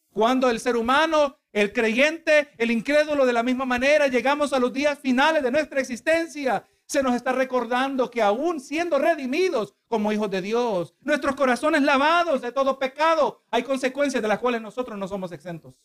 Cuando 0.09 0.49
el 0.49 0.57
ser 0.61 0.77
humano, 0.77 1.37
el 1.51 1.73
creyente, 1.73 2.49
el 2.57 2.71
incrédulo 2.71 3.25
de 3.25 3.33
la 3.33 3.43
misma 3.43 3.65
manera, 3.65 4.07
llegamos 4.07 4.53
a 4.53 4.59
los 4.59 4.71
días 4.71 4.97
finales 4.97 5.43
de 5.43 5.51
nuestra 5.51 5.81
existencia, 5.81 6.65
se 6.85 7.03
nos 7.03 7.13
está 7.13 7.33
recordando 7.33 8.09
que 8.09 8.21
aún 8.21 8.61
siendo 8.61 8.97
redimidos 8.97 9.75
como 9.89 10.13
hijos 10.13 10.31
de 10.31 10.41
Dios, 10.41 10.95
nuestros 11.01 11.35
corazones 11.35 11.81
lavados 11.81 12.41
de 12.41 12.53
todo 12.53 12.79
pecado, 12.79 13.43
hay 13.51 13.63
consecuencias 13.63 14.23
de 14.23 14.29
las 14.29 14.39
cuales 14.39 14.61
nosotros 14.61 14.97
no 14.97 15.09
somos 15.09 15.33
exentos. 15.33 15.75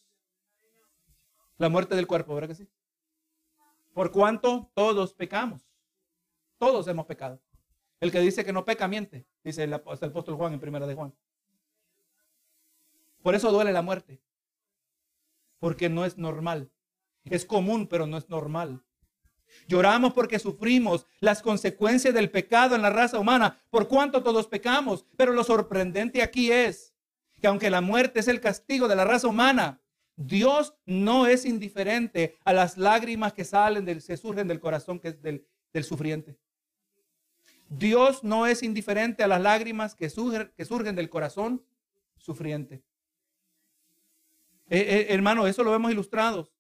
La 1.59 1.69
muerte 1.69 1.97
del 1.97 2.07
cuerpo, 2.07 2.33
¿verdad 2.37 2.51
que 2.51 2.55
sí? 2.55 2.69
Por 3.93 4.13
cuanto 4.13 4.71
todos 4.75 5.15
pecamos. 5.15 5.67
Todos 6.59 6.87
hemos 6.89 7.07
pecado. 7.07 7.41
El 8.01 8.13
que 8.13 8.21
dice 8.21 8.45
que 8.45 8.53
no 8.53 8.65
peca 8.65 8.89
miente, 8.89 9.27
dice 9.43 9.65
el 9.65 9.73
apóstol 9.73 10.37
Juan 10.37 10.53
en 10.53 10.61
primera 10.61 10.87
de 10.87 10.95
Juan. 10.95 11.15
Por 13.23 13.35
eso 13.35 13.51
duele 13.51 13.73
la 13.73 13.83
muerte. 13.83 14.21
Porque 15.59 15.89
no 15.89 16.05
es 16.05 16.19
normal. 16.19 16.71
Es 17.25 17.45
común, 17.45 17.89
pero 17.89 18.07
no 18.07 18.19
es 18.19 18.29
normal. 18.29 18.83
Lloramos 19.67 20.13
porque 20.13 20.39
sufrimos 20.39 21.07
las 21.21 21.43
consecuencias 21.43 22.15
del 22.15 22.31
pecado 22.31 22.77
en 22.77 22.83
la 22.83 22.91
raza 22.91 23.19
humana, 23.19 23.59
por 23.71 23.89
cuanto 23.89 24.23
todos 24.23 24.47
pecamos. 24.47 25.07
Pero 25.17 25.33
lo 25.33 25.45
sorprendente 25.45 26.23
aquí 26.23 26.53
es 26.53 26.95
que 27.41 27.47
aunque 27.47 27.71
la 27.71 27.81
muerte 27.81 28.21
es 28.21 28.29
el 28.29 28.41
castigo 28.41 28.89
de 28.89 28.97
la 28.97 29.05
raza 29.05 29.29
humana, 29.29 29.81
Dios 30.17 30.75
no 30.87 31.27
es 31.27 31.45
indiferente 31.45 32.37
a 32.45 32.53
las 32.53 32.79
lágrimas 32.79 33.33
que 33.33 33.45
salen, 33.45 33.85
del, 33.85 34.01
se 34.01 34.17
surgen 34.17 34.49
del 34.49 34.61
corazón 34.61 34.99
que 34.99 35.09
es 35.09 35.23
del, 35.23 35.47
del 35.73 35.85
sufriente. 35.85 36.39
Dios 37.69 38.23
no 38.23 38.47
es 38.47 38.63
indiferente 38.63 39.23
a 39.23 39.29
las 39.29 39.41
lágrimas 39.41 39.95
que 39.95 40.11
surgen, 40.11 40.97
del 40.97 41.11
corazón 41.11 41.65
sufriente. 42.17 42.83
Eh, 44.69 44.79
eh, 44.79 45.07
hermano, 45.11 45.47
eso 45.47 45.63
lo 45.65 45.71
vemos 45.71 45.91
ilustrados. 45.91 46.53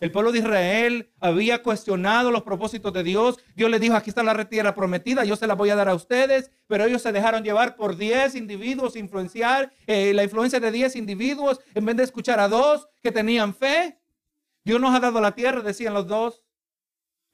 El 0.00 0.10
pueblo 0.10 0.32
de 0.32 0.38
Israel 0.38 1.12
había 1.20 1.62
cuestionado 1.62 2.30
los 2.30 2.42
propósitos 2.42 2.90
de 2.92 3.02
Dios. 3.02 3.38
Dios 3.54 3.70
les 3.70 3.82
dijo, 3.82 3.94
aquí 3.94 4.08
está 4.08 4.22
la 4.22 4.48
tierra 4.48 4.74
prometida, 4.74 5.24
yo 5.24 5.36
se 5.36 5.46
la 5.46 5.54
voy 5.54 5.68
a 5.68 5.76
dar 5.76 5.90
a 5.90 5.94
ustedes, 5.94 6.50
pero 6.66 6.86
ellos 6.86 7.02
se 7.02 7.12
dejaron 7.12 7.44
llevar 7.44 7.76
por 7.76 7.98
10 7.98 8.34
individuos, 8.34 8.96
influenciar 8.96 9.72
eh, 9.86 10.14
la 10.14 10.24
influencia 10.24 10.58
de 10.58 10.72
10 10.72 10.96
individuos 10.96 11.60
en 11.74 11.84
vez 11.84 11.96
de 11.96 12.04
escuchar 12.04 12.40
a 12.40 12.48
dos 12.48 12.88
que 13.02 13.12
tenían 13.12 13.54
fe. 13.54 14.00
Dios 14.64 14.80
nos 14.80 14.94
ha 14.94 15.00
dado 15.00 15.20
la 15.20 15.34
tierra, 15.34 15.60
decían 15.60 15.92
los 15.92 16.06
dos. 16.06 16.42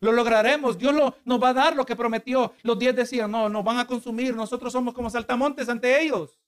Lo 0.00 0.12
lograremos, 0.12 0.76
Dios 0.76 0.94
nos 1.24 1.42
va 1.42 1.48
a 1.50 1.54
dar 1.54 1.74
lo 1.74 1.86
que 1.86 1.96
prometió. 1.96 2.52
Los 2.62 2.78
10 2.78 2.96
decían, 2.96 3.30
no, 3.30 3.48
nos 3.48 3.64
van 3.64 3.78
a 3.78 3.86
consumir, 3.86 4.34
nosotros 4.34 4.72
somos 4.72 4.92
como 4.92 5.08
saltamontes 5.08 5.68
ante 5.68 6.02
ellos. 6.02 6.38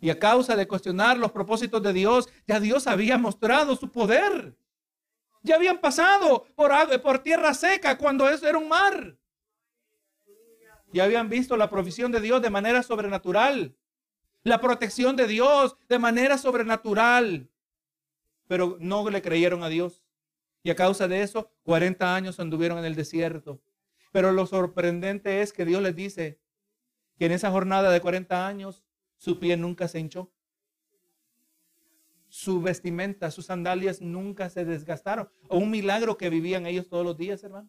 Y 0.00 0.10
a 0.10 0.18
causa 0.18 0.56
de 0.56 0.66
cuestionar 0.66 1.16
los 1.16 1.30
propósitos 1.30 1.80
de 1.80 1.92
Dios, 1.92 2.28
ya 2.48 2.58
Dios 2.58 2.88
había 2.88 3.16
mostrado 3.18 3.76
su 3.76 3.90
poder. 3.90 4.56
Ya 5.42 5.54
habían 5.54 5.78
pasado 5.78 6.46
por, 6.56 6.72
por 7.00 7.20
tierra 7.20 7.54
seca 7.54 7.96
cuando 7.96 8.28
eso 8.28 8.48
era 8.48 8.58
un 8.58 8.68
mar. 8.68 9.16
Ya 10.92 11.04
habían 11.04 11.28
visto 11.28 11.56
la 11.56 11.70
provisión 11.70 12.10
de 12.10 12.20
Dios 12.20 12.42
de 12.42 12.50
manera 12.50 12.82
sobrenatural. 12.82 13.76
La 14.42 14.60
protección 14.60 15.14
de 15.14 15.28
Dios 15.28 15.76
de 15.88 15.98
manera 16.00 16.36
sobrenatural. 16.36 17.48
Pero 18.48 18.76
no 18.80 19.08
le 19.08 19.22
creyeron 19.22 19.62
a 19.62 19.68
Dios. 19.68 20.01
Y 20.62 20.70
a 20.70 20.76
causa 20.76 21.08
de 21.08 21.22
eso, 21.22 21.50
40 21.64 22.14
años 22.14 22.38
anduvieron 22.40 22.78
en 22.78 22.84
el 22.84 22.94
desierto. 22.94 23.60
Pero 24.12 24.32
lo 24.32 24.46
sorprendente 24.46 25.42
es 25.42 25.52
que 25.52 25.64
Dios 25.64 25.82
les 25.82 25.96
dice 25.96 26.40
que 27.18 27.26
en 27.26 27.32
esa 27.32 27.50
jornada 27.50 27.90
de 27.90 28.00
40 28.00 28.46
años 28.46 28.84
su 29.16 29.38
pie 29.38 29.56
nunca 29.56 29.88
se 29.88 30.00
hinchó 30.00 30.32
su 32.32 32.62
vestimenta, 32.62 33.30
sus 33.30 33.44
sandalias 33.44 34.00
nunca 34.00 34.48
se 34.48 34.64
desgastaron. 34.64 35.28
O 35.48 35.58
un 35.58 35.70
milagro 35.70 36.16
que 36.16 36.30
vivían 36.30 36.64
ellos 36.64 36.88
todos 36.88 37.04
los 37.04 37.18
días, 37.18 37.44
hermano. 37.44 37.68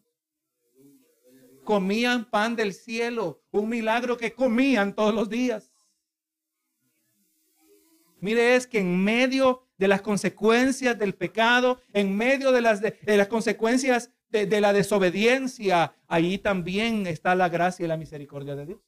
Comían 1.64 2.30
pan 2.30 2.56
del 2.56 2.72
cielo, 2.72 3.42
un 3.50 3.68
milagro 3.68 4.16
que 4.16 4.32
comían 4.32 4.94
todos 4.94 5.14
los 5.14 5.28
días. 5.28 5.70
Mire, 8.20 8.56
es 8.56 8.66
que 8.66 8.78
en 8.78 9.04
medio 9.04 9.63
de 9.78 9.88
las 9.88 10.02
consecuencias 10.02 10.98
del 10.98 11.14
pecado, 11.14 11.80
en 11.92 12.16
medio 12.16 12.52
de 12.52 12.60
las, 12.60 12.80
de, 12.80 12.96
las 13.04 13.28
consecuencias 13.28 14.10
de, 14.30 14.46
de 14.46 14.60
la 14.60 14.72
desobediencia, 14.72 15.94
ahí 16.06 16.38
también 16.38 17.06
está 17.06 17.34
la 17.34 17.48
gracia 17.48 17.84
y 17.84 17.88
la 17.88 17.96
misericordia 17.96 18.56
de 18.56 18.66
Dios. 18.66 18.80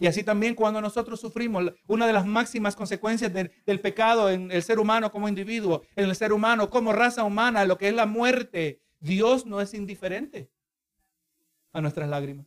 Y 0.00 0.06
así 0.06 0.24
también 0.24 0.54
cuando 0.54 0.80
nosotros 0.80 1.20
sufrimos 1.20 1.72
una 1.86 2.06
de 2.06 2.12
las 2.12 2.26
máximas 2.26 2.74
consecuencias 2.74 3.32
del, 3.32 3.80
pecado 3.80 4.28
en 4.28 4.50
el 4.50 4.62
ser 4.62 4.78
humano 4.78 5.10
como 5.10 5.28
individuo, 5.28 5.82
en 5.94 6.08
el 6.08 6.16
ser 6.16 6.32
humano 6.32 6.68
como 6.68 6.92
raza 6.92 7.22
humana, 7.22 7.64
lo 7.64 7.78
que 7.78 7.88
es 7.88 7.94
la 7.94 8.06
muerte, 8.06 8.80
Dios 9.00 9.46
no 9.46 9.60
es 9.60 9.72
indiferente 9.74 10.50
a 11.72 11.80
nuestras 11.80 12.08
lágrimas. 12.08 12.46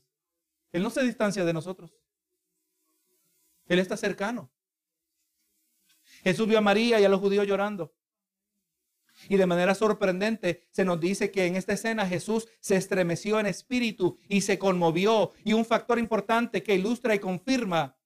Él 0.71 0.83
no 0.83 0.89
se 0.89 1.03
distancia 1.03 1.45
de 1.45 1.53
nosotros. 1.53 1.91
Él 3.67 3.79
está 3.79 3.95
cercano. 3.95 4.49
Jesús 6.27 6.45
vio 6.45 6.57
a 6.57 6.61
María 6.61 6.99
y 6.99 7.05
a 7.05 7.09
los 7.09 7.21
judíos 7.21 7.47
llorando. 7.47 7.95
Y 9.29 9.37
de 9.37 9.45
manera 9.45 9.73
sorprendente 9.73 10.67
se 10.71 10.83
nos 10.83 10.99
dice 10.99 11.31
que 11.31 11.45
en 11.45 11.55
esta 11.55 11.71
escena 11.71 12.05
Jesús 12.05 12.49
se 12.59 12.75
estremeció 12.75 13.39
en 13.39 13.45
espíritu 13.45 14.17
y 14.27 14.41
se 14.41 14.59
conmovió. 14.59 15.31
Y 15.45 15.53
un 15.53 15.63
factor 15.63 15.97
importante 15.97 16.63
que 16.63 16.75
ilustra 16.75 17.15
y 17.15 17.19
confirma 17.19 17.97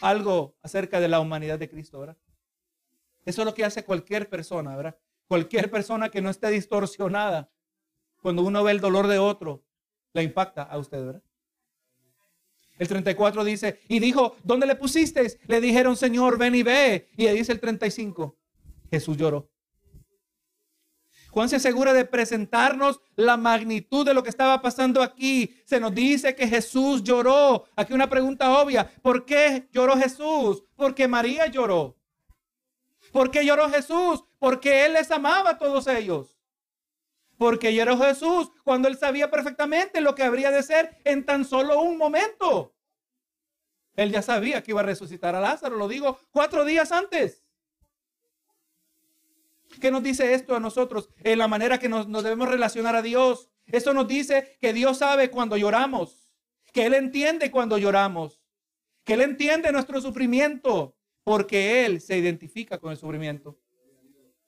algo 0.00 0.56
acerca 0.62 1.00
de 1.00 1.08
la 1.08 1.20
humanidad 1.20 1.58
de 1.58 1.68
Cristo, 1.68 2.00
¿verdad? 2.00 2.16
Eso 3.26 3.42
es 3.42 3.44
lo 3.44 3.52
que 3.52 3.66
hace 3.66 3.84
cualquier 3.84 4.30
persona, 4.30 4.74
¿verdad? 4.74 4.98
Cualquier 5.26 5.70
persona 5.70 6.08
que 6.08 6.22
no 6.22 6.30
esté 6.30 6.48
distorsionada. 6.48 7.52
Cuando 8.22 8.42
uno 8.42 8.64
ve 8.64 8.72
el 8.72 8.80
dolor 8.80 9.06
de 9.06 9.18
otro, 9.18 9.66
le 10.14 10.22
impacta 10.22 10.62
a 10.62 10.78
usted, 10.78 11.04
¿verdad? 11.04 11.22
El 12.78 12.88
34 12.88 13.44
dice, 13.44 13.80
y 13.88 13.98
dijo, 13.98 14.36
¿dónde 14.44 14.66
le 14.66 14.76
pusiste? 14.76 15.38
Le 15.46 15.60
dijeron, 15.60 15.96
Señor, 15.96 16.38
ven 16.38 16.54
y 16.54 16.62
ve. 16.62 17.08
Y 17.16 17.26
dice 17.26 17.52
el 17.52 17.60
35, 17.60 18.36
Jesús 18.90 19.16
lloró. 19.16 19.50
Juan 21.30 21.48
se 21.48 21.56
asegura 21.56 21.92
de 21.92 22.04
presentarnos 22.04 23.00
la 23.14 23.36
magnitud 23.36 24.06
de 24.06 24.14
lo 24.14 24.22
que 24.22 24.30
estaba 24.30 24.62
pasando 24.62 25.02
aquí. 25.02 25.54
Se 25.66 25.78
nos 25.78 25.94
dice 25.94 26.34
que 26.34 26.48
Jesús 26.48 27.02
lloró. 27.02 27.64
Aquí 27.76 27.92
una 27.92 28.08
pregunta 28.08 28.58
obvia. 28.58 28.90
¿Por 29.02 29.24
qué 29.24 29.68
lloró 29.72 29.96
Jesús? 29.96 30.64
Porque 30.74 31.06
María 31.06 31.46
lloró. 31.46 31.96
¿Por 33.12 33.30
qué 33.30 33.44
lloró 33.44 33.68
Jesús? 33.68 34.24
Porque 34.38 34.86
Él 34.86 34.94
les 34.94 35.10
amaba 35.10 35.50
a 35.50 35.58
todos 35.58 35.86
ellos. 35.86 36.37
Porque 37.38 37.72
lloró 37.72 37.96
Jesús 37.96 38.50
cuando 38.64 38.88
Él 38.88 38.98
sabía 38.98 39.30
perfectamente 39.30 40.00
lo 40.00 40.14
que 40.14 40.24
habría 40.24 40.50
de 40.50 40.62
ser 40.62 40.98
en 41.04 41.24
tan 41.24 41.44
solo 41.44 41.80
un 41.80 41.96
momento. 41.96 42.74
Él 43.94 44.12
ya 44.12 44.22
sabía 44.22 44.62
que 44.62 44.72
iba 44.72 44.80
a 44.80 44.84
resucitar 44.84 45.34
a 45.34 45.40
Lázaro, 45.40 45.76
lo 45.76 45.88
digo 45.88 46.18
cuatro 46.30 46.64
días 46.64 46.92
antes. 46.92 47.44
¿Qué 49.80 49.90
nos 49.90 50.02
dice 50.02 50.34
esto 50.34 50.56
a 50.56 50.60
nosotros? 50.60 51.10
En 51.22 51.38
la 51.38 51.48
manera 51.48 51.78
que 51.78 51.88
nos, 51.88 52.06
debemos 52.06 52.48
relacionar 52.48 52.96
a 52.96 53.02
Dios. 53.02 53.50
Esto 53.66 53.94
nos 53.94 54.08
dice 54.08 54.56
que 54.60 54.72
Dios 54.72 54.98
sabe 54.98 55.30
cuando 55.30 55.56
lloramos, 55.56 56.32
que 56.72 56.86
Él 56.86 56.94
entiende 56.94 57.50
cuando 57.50 57.78
lloramos, 57.78 58.40
que 59.04 59.14
Él 59.14 59.20
entiende 59.20 59.72
nuestro 59.72 60.00
sufrimiento, 60.00 60.96
porque 61.22 61.84
Él 61.84 62.00
se 62.00 62.16
identifica 62.16 62.78
con 62.78 62.90
el 62.90 62.96
sufrimiento. 62.96 63.58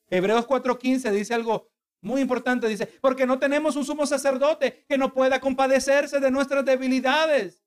Hebreos 0.09 0.47
4:15 0.47 1.11
dice 1.13 1.35
algo 1.35 1.71
muy 2.03 2.21
importante, 2.21 2.69
dice, 2.69 2.87
porque 3.01 3.27
no 3.27 3.39
tenemos 3.39 3.77
un 3.77 3.85
sumo 3.85 4.07
sacerdote 4.07 4.85
que 4.89 4.97
no 4.97 5.13
pueda 5.13 5.41
compadecerse 5.41 6.19
de 6.19 6.31
nuestras 6.31 6.65
debilidades. 6.65 7.63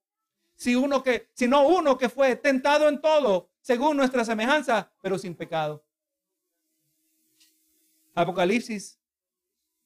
Si 0.55 0.75
uno 0.75 1.03
que, 1.03 1.29
sino 1.33 1.67
uno 1.67 1.97
que 1.97 2.09
fue 2.09 2.35
tentado 2.35 2.87
en 2.89 2.99
todo, 3.01 3.49
según 3.61 3.97
nuestra 3.97 4.25
semejanza, 4.25 4.91
pero 5.01 5.17
sin 5.17 5.35
pecado. 5.35 5.83
Apocalipsis 8.15 8.99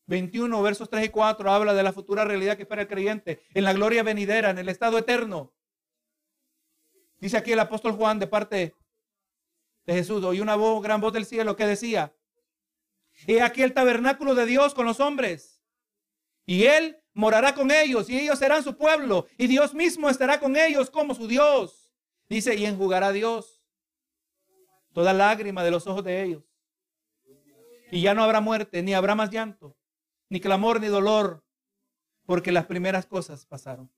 21, 0.07 0.61
versos 0.61 0.89
3 0.89 1.05
y 1.05 1.09
4 1.09 1.51
habla 1.51 1.73
de 1.73 1.83
la 1.83 1.93
futura 1.93 2.23
realidad 2.23 2.55
que 2.55 2.63
espera 2.63 2.81
el 2.81 2.87
creyente 2.87 3.41
en 3.53 3.63
la 3.63 3.73
gloria 3.73 4.03
venidera, 4.03 4.49
en 4.49 4.57
el 4.57 4.69
estado 4.69 4.97
eterno. 4.97 5.53
Dice 7.19 7.37
aquí 7.37 7.51
el 7.51 7.59
apóstol 7.59 7.93
Juan 7.93 8.19
de 8.19 8.27
parte 8.27 8.75
de 9.85 9.93
Jesús, 9.93 10.23
oí 10.23 10.39
una 10.39 10.55
voz, 10.55 10.81
gran 10.81 11.01
voz 11.01 11.13
del 11.13 11.25
cielo 11.25 11.55
que 11.55 11.65
decía, 11.65 12.13
he 13.25 13.41
aquí 13.41 13.63
el 13.63 13.73
tabernáculo 13.73 14.35
de 14.35 14.45
Dios 14.45 14.73
con 14.73 14.85
los 14.85 14.99
hombres, 14.99 15.63
y 16.45 16.65
él 16.65 17.01
morará 17.13 17.55
con 17.55 17.71
ellos, 17.71 18.09
y 18.09 18.19
ellos 18.19 18.39
serán 18.39 18.63
su 18.63 18.77
pueblo, 18.77 19.25
y 19.37 19.47
Dios 19.47 19.73
mismo 19.73 20.09
estará 20.09 20.39
con 20.39 20.55
ellos 20.55 20.89
como 20.89 21.15
su 21.15 21.27
Dios. 21.27 21.91
Dice, 22.29 22.55
y 22.55 22.65
enjugará 22.65 23.11
Dios 23.11 23.63
toda 24.93 25.13
lágrima 25.13 25.63
de 25.63 25.71
los 25.71 25.87
ojos 25.87 26.03
de 26.03 26.23
ellos 26.23 26.47
y 27.91 28.01
ya 28.01 28.13
no 28.13 28.23
habrá 28.23 28.41
muerte, 28.41 28.83
ni 28.83 28.93
habrá 28.93 29.15
más 29.15 29.29
llanto, 29.29 29.77
ni 30.29 30.39
clamor, 30.39 30.81
ni 30.81 30.87
dolor, 30.87 31.43
porque 32.25 32.51
las 32.51 32.65
primeras 32.65 33.05
cosas 33.05 33.45
pasaron. 33.45 33.89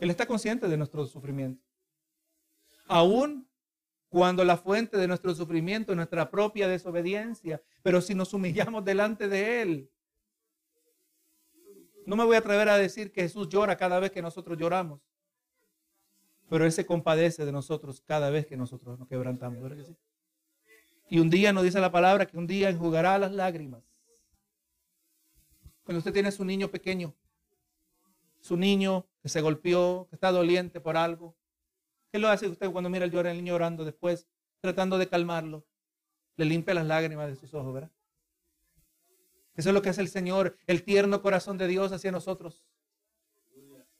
Él 0.00 0.10
está 0.10 0.26
consciente 0.26 0.68
de 0.68 0.76
nuestro 0.76 1.06
sufrimiento. 1.06 1.64
Aún 2.86 3.49
cuando 4.10 4.44
la 4.44 4.56
fuente 4.56 4.96
de 4.96 5.06
nuestro 5.06 5.32
sufrimiento 5.34 5.92
es 5.92 5.96
nuestra 5.96 6.30
propia 6.30 6.66
desobediencia, 6.66 7.62
pero 7.80 8.00
si 8.00 8.14
nos 8.14 8.34
humillamos 8.34 8.84
delante 8.84 9.28
de 9.28 9.62
Él, 9.62 9.90
no 12.06 12.16
me 12.16 12.24
voy 12.24 12.34
a 12.34 12.40
atrever 12.40 12.68
a 12.68 12.76
decir 12.76 13.12
que 13.12 13.22
Jesús 13.22 13.48
llora 13.48 13.76
cada 13.76 14.00
vez 14.00 14.10
que 14.10 14.20
nosotros 14.20 14.58
lloramos, 14.58 15.00
pero 16.48 16.66
Él 16.66 16.72
se 16.72 16.84
compadece 16.84 17.46
de 17.46 17.52
nosotros 17.52 18.02
cada 18.04 18.30
vez 18.30 18.46
que 18.46 18.56
nosotros 18.56 18.98
nos 18.98 19.06
quebrantamos. 19.06 19.70
Y 21.08 21.20
un 21.20 21.30
día 21.30 21.52
nos 21.52 21.62
dice 21.62 21.80
la 21.80 21.92
palabra 21.92 22.26
que 22.26 22.36
un 22.36 22.48
día 22.48 22.68
enjugará 22.68 23.16
las 23.16 23.30
lágrimas. 23.30 23.84
Cuando 25.84 25.98
usted 25.98 26.12
tiene 26.12 26.32
su 26.32 26.44
niño 26.44 26.68
pequeño, 26.68 27.14
su 28.40 28.56
niño 28.56 29.06
que 29.22 29.28
se 29.28 29.40
golpeó, 29.40 30.08
que 30.10 30.16
está 30.16 30.32
doliente 30.32 30.80
por 30.80 30.96
algo, 30.96 31.36
¿qué 32.10 32.18
lo 32.18 32.28
hace 32.28 32.48
usted 32.48 32.70
cuando 32.70 32.90
mira 32.90 33.04
el, 33.04 33.12
niño 33.36 33.54
llorando 33.54 33.84
después, 33.84 34.26
tratando 34.60 34.98
de 34.98 35.08
calmarlo? 35.08 35.66
Le 36.36 36.44
limpia 36.44 36.74
las 36.74 36.86
lágrimas 36.86 37.28
de 37.28 37.36
sus 37.36 37.52
ojos, 37.54 37.74
¿verdad? 37.74 37.90
Eso 39.54 39.70
es 39.70 39.74
lo 39.74 39.82
que 39.82 39.90
hace 39.90 40.00
el 40.00 40.08
Señor, 40.08 40.56
el 40.66 40.82
tierno 40.84 41.20
corazón 41.22 41.58
de 41.58 41.66
Dios 41.66 41.92
hacia 41.92 42.12
nosotros. 42.12 42.64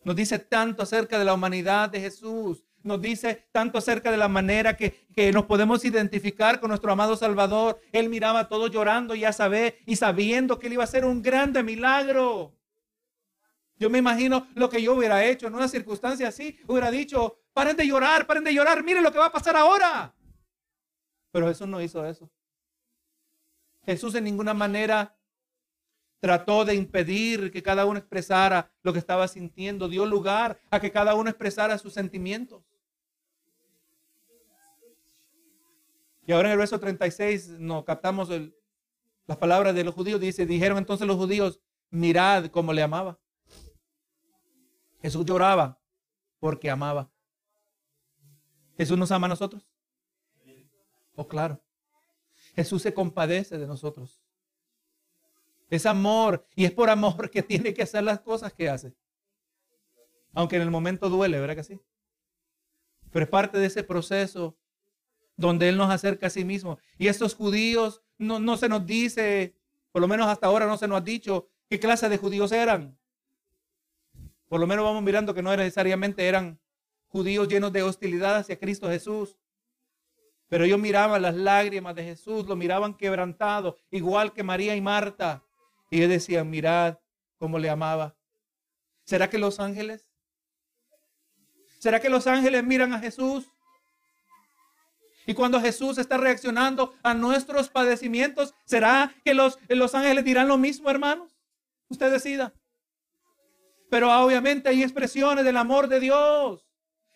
Nos 0.04 0.16
dice 0.16 0.38
tanto 0.38 0.82
acerca 0.82 1.18
de 1.18 1.24
la 1.24 1.34
humanidad 1.34 1.90
de 1.90 2.00
Jesús, 2.00 2.64
nos 2.82 3.00
dice 3.02 3.46
tanto 3.52 3.78
acerca 3.78 4.10
de 4.10 4.16
la 4.16 4.28
manera 4.28 4.76
que, 4.76 5.06
nos 5.32 5.44
podemos 5.44 5.84
identificar 5.84 6.60
con 6.60 6.68
nuestro 6.68 6.90
amado 6.92 7.16
Salvador. 7.16 7.78
Él 7.92 8.08
miraba 8.08 8.40
a 8.40 8.48
todos 8.48 8.70
llorando 8.70 9.14
ya 9.14 9.32
sabe, 9.32 9.78
y 9.86 9.96
sabiendo 9.96 10.58
que 10.58 10.68
él 10.68 10.74
iba 10.74 10.82
a 10.82 10.84
hacer 10.84 11.04
un 11.04 11.20
grande 11.20 11.62
milagro. 11.62 12.56
Yo 13.76 13.90
me 13.90 13.98
imagino 13.98 14.46
lo 14.54 14.68
que 14.68 14.82
yo 14.82 14.94
hubiera 14.94 15.24
hecho 15.24 15.46
en 15.46 15.54
una 15.54 15.68
circunstancia 15.68 16.28
así. 16.28 16.58
Hubiera 16.66 16.90
dicho, 16.90 17.39
paren 17.52 17.76
de 17.76 17.86
llorar, 17.86 18.26
paren 18.26 18.44
de 18.44 18.54
llorar, 18.54 18.82
miren 18.82 19.02
lo 19.02 19.12
que 19.12 19.18
va 19.18 19.26
a 19.26 19.32
pasar 19.32 19.56
ahora. 19.56 20.14
Pero 21.32 21.48
Jesús 21.48 21.68
no 21.68 21.80
hizo 21.80 22.04
eso. 22.04 22.30
Jesús 23.84 24.14
en 24.14 24.24
ninguna 24.24 24.54
manera 24.54 25.16
trató 26.20 26.64
de 26.64 26.74
impedir 26.74 27.50
que 27.50 27.62
cada 27.62 27.86
uno 27.86 27.98
expresara 27.98 28.70
lo 28.82 28.92
que 28.92 28.98
estaba 28.98 29.26
sintiendo, 29.26 29.88
dio 29.88 30.04
lugar 30.04 30.60
a 30.70 30.80
que 30.80 30.92
cada 30.92 31.14
uno 31.14 31.30
expresara 31.30 31.78
sus 31.78 31.94
sentimientos. 31.94 32.62
Y 36.26 36.32
ahora 36.32 36.48
en 36.48 36.52
el 36.52 36.58
verso 36.58 36.78
36 36.78 37.48
nos 37.58 37.84
captamos 37.84 38.28
las 39.26 39.36
palabras 39.38 39.74
de 39.74 39.82
los 39.82 39.94
judíos. 39.94 40.20
Dice, 40.20 40.46
dijeron 40.46 40.78
entonces 40.78 41.06
los 41.06 41.16
judíos, 41.16 41.60
mirad 41.90 42.46
cómo 42.46 42.72
le 42.72 42.82
amaba. 42.82 43.18
Jesús 45.02 45.24
lloraba 45.24 45.80
porque 46.38 46.70
amaba. 46.70 47.10
Jesús 48.80 48.96
nos 48.96 49.10
ama 49.10 49.26
a 49.26 49.28
nosotros. 49.28 49.62
Oh, 51.14 51.28
claro. 51.28 51.60
Jesús 52.56 52.80
se 52.80 52.94
compadece 52.94 53.58
de 53.58 53.66
nosotros. 53.66 54.22
Es 55.68 55.84
amor 55.84 56.46
y 56.56 56.64
es 56.64 56.72
por 56.72 56.88
amor 56.88 57.28
que 57.28 57.42
tiene 57.42 57.74
que 57.74 57.82
hacer 57.82 58.02
las 58.02 58.20
cosas 58.20 58.54
que 58.54 58.70
hace. 58.70 58.94
Aunque 60.32 60.56
en 60.56 60.62
el 60.62 60.70
momento 60.70 61.10
duele, 61.10 61.38
¿verdad 61.38 61.56
que 61.56 61.64
sí? 61.64 61.78
Pero 63.12 63.24
es 63.26 63.30
parte 63.30 63.58
de 63.58 63.66
ese 63.66 63.84
proceso 63.84 64.56
donde 65.36 65.68
Él 65.68 65.76
nos 65.76 65.90
acerca 65.90 66.28
a 66.28 66.30
sí 66.30 66.46
mismo. 66.46 66.78
Y 66.96 67.08
estos 67.08 67.34
judíos 67.34 68.02
no, 68.16 68.38
no 68.38 68.56
se 68.56 68.70
nos 68.70 68.86
dice, 68.86 69.54
por 69.92 70.00
lo 70.00 70.08
menos 70.08 70.26
hasta 70.26 70.46
ahora 70.46 70.64
no 70.64 70.78
se 70.78 70.88
nos 70.88 70.96
ha 70.96 71.04
dicho 71.04 71.50
qué 71.68 71.78
clase 71.78 72.08
de 72.08 72.16
judíos 72.16 72.50
eran. 72.50 72.98
Por 74.48 74.58
lo 74.58 74.66
menos 74.66 74.86
vamos 74.86 75.02
mirando 75.02 75.34
que 75.34 75.42
no 75.42 75.54
necesariamente 75.54 76.26
eran 76.26 76.58
judíos 77.10 77.48
llenos 77.48 77.72
de 77.72 77.82
hostilidad 77.82 78.36
hacia 78.36 78.58
Cristo 78.58 78.88
Jesús. 78.88 79.36
Pero 80.48 80.64
ellos 80.64 80.78
miraban 80.78 81.22
las 81.22 81.34
lágrimas 81.34 81.94
de 81.94 82.04
Jesús, 82.04 82.46
lo 82.46 82.56
miraban 82.56 82.94
quebrantado, 82.94 83.76
igual 83.90 84.32
que 84.32 84.42
María 84.42 84.74
y 84.74 84.80
Marta. 84.80 85.44
Y 85.90 85.98
ellos 85.98 86.10
decían, 86.10 86.48
mirad 86.50 86.98
cómo 87.36 87.58
le 87.58 87.70
amaba. 87.70 88.16
¿Será 89.04 89.28
que 89.28 89.38
los 89.38 89.60
ángeles? 89.60 90.08
¿Será 91.78 92.00
que 92.00 92.10
los 92.10 92.26
ángeles 92.26 92.64
miran 92.64 92.92
a 92.92 92.98
Jesús? 92.98 93.46
Y 95.26 95.34
cuando 95.34 95.60
Jesús 95.60 95.98
está 95.98 96.16
reaccionando 96.16 96.94
a 97.02 97.14
nuestros 97.14 97.68
padecimientos, 97.68 98.54
¿será 98.64 99.14
que 99.24 99.34
los, 99.34 99.58
los 99.68 99.94
ángeles 99.94 100.24
dirán 100.24 100.48
lo 100.48 100.58
mismo, 100.58 100.90
hermanos? 100.90 101.36
Usted 101.88 102.10
decida. 102.10 102.52
Pero 103.88 104.12
obviamente 104.24 104.68
hay 104.68 104.82
expresiones 104.82 105.44
del 105.44 105.56
amor 105.56 105.88
de 105.88 106.00
Dios 106.00 106.69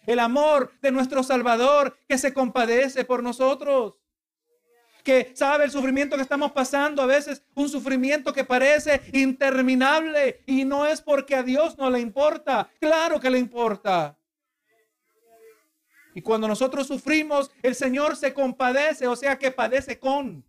el 0.06 0.18
amor 0.18 0.72
de 0.80 0.90
nuestro 0.90 1.22
Salvador 1.22 1.96
que 2.08 2.18
se 2.18 2.32
compadece 2.32 3.04
por 3.04 3.22
nosotros. 3.22 3.94
Que 5.02 5.32
sabe 5.34 5.64
el 5.64 5.70
sufrimiento 5.70 6.16
que 6.16 6.22
estamos 6.22 6.52
pasando, 6.52 7.02
a 7.02 7.06
veces 7.06 7.44
un 7.54 7.68
sufrimiento 7.68 8.32
que 8.32 8.44
parece 8.44 9.02
interminable 9.12 10.42
y 10.46 10.64
no 10.64 10.86
es 10.86 11.02
porque 11.02 11.34
a 11.34 11.42
Dios 11.42 11.76
no 11.76 11.90
le 11.90 12.00
importa, 12.00 12.70
claro 12.80 13.20
que 13.20 13.28
le 13.28 13.38
importa. 13.38 14.18
Y 16.14 16.22
cuando 16.22 16.48
nosotros 16.48 16.86
sufrimos, 16.86 17.50
el 17.62 17.74
Señor 17.74 18.16
se 18.16 18.32
compadece, 18.32 19.06
o 19.06 19.16
sea 19.16 19.36
que 19.36 19.50
padece 19.50 19.98
con 19.98 20.44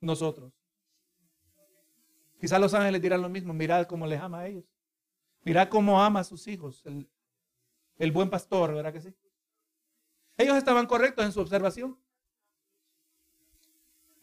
nosotros. 0.00 0.52
Quizás 2.40 2.60
los 2.60 2.74
ángeles 2.74 3.00
dirán 3.00 3.22
lo 3.22 3.28
mismo, 3.28 3.54
mirad 3.54 3.86
cómo 3.86 4.06
les 4.06 4.20
ama 4.20 4.40
a 4.40 4.48
ellos. 4.48 4.64
Mirad 5.42 5.68
cómo 5.68 6.02
ama 6.02 6.20
a 6.20 6.24
sus 6.24 6.48
hijos, 6.48 6.82
el, 6.86 7.08
el 7.98 8.12
buen 8.12 8.30
pastor, 8.30 8.74
¿verdad 8.74 8.92
que 8.92 9.00
sí? 9.00 9.14
Ellos 10.36 10.56
estaban 10.56 10.86
correctos 10.86 11.24
en 11.24 11.32
su 11.32 11.40
observación. 11.40 11.98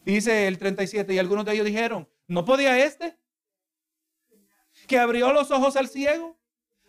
Dice 0.04 0.48
el 0.48 0.58
37, 0.58 1.14
y 1.14 1.18
algunos 1.18 1.44
de 1.44 1.52
ellos 1.52 1.66
dijeron, 1.66 2.08
¿no 2.26 2.44
podía 2.44 2.84
este? 2.84 3.16
Que 4.86 4.98
abrió 4.98 5.32
los 5.32 5.50
ojos 5.50 5.76
al 5.76 5.88
ciego, 5.88 6.38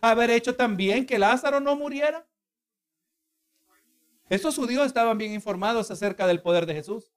haber 0.01 0.31
hecho 0.31 0.55
también 0.55 1.05
que 1.05 1.19
Lázaro 1.19 1.59
no 1.59 1.75
muriera. 1.75 2.27
Estos 4.29 4.55
judíos 4.55 4.87
estaban 4.87 5.17
bien 5.17 5.31
informados 5.31 5.91
acerca 5.91 6.25
del 6.25 6.41
poder 6.41 6.65
de 6.65 6.73
Jesús, 6.73 7.13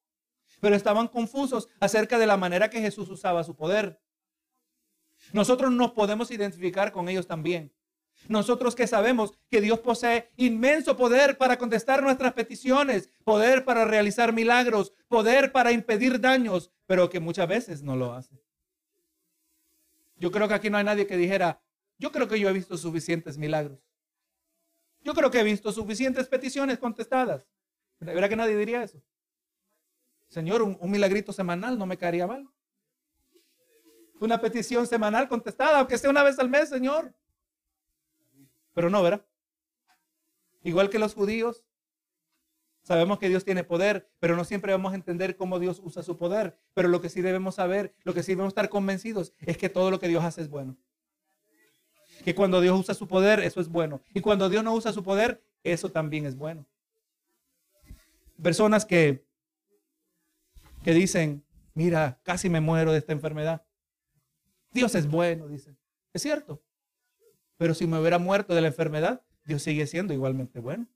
pero 0.61 0.77
estaban 0.77 1.09
confusos 1.09 1.69
acerca 1.81 2.19
de 2.19 2.27
la 2.27 2.37
manera 2.37 2.69
que 2.69 2.81
Jesús 2.81 3.09
usaba 3.09 3.43
su 3.43 3.57
poder. 3.57 4.01
Nosotros 5.33 5.73
nos 5.73 5.93
podemos 5.93 6.31
identificar 6.31 6.93
con 6.93 7.09
ellos 7.09 7.27
también. 7.27 7.73
Nosotros 8.29 8.75
que 8.75 8.87
sabemos 8.87 9.39
que 9.51 9.61
Dios 9.61 9.79
posee 9.81 10.31
inmenso 10.37 10.97
poder 10.97 11.39
para 11.39 11.59
contestar 11.59 12.03
nuestras 12.03 12.33
peticiones, 12.33 13.11
poder 13.25 13.65
para 13.65 13.85
realizar 13.85 14.33
milagros, 14.33 14.93
poder 15.09 15.53
para 15.53 15.73
impedir 15.73 16.21
daños, 16.21 16.73
pero 16.87 17.09
que 17.09 17.21
muchas 17.21 17.49
veces 17.49 17.83
no 17.83 17.95
lo 17.95 18.13
hace. 18.13 18.43
Yo 20.17 20.31
creo 20.31 20.49
que 20.49 20.55
aquí 20.55 20.71
no 20.71 20.79
hay 20.79 20.85
nadie 20.85 21.07
que 21.07 21.17
dijera, 21.17 21.61
yo 21.99 22.11
creo 22.11 22.27
que 22.27 22.41
yo 22.41 22.49
he 22.49 22.53
visto 22.53 22.77
suficientes 22.77 23.39
milagros. 23.39 23.79
Yo 25.03 25.15
creo 25.15 25.31
que 25.31 25.41
he 25.41 25.45
visto 25.45 25.71
suficientes 25.71 26.27
peticiones 26.27 26.79
contestadas. 26.79 27.47
¿Verdad 28.01 28.29
que 28.29 28.37
nadie 28.37 28.57
diría 28.57 28.83
eso? 28.83 29.01
Señor, 30.29 30.63
un, 30.63 30.77
un 30.81 30.91
milagrito 30.91 31.33
semanal 31.33 31.79
no 31.79 31.87
me 31.87 31.97
caería 31.97 32.27
mal. 32.27 32.49
Una 34.19 34.41
petición 34.41 34.87
semanal 34.87 35.29
contestada, 35.29 35.79
aunque 35.79 35.99
sea 35.99 36.11
una 36.11 36.25
vez 36.25 36.39
al 36.39 36.49
mes, 36.49 36.71
Señor. 36.71 37.15
Pero 38.77 38.91
no, 38.91 39.03
¿verdad? 39.03 39.25
Igual 40.63 40.91
que 40.91 40.99
los 40.99 41.15
judíos, 41.15 41.65
sabemos 42.83 43.19
que 43.19 43.31
Dios 43.31 43.43
tiene 43.43 43.65
poder, 43.65 44.11
pero 44.21 44.37
no 44.37 44.45
siempre 44.45 44.71
vamos 44.71 44.93
a 44.93 44.97
entender 44.97 45.39
cómo 45.39 45.59
Dios 45.59 45.81
usa 45.83 46.03
su 46.03 46.19
poder. 46.19 46.59
Pero 46.75 46.89
lo 46.89 47.01
que 47.01 47.09
sí 47.09 47.23
debemos 47.23 47.55
saber, 47.55 47.95
lo 48.05 48.13
que 48.13 48.23
sí 48.23 48.33
debemos 48.33 48.51
estar 48.51 48.69
convencidos, 48.69 49.33
es 49.39 49.57
que 49.57 49.71
todo 49.71 49.91
lo 49.91 49.99
que 49.99 50.09
Dios 50.09 50.23
hace 50.23 50.43
es 50.43 50.51
bueno. 50.51 50.77
Que 52.23 52.35
cuando 52.35 52.61
Dios 52.61 52.79
usa 52.79 52.95
su 52.95 53.09
poder, 53.09 53.41
eso 53.41 53.63
es 53.63 53.69
bueno. 53.71 54.03
Y 54.13 54.21
cuando 54.21 54.51
Dios 54.51 54.63
no 54.63 54.75
usa 54.75 54.93
su 54.93 55.03
poder, 55.03 55.43
eso 55.65 55.91
también 55.91 56.27
es 56.27 56.37
bueno. 56.37 56.67
Personas 58.43 58.85
que, 58.85 59.25
que 60.85 60.93
dicen, 60.93 61.47
mira, 61.73 62.21
casi 62.25 62.51
me 62.51 62.61
muero 62.61 62.93
de 62.93 62.99
esta 62.99 63.15
enfermedad. 63.15 63.65
Dios 64.71 64.95
es 64.95 65.07
bueno, 65.07 65.49
dicen. 65.49 65.79
Es 66.13 66.21
cierto. 66.21 66.63
Pero 67.57 67.75
si 67.75 67.87
me 67.87 67.99
hubiera 67.99 68.19
muerto 68.19 68.55
de 68.55 68.61
la 68.61 68.69
enfermedad, 68.69 69.23
Dios 69.45 69.63
sigue 69.63 69.87
siendo 69.87 70.13
igualmente 70.13 70.61
bueno. 70.61 70.87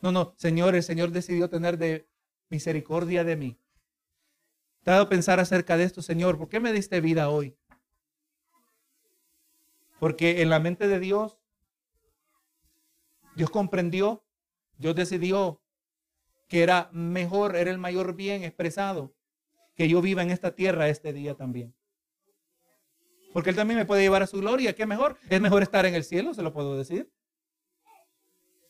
No, 0.00 0.12
no, 0.12 0.34
Señor, 0.36 0.74
el 0.74 0.82
Señor 0.82 1.10
decidió 1.10 1.50
tener 1.50 1.76
de 1.76 2.08
misericordia 2.48 3.22
de 3.24 3.36
mí. 3.36 3.58
Te 4.82 4.90
dado 4.90 5.08
pensar 5.08 5.40
acerca 5.40 5.76
de 5.76 5.84
esto, 5.84 6.00
Señor, 6.00 6.38
¿por 6.38 6.48
qué 6.48 6.58
me 6.58 6.72
diste 6.72 7.00
vida 7.00 7.28
hoy? 7.28 7.54
Porque 9.98 10.40
en 10.40 10.48
la 10.48 10.58
mente 10.58 10.88
de 10.88 10.98
Dios, 10.98 11.38
Dios 13.36 13.50
comprendió, 13.50 14.24
Dios 14.78 14.94
decidió 14.94 15.60
que 16.48 16.62
era 16.62 16.88
mejor, 16.92 17.54
era 17.54 17.70
el 17.70 17.78
mayor 17.78 18.16
bien 18.16 18.42
expresado, 18.42 19.14
que 19.74 19.88
yo 19.88 20.00
viva 20.00 20.22
en 20.22 20.30
esta 20.30 20.54
tierra 20.54 20.88
este 20.88 21.12
día 21.12 21.34
también. 21.34 21.74
Porque 23.32 23.50
Él 23.50 23.56
también 23.56 23.78
me 23.78 23.86
puede 23.86 24.02
llevar 24.02 24.22
a 24.22 24.26
su 24.26 24.38
gloria. 24.38 24.74
¿Qué 24.74 24.86
mejor? 24.86 25.16
Es 25.28 25.40
mejor 25.40 25.62
estar 25.62 25.86
en 25.86 25.94
el 25.94 26.04
cielo, 26.04 26.34
se 26.34 26.42
lo 26.42 26.52
puedo 26.52 26.76
decir. 26.76 27.10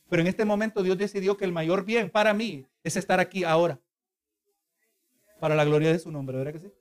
Pero 0.09 0.23
en 0.23 0.29
este 0.29 0.45
momento 0.45 0.83
Dios 0.83 0.99
decidió 0.99 1.37
que 1.37 1.45
el 1.45 1.53
mayor 1.53 1.85
bien 1.85 2.11
para 2.11 2.35
mí 2.35 2.67
es 2.83 2.97
estar 2.97 3.21
aquí 3.21 3.45
ahora. 3.45 3.81
Para 5.39 5.55
la 5.55 5.65
gloria 5.65 5.93
de 5.93 5.99
su 5.99 6.11
nombre, 6.11 6.37
¿verdad 6.37 6.53
que 6.53 6.59
sí? 6.59 6.73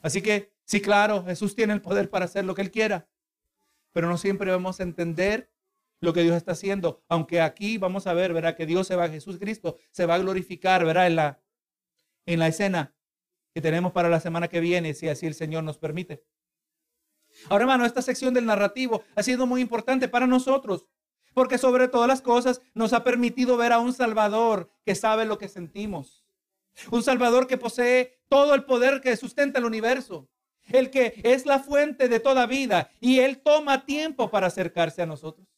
Así 0.00 0.22
que, 0.22 0.52
sí, 0.64 0.80
claro, 0.80 1.24
Jesús 1.24 1.54
tiene 1.54 1.72
el 1.74 1.82
poder 1.82 2.08
para 2.08 2.24
hacer 2.24 2.44
lo 2.44 2.54
que 2.54 2.62
Él 2.62 2.70
quiera. 2.70 3.08
Pero 3.92 4.08
no 4.08 4.16
siempre 4.16 4.50
vamos 4.50 4.80
a 4.80 4.84
entender 4.84 5.50
lo 6.00 6.12
que 6.12 6.22
Dios 6.22 6.36
está 6.36 6.52
haciendo. 6.52 7.02
Aunque 7.08 7.40
aquí 7.40 7.76
vamos 7.76 8.06
a 8.06 8.14
ver, 8.14 8.32
¿verdad? 8.32 8.56
Que 8.56 8.64
Dios 8.64 8.86
se 8.86 8.96
va, 8.96 9.08
Jesús 9.08 9.38
Cristo 9.38 9.76
se 9.90 10.06
va 10.06 10.14
a 10.14 10.18
glorificar, 10.18 10.84
¿verdad? 10.84 11.08
En 11.08 11.16
la, 11.16 11.42
en 12.24 12.38
la 12.38 12.46
escena 12.46 12.94
que 13.58 13.62
tenemos 13.62 13.90
para 13.90 14.08
la 14.08 14.20
semana 14.20 14.46
que 14.46 14.60
viene, 14.60 14.94
si 14.94 15.08
así 15.08 15.26
el 15.26 15.34
Señor 15.34 15.64
nos 15.64 15.78
permite. 15.78 16.22
Ahora, 17.48 17.64
hermano, 17.64 17.86
esta 17.86 18.02
sección 18.02 18.32
del 18.32 18.46
narrativo 18.46 19.02
ha 19.16 19.22
sido 19.24 19.48
muy 19.48 19.60
importante 19.60 20.06
para 20.06 20.28
nosotros, 20.28 20.86
porque 21.34 21.58
sobre 21.58 21.88
todas 21.88 22.06
las 22.06 22.22
cosas 22.22 22.62
nos 22.74 22.92
ha 22.92 23.02
permitido 23.02 23.56
ver 23.56 23.72
a 23.72 23.80
un 23.80 23.92
Salvador 23.92 24.70
que 24.86 24.94
sabe 24.94 25.24
lo 25.24 25.38
que 25.38 25.48
sentimos. 25.48 26.24
Un 26.92 27.02
Salvador 27.02 27.48
que 27.48 27.58
posee 27.58 28.20
todo 28.28 28.54
el 28.54 28.62
poder 28.62 29.00
que 29.00 29.16
sustenta 29.16 29.58
el 29.58 29.64
universo, 29.64 30.28
el 30.66 30.90
que 30.90 31.20
es 31.24 31.44
la 31.44 31.58
fuente 31.58 32.08
de 32.08 32.20
toda 32.20 32.46
vida 32.46 32.92
y 33.00 33.18
Él 33.18 33.40
toma 33.42 33.86
tiempo 33.86 34.30
para 34.30 34.46
acercarse 34.46 35.02
a 35.02 35.06
nosotros. 35.06 35.48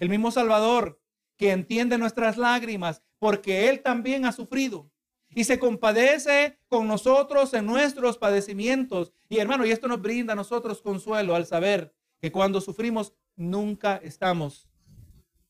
El 0.00 0.08
mismo 0.08 0.32
Salvador 0.32 1.00
que 1.36 1.52
entiende 1.52 1.98
nuestras 1.98 2.36
lágrimas 2.36 3.00
porque 3.20 3.68
Él 3.68 3.80
también 3.80 4.24
ha 4.24 4.32
sufrido 4.32 4.90
y 5.36 5.44
se 5.44 5.58
compadece 5.58 6.58
con 6.66 6.88
nosotros 6.88 7.52
en 7.52 7.66
nuestros 7.66 8.16
padecimientos. 8.16 9.12
Y 9.28 9.36
hermano, 9.36 9.66
y 9.66 9.70
esto 9.70 9.86
nos 9.86 10.00
brinda 10.00 10.32
a 10.32 10.36
nosotros 10.36 10.80
consuelo 10.80 11.34
al 11.34 11.44
saber 11.44 11.94
que 12.18 12.32
cuando 12.32 12.58
sufrimos 12.62 13.12
nunca 13.36 13.98
estamos 14.02 14.66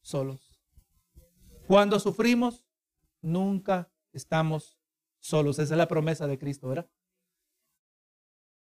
solos. 0.02 0.60
Cuando 1.68 2.00
sufrimos 2.00 2.66
nunca 3.22 3.88
estamos 4.12 4.76
solos. 5.20 5.60
Esa 5.60 5.74
es 5.74 5.78
la 5.78 5.86
promesa 5.86 6.26
de 6.26 6.36
Cristo, 6.36 6.66
¿verdad? 6.66 6.90